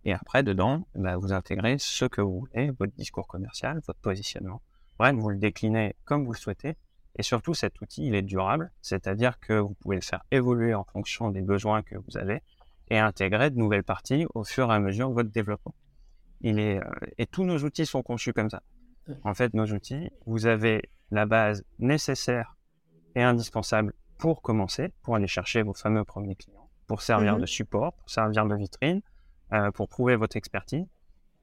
Et 0.04 0.12
après, 0.12 0.44
dedans, 0.44 0.86
bah, 0.94 1.16
vous 1.16 1.32
intégrez 1.32 1.78
ce 1.78 2.04
que 2.04 2.20
vous 2.20 2.40
voulez, 2.40 2.70
votre 2.78 2.94
discours 2.94 3.26
commercial, 3.26 3.80
votre 3.86 3.98
positionnement. 3.98 4.62
Bref, 5.00 5.14
vous 5.16 5.30
le 5.30 5.38
déclinez 5.38 5.96
comme 6.04 6.24
vous 6.24 6.32
le 6.32 6.38
souhaitez 6.38 6.76
et 7.18 7.22
surtout, 7.22 7.54
cet 7.54 7.80
outil, 7.80 8.06
il 8.06 8.14
est 8.14 8.22
durable, 8.22 8.70
c'est-à-dire 8.82 9.40
que 9.40 9.54
vous 9.54 9.74
pouvez 9.74 9.96
le 9.96 10.02
faire 10.02 10.22
évoluer 10.30 10.74
en 10.74 10.84
fonction 10.84 11.30
des 11.30 11.40
besoins 11.40 11.82
que 11.82 11.96
vous 11.96 12.18
avez 12.18 12.42
et 12.88 12.98
intégrer 12.98 13.50
de 13.50 13.56
nouvelles 13.56 13.84
parties 13.84 14.26
au 14.34 14.44
fur 14.44 14.70
et 14.70 14.74
à 14.74 14.78
mesure 14.78 15.08
de 15.08 15.14
votre 15.14 15.30
développement. 15.30 15.74
Il 16.42 16.58
est, 16.58 16.78
euh, 16.78 16.90
et 17.16 17.26
tous 17.26 17.44
nos 17.44 17.58
outils 17.64 17.86
sont 17.86 18.02
conçus 18.02 18.32
comme 18.32 18.50
ça. 18.50 18.62
En 19.24 19.34
fait, 19.34 19.54
nos 19.54 19.66
outils, 19.66 20.10
vous 20.26 20.46
avez 20.46 20.90
la 21.10 21.26
base 21.26 21.64
nécessaire 21.78 22.56
et 23.14 23.22
indispensable 23.22 23.94
pour 24.18 24.42
commencer, 24.42 24.92
pour 25.02 25.14
aller 25.14 25.26
chercher 25.26 25.62
vos 25.62 25.74
fameux 25.74 26.04
premiers 26.04 26.34
clients, 26.34 26.68
pour 26.86 27.02
servir 27.02 27.36
mmh 27.36 27.40
de 27.40 27.46
support, 27.46 27.92
pour 27.94 28.10
servir 28.10 28.46
de 28.46 28.54
vitrine, 28.56 29.00
euh, 29.52 29.70
pour 29.70 29.88
prouver 29.88 30.16
votre 30.16 30.36
expertise. 30.36 30.86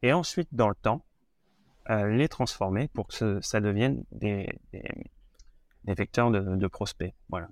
Et 0.01 0.13
ensuite, 0.13 0.49
dans 0.51 0.69
le 0.69 0.75
temps, 0.75 1.03
euh, 1.89 2.07
les 2.09 2.27
transformer 2.27 2.89
pour 2.89 3.07
que 3.07 3.41
ça 3.41 3.61
devienne 3.61 4.03
des, 4.11 4.49
des 4.71 4.83
vecteurs 5.87 6.31
de, 6.31 6.67
prospects. 6.67 7.13
Voilà. 7.29 7.49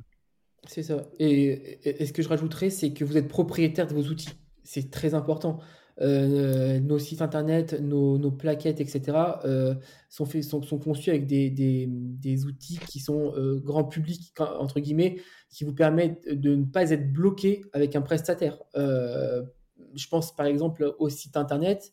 C'est 0.68 0.84
ça. 0.84 1.04
Et, 1.20 1.80
ce 2.06 2.14
que 2.14 2.22
je 2.22 2.30
rajouterais, 2.30 2.70
c'est 2.70 2.94
que 2.94 3.04
vous 3.04 3.18
êtes 3.18 3.28
propriétaire 3.28 3.88
de 3.88 3.94
vos 3.94 4.04
outils. 4.04 4.34
C'est 4.64 4.92
très 4.92 5.14
important. 5.14 5.60
Euh, 6.00 6.80
nos 6.80 6.98
sites 6.98 7.22
internet, 7.22 7.80
nos, 7.80 8.32
plaquettes, 8.32 8.82
etc., 8.82 9.18
euh, 9.46 9.76
sont, 10.10 10.26
conçus 10.80 11.10
avec 11.10 11.28
des, 11.28 11.50
des, 11.50 12.46
outils 12.46 12.80
qui 12.88 13.00
sont 13.00 13.34
euh, 13.36 13.60
grand 13.60 13.84
public, 13.84 14.34
entre 14.40 14.80
guillemets, 14.80 15.18
qui 15.50 15.64
vous 15.64 15.74
permettent 15.74 16.28
de 16.28 16.56
ne 16.56 16.66
pas 16.66 16.92
être 16.92 17.12
bloqué 17.12 17.64
avec 17.74 17.96
un 17.96 18.02
prestataire. 18.02 18.58
je 18.76 20.08
pense 20.10 20.36
par 20.36 20.46
exemple 20.46 20.96
au 21.00 21.10
site 21.10 21.38
internet, 21.38 21.92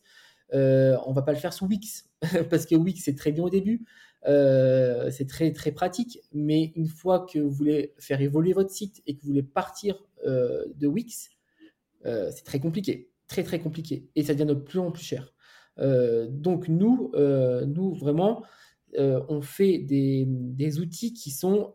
on 0.53 1.13
va 1.13 1.21
pas 1.21 1.33
le 1.33 1.37
faire 1.37 1.53
sous 1.53 1.67
Wix, 1.67 2.09
parce 2.49 2.65
que 2.65 2.75
Wix, 2.75 3.03
c'est 3.03 3.15
très 3.15 3.31
bien 3.31 3.43
au 3.43 3.49
début, 3.49 3.85
euh, 4.27 5.09
c'est 5.11 5.27
très 5.27 5.51
très 5.51 5.71
pratique, 5.71 6.19
mais 6.33 6.71
une 6.75 6.87
fois 6.87 7.25
que 7.25 7.39
vous 7.39 7.51
voulez 7.51 7.93
faire 7.99 8.21
évoluer 8.21 8.53
votre 8.53 8.71
site 8.71 9.01
et 9.05 9.15
que 9.15 9.21
vous 9.21 9.29
voulez 9.29 9.43
partir 9.43 10.03
euh, 10.25 10.65
de 10.75 10.87
Wix, 10.87 11.29
euh, 12.05 12.29
c'est 12.33 12.43
très 12.43 12.59
compliqué, 12.59 13.09
très 13.27 13.43
très 13.43 13.59
compliqué, 13.59 14.09
et 14.15 14.23
ça 14.23 14.33
devient 14.33 14.47
de 14.47 14.53
plus 14.55 14.79
en 14.79 14.91
plus 14.91 15.03
cher. 15.03 15.33
donc 15.77 16.67
nous, 16.67 17.11
nous 17.15 17.93
vraiment, 17.93 18.43
on 18.97 19.41
fait 19.41 19.77
des, 19.77 20.25
des, 20.27 20.79
outils 20.79 21.13
qui 21.13 21.31
sont 21.31 21.73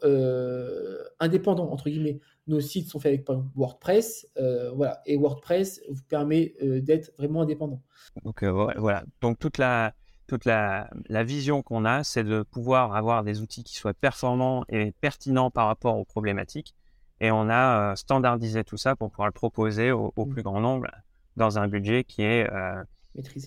indépendants 1.20 1.70
entre 1.70 1.88
guillemets. 1.88 2.20
Nos 2.46 2.60
sites 2.60 2.90
sont 2.90 3.00
faits 3.00 3.26
avec 3.26 3.46
WordPress, 3.56 4.28
voilà, 4.74 5.00
et 5.06 5.16
WordPress 5.16 5.80
vous 5.88 6.02
permet 6.02 6.54
d'être 6.60 7.12
vraiment 7.16 7.40
indépendant. 7.40 7.82
Donc 8.22 8.44
voilà, 8.44 9.04
donc 9.22 9.38
toute 9.38 9.56
la 9.56 9.94
toute 10.26 10.44
la, 10.44 10.88
vision 11.08 11.62
qu'on 11.62 11.84
a, 11.84 12.04
c'est 12.04 12.24
de 12.24 12.42
pouvoir 12.42 12.94
avoir 12.94 13.24
des 13.24 13.40
outils 13.40 13.64
qui 13.64 13.74
soient 13.74 13.94
performants 13.94 14.64
et 14.68 14.92
pertinents 15.00 15.50
par 15.50 15.66
rapport 15.66 15.96
aux 15.96 16.04
problématiques. 16.04 16.74
Et 17.20 17.30
on 17.30 17.48
a 17.48 17.92
euh, 17.92 17.96
standardisé 17.96 18.64
tout 18.64 18.76
ça 18.76 18.96
pour 18.96 19.10
pouvoir 19.10 19.28
le 19.28 19.32
proposer 19.32 19.92
au, 19.92 20.12
mmh. 20.16 20.28
plus 20.30 20.42
grand 20.42 20.60
nombre 20.60 20.88
dans 21.36 21.58
un 21.58 21.68
budget 21.68 22.04
qui 22.04 22.22
est, 22.22 22.50
euh, 22.50 22.82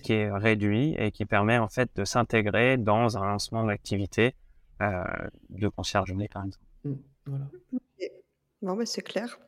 qui 0.02 0.12
est 0.12 0.30
réduit 0.30 0.94
et 0.98 1.10
qui 1.10 1.26
permet 1.26 1.58
en 1.58 1.68
fait 1.68 1.90
de 1.94 2.04
s'intégrer 2.04 2.76
dans 2.76 3.18
un 3.18 3.26
lancement 3.26 3.64
d'activité 3.64 4.34
euh, 4.80 5.04
de 5.50 5.68
conciergerie, 5.68 6.28
par 6.28 6.44
exemple. 6.44 6.64
Mmh, 6.84 6.92
voilà. 7.26 7.44
Bon, 8.62 8.74
mais 8.74 8.86
c'est 8.86 9.02
clair. 9.02 9.38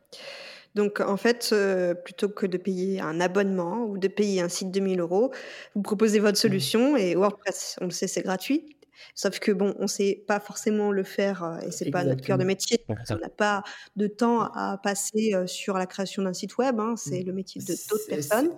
Donc, 0.75 0.99
en 0.99 1.17
fait, 1.17 1.49
euh, 1.51 1.93
plutôt 1.93 2.29
que 2.29 2.45
de 2.45 2.57
payer 2.57 3.01
un 3.01 3.19
abonnement 3.19 3.85
ou 3.85 3.97
de 3.97 4.07
payer 4.07 4.41
un 4.41 4.49
site 4.49 4.71
de 4.71 4.79
1000 4.79 4.99
euros, 4.99 5.31
vous 5.75 5.81
proposez 5.81 6.19
votre 6.19 6.37
mmh. 6.37 6.41
solution 6.41 6.97
et 6.97 7.15
WordPress, 7.15 7.77
on 7.81 7.85
le 7.85 7.91
sait, 7.91 8.07
c'est 8.07 8.21
gratuit. 8.21 8.77
Sauf 9.15 9.39
que 9.39 9.51
bon, 9.51 9.75
on 9.79 9.87
sait 9.87 10.23
pas 10.27 10.39
forcément 10.39 10.91
le 10.91 11.03
faire 11.03 11.43
euh, 11.43 11.67
et 11.67 11.71
c'est 11.71 11.89
pas 11.89 12.03
notre 12.03 12.21
cœur 12.21 12.37
de 12.37 12.43
métier. 12.43 12.83
On 12.87 13.15
n'a 13.15 13.29
pas 13.29 13.63
de 13.95 14.07
temps 14.07 14.41
à 14.41 14.79
passer 14.81 15.33
euh, 15.33 15.47
sur 15.47 15.77
la 15.77 15.85
création 15.85 16.23
d'un 16.23 16.33
site 16.33 16.57
web. 16.57 16.79
Hein. 16.79 16.95
C'est 16.97 17.21
mmh. 17.21 17.27
le 17.27 17.33
métier 17.33 17.61
de 17.61 17.73
d'autres 17.89 18.07
personnes. 18.07 18.51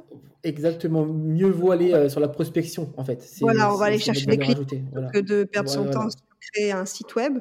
Exactement. 0.43 1.05
Mieux 1.05 1.49
vaut 1.49 1.71
aller 1.71 1.93
euh, 1.93 2.09
sur 2.09 2.19
la 2.19 2.27
prospection 2.27 2.93
en 2.97 3.03
fait. 3.03 3.25
Voilà, 3.41 3.73
on 3.73 3.77
va 3.77 3.85
aller 3.85 3.99
chercher 3.99 4.25
des 4.25 4.37
clients 4.37 4.65
que 5.13 5.19
de 5.19 5.43
perdre 5.43 5.69
son 5.69 5.89
temps 5.89 6.09
sur 6.09 6.19
créer 6.51 6.71
un 6.71 6.85
site 6.85 7.15
web. 7.15 7.39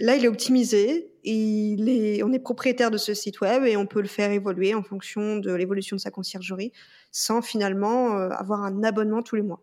Là, 0.00 0.16
il 0.16 0.24
est 0.24 0.28
optimisé. 0.28 1.12
Il 1.22 1.88
est, 1.88 2.22
on 2.22 2.32
est 2.32 2.38
propriétaire 2.38 2.90
de 2.90 2.96
ce 2.96 3.14
site 3.14 3.40
web 3.42 3.64
et 3.64 3.76
on 3.76 3.86
peut 3.86 4.00
le 4.00 4.08
faire 4.08 4.30
évoluer 4.30 4.74
en 4.74 4.82
fonction 4.82 5.36
de 5.36 5.52
l'évolution 5.52 5.96
de 5.96 6.00
sa 6.00 6.10
conciergerie 6.10 6.72
sans 7.12 7.42
finalement 7.42 8.14
avoir 8.14 8.62
un 8.62 8.82
abonnement 8.82 9.22
tous 9.22 9.36
les 9.36 9.42
mois. 9.42 9.60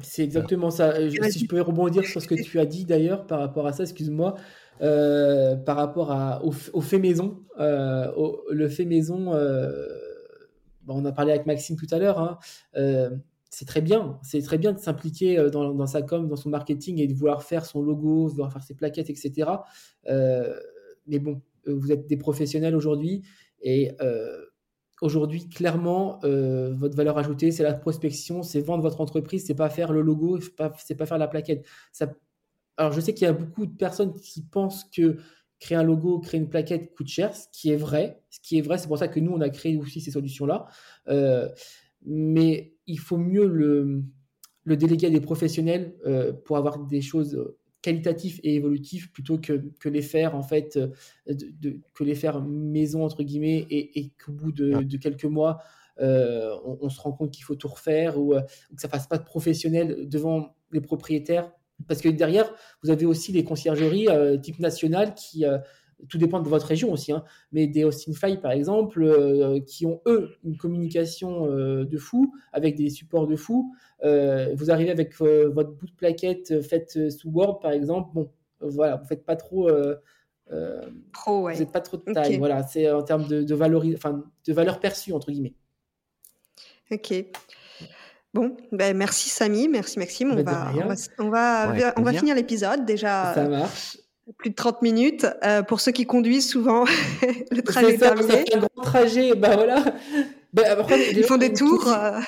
C'est 0.00 0.22
exactement 0.22 0.70
ça. 0.70 0.90
Euh, 0.90 1.10
si 1.10 1.40
je 1.40 1.46
pouvais 1.46 1.60
rebondir 1.60 2.04
sur 2.04 2.22
ce 2.22 2.28
que 2.28 2.34
tu 2.34 2.60
as 2.60 2.66
dit 2.66 2.84
d'ailleurs 2.84 3.26
par 3.26 3.40
rapport 3.40 3.66
à 3.66 3.72
ça, 3.72 3.82
excuse-moi, 3.82 4.36
euh, 4.80 5.56
par 5.56 5.76
rapport 5.76 6.12
à, 6.12 6.42
au, 6.44 6.80
fait 6.80 6.98
maison. 6.98 7.42
Euh, 7.58 8.10
le 8.50 8.68
fait 8.68 8.84
maison, 8.84 9.32
on 10.86 11.04
a 11.04 11.12
parlé 11.12 11.32
avec 11.32 11.46
Maxime 11.46 11.76
tout 11.76 11.88
à 11.90 11.98
l'heure, 11.98 12.18
hein, 12.18 12.38
c'est 13.50 13.66
très 13.66 13.80
bien. 13.80 14.18
C'est 14.22 14.42
très 14.42 14.58
bien 14.58 14.72
de 14.72 14.78
s'impliquer 14.78 15.50
dans, 15.50 15.72
dans, 15.72 15.86
sa 15.86 16.02
com, 16.02 16.28
dans 16.28 16.36
son 16.36 16.50
marketing 16.50 17.00
et 17.00 17.06
de 17.06 17.14
vouloir 17.14 17.42
faire 17.42 17.64
son 17.66 17.82
logo, 17.82 18.26
de 18.26 18.30
vouloir 18.32 18.52
faire 18.52 18.62
ses 18.62 18.74
plaquettes, 18.74 19.10
etc. 19.10 19.50
mais 21.06 21.18
bon, 21.18 21.40
vous 21.66 21.92
êtes 21.92 22.06
des 22.06 22.16
professionnels 22.16 22.76
aujourd'hui 22.76 23.22
et 23.62 23.90
aujourd'hui, 25.00 25.48
clairement, 25.48 26.18
euh, 26.24 26.74
votre 26.74 26.96
valeur 26.96 27.18
ajoutée, 27.18 27.50
c'est 27.50 27.62
la 27.62 27.74
prospection, 27.74 28.42
c'est 28.42 28.60
vendre 28.60 28.82
votre 28.82 29.00
entreprise, 29.00 29.46
c'est 29.46 29.54
pas 29.54 29.70
faire 29.70 29.92
le 29.92 30.00
logo, 30.00 30.38
c'est 30.40 30.96
pas, 30.96 31.06
faire 31.06 31.18
la 31.18 31.28
plaquette. 31.28 31.66
Alors, 32.76 32.92
je 32.92 33.00
sais 33.00 33.14
qu'il 33.14 33.24
y 33.24 33.28
a 33.28 33.32
beaucoup 33.32 33.66
de 33.66 33.76
personnes 33.76 34.12
qui 34.12 34.42
pensent 34.42 34.84
que 34.84 35.16
créer 35.60 35.76
un 35.76 35.82
logo, 35.82 36.20
créer 36.20 36.40
une 36.40 36.48
plaquette 36.48 36.94
coûte 36.94 37.08
cher, 37.08 37.34
ce 37.34 37.46
qui 37.52 37.70
est 37.70 37.76
vrai. 37.76 38.22
Ce 38.30 38.38
qui 38.40 38.58
est 38.58 38.60
vrai, 38.60 38.78
c'est 38.78 38.86
pour 38.86 38.98
ça 38.98 39.08
que 39.08 39.18
nous, 39.18 39.32
on 39.32 39.40
a 39.40 39.50
créé 39.50 39.76
aussi 39.76 40.00
ces 40.00 40.12
solutions-là. 40.12 40.66
Euh, 41.08 41.48
mais 42.06 42.76
il 42.88 42.98
faut 42.98 43.18
mieux 43.18 43.46
le, 43.46 44.02
le 44.64 44.76
déléguer 44.76 45.06
à 45.06 45.10
des 45.10 45.20
professionnels 45.20 45.94
euh, 46.04 46.32
pour 46.32 46.56
avoir 46.56 46.80
des 46.80 47.00
choses 47.00 47.38
qualitatif 47.82 48.40
et 48.42 48.56
évolutif 48.56 49.12
plutôt 49.12 49.38
que, 49.38 49.62
que 49.78 49.88
les 49.88 50.02
faire 50.02 50.34
en 50.34 50.42
fait 50.42 50.76
euh, 50.76 50.88
de, 51.26 51.80
que 51.94 52.04
les 52.04 52.14
faire 52.14 52.42
maison 52.42 53.04
entre 53.04 53.22
guillemets 53.22 53.66
et, 53.70 54.00
et 54.00 54.12
qu'au 54.24 54.32
bout 54.32 54.52
de, 54.52 54.82
de, 54.82 54.96
quelques 54.96 55.24
mois 55.24 55.58
euh, 56.00 56.54
on, 56.64 56.88
se 56.90 57.00
rend 57.00 57.12
compte 57.12 57.32
qu'il 57.32 57.44
faut 57.44 57.56
tout 57.56 57.68
refaire 57.68 58.18
ou, 58.18 58.34
euh, 58.34 58.40
que 58.42 58.80
ça 58.80 58.88
fasse 58.88 59.06
pas 59.06 59.18
de 59.18 59.24
professionnel 59.24 60.08
devant 60.08 60.54
les 60.70 60.80
propriétaires. 60.80 61.50
Parce 61.88 62.00
que 62.00 62.08
derrière 62.08 62.52
vous 62.82 62.90
avez 62.90 63.06
aussi 63.06 63.32
les 63.32 63.42
conciergeries 63.44 64.08
type 64.42 64.58
nationale 64.58 65.14
qui 65.14 65.44
tout 66.08 66.18
dépend 66.18 66.40
de 66.40 66.48
votre 66.48 66.66
région 66.66 66.92
aussi, 66.92 67.12
hein, 67.12 67.24
mais 67.52 67.66
des 67.66 67.84
Austin 67.84 68.12
Fly 68.12 68.38
par 68.38 68.52
exemple, 68.52 69.02
euh, 69.02 69.60
qui 69.60 69.86
ont 69.86 70.00
eux 70.06 70.30
une 70.44 70.56
communication 70.56 71.46
euh, 71.50 71.84
de 71.84 71.98
fou, 71.98 72.34
avec 72.52 72.76
des 72.76 72.90
supports 72.90 73.26
de 73.26 73.36
fou. 73.36 73.74
Euh, 74.04 74.54
vous 74.54 74.70
arrivez 74.70 74.90
avec 74.90 75.16
votre 75.16 75.72
bout 75.72 75.86
de 75.86 75.92
plaquette 75.92 76.62
faite 76.62 77.10
sous 77.10 77.30
Word 77.30 77.60
par 77.60 77.72
exemple, 77.72 78.10
bon, 78.14 78.30
voilà, 78.60 78.96
vous 78.96 79.06
faites 79.06 79.24
pas 79.24 79.36
trop. 79.36 79.70
Pro, 81.12 81.42
ouais. 81.42 81.54
Vous 81.54 81.60
n'êtes 81.60 81.72
pas 81.72 81.80
trop 81.80 81.96
de 81.96 82.12
taille, 82.12 82.38
voilà, 82.38 82.62
c'est 82.62 82.90
en 82.90 83.02
termes 83.02 83.26
de, 83.26 83.42
de, 83.42 83.94
enfin, 83.94 84.24
de 84.46 84.52
valeur 84.52 84.80
perçue, 84.80 85.12
entre 85.12 85.30
guillemets. 85.30 85.54
Ok. 86.90 87.12
Bon, 88.34 88.56
ben 88.72 88.96
merci 88.96 89.30
Samy, 89.30 89.68
merci 89.68 89.98
Maxime. 89.98 90.32
On 90.32 90.42
va, 90.42 90.72
on 90.74 90.86
va, 90.86 90.94
on 91.18 91.30
va, 91.30 91.94
on 91.96 92.02
va, 92.02 92.12
finir 92.12 92.34
l'épisode 92.34 92.84
déjà. 92.84 93.34
Ça 93.34 93.48
marche 93.48 93.98
plus 94.36 94.50
de 94.50 94.54
30 94.54 94.82
minutes. 94.82 95.26
Euh, 95.44 95.62
pour 95.62 95.80
ceux 95.80 95.92
qui 95.92 96.06
conduisent, 96.06 96.48
souvent, 96.48 96.84
le 97.50 97.62
trajet 97.62 97.94
est, 97.94 97.98
terminé. 97.98 98.28
Ça 98.28 98.36
fait 98.38 98.54
un 98.54 98.58
grand 98.58 98.82
trajet, 98.82 99.34
bah 99.34 99.54
voilà. 99.54 99.84
Bah, 100.52 100.62
Ils 101.12 101.24
font 101.24 101.38
des 101.38 101.52
tours. 101.52 101.88
Euh. 101.88 102.20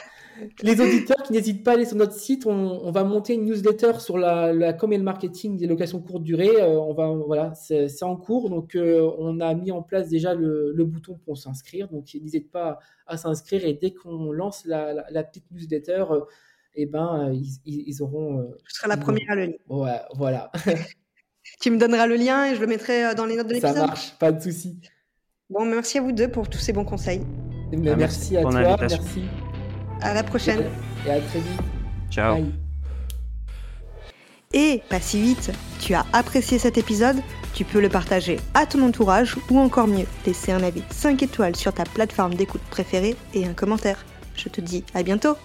Les 0.62 0.80
auditeurs 0.80 1.22
qui 1.22 1.34
n'hésitent 1.34 1.62
pas 1.62 1.72
à 1.72 1.74
aller 1.74 1.84
sur 1.84 1.96
notre 1.96 2.14
site, 2.14 2.46
on, 2.46 2.90
va 2.90 3.04
monter 3.04 3.34
une 3.34 3.44
newsletter 3.44 3.98
sur 3.98 4.16
la, 4.16 4.54
la 4.54 4.72
com 4.72 4.90
et 4.90 4.96
le 4.96 5.02
marketing 5.02 5.58
des 5.58 5.66
locations 5.66 6.00
courte 6.00 6.22
durée. 6.22 6.62
Euh, 6.62 6.80
on 6.80 6.94
va, 6.94 7.10
voilà, 7.10 7.52
c'est 7.54 8.02
en 8.02 8.16
cours, 8.16 8.48
donc 8.48 8.74
on 8.74 9.38
a 9.40 9.54
mis 9.54 9.70
en 9.70 9.82
place 9.82 10.08
déjà 10.08 10.32
le, 10.32 10.72
bouton 10.84 11.20
pour 11.26 11.36
s'inscrire. 11.36 11.88
Donc 11.88 12.14
n'hésitez 12.14 12.40
pas 12.40 12.78
à, 13.06 13.18
s'inscrire 13.18 13.66
et 13.66 13.74
dès 13.74 13.92
qu'on 13.92 14.32
lance 14.32 14.64
la, 14.64 15.04
petite 15.24 15.44
newsletter, 15.50 16.06
eh 16.74 16.86
ben 16.86 17.34
ils, 17.66 18.02
auront. 18.02 18.50
Je 18.64 18.74
serai 18.74 18.88
la 18.88 18.96
première 18.96 19.30
à 19.32 19.34
le 19.34 19.44
lire. 19.44 19.58
Ouais, 19.68 20.00
voilà. 20.14 20.50
Tu 21.60 21.70
me 21.70 21.78
donneras 21.78 22.06
le 22.06 22.16
lien 22.16 22.46
et 22.46 22.54
je 22.54 22.60
le 22.60 22.66
mettrai 22.66 23.06
euh, 23.06 23.14
dans 23.14 23.26
les 23.26 23.36
notes 23.36 23.48
de 23.48 23.54
l'épisode. 23.54 23.76
Ça 23.76 23.86
marche, 23.86 24.12
pas 24.18 24.32
de 24.32 24.40
souci. 24.40 24.80
Bon, 25.48 25.64
merci 25.64 25.98
à 25.98 26.02
vous 26.02 26.12
deux 26.12 26.28
pour 26.28 26.48
tous 26.48 26.58
ces 26.58 26.72
bons 26.72 26.84
conseils. 26.84 27.22
Eh 27.72 27.76
ben, 27.76 27.96
merci, 27.96 28.36
à 28.36 28.42
toi, 28.42 28.76
merci. 28.80 29.22
À 30.00 30.14
la 30.14 30.22
prochaine. 30.22 30.64
Et 31.06 31.10
à 31.10 31.20
très 31.20 31.40
vite. 31.40 31.60
Ciao. 32.10 32.44
Et 34.52 34.82
pas 34.88 35.00
si 35.00 35.20
vite, 35.20 35.52
tu 35.80 35.94
as 35.94 36.04
apprécié 36.12 36.58
cet 36.58 36.76
épisode 36.76 37.16
Tu 37.54 37.64
peux 37.64 37.80
le 37.80 37.88
partager 37.88 38.40
à 38.54 38.66
ton 38.66 38.82
entourage 38.82 39.36
ou 39.48 39.58
encore 39.58 39.86
mieux, 39.86 40.06
laisser 40.26 40.50
un 40.50 40.62
avis 40.62 40.82
5 40.90 41.22
étoiles 41.22 41.54
sur 41.54 41.72
ta 41.72 41.84
plateforme 41.84 42.34
d'écoute 42.34 42.62
préférée 42.70 43.16
et 43.34 43.46
un 43.46 43.54
commentaire. 43.54 44.04
Je 44.34 44.48
te 44.48 44.60
dis 44.60 44.84
à 44.94 45.02
bientôt 45.02 45.36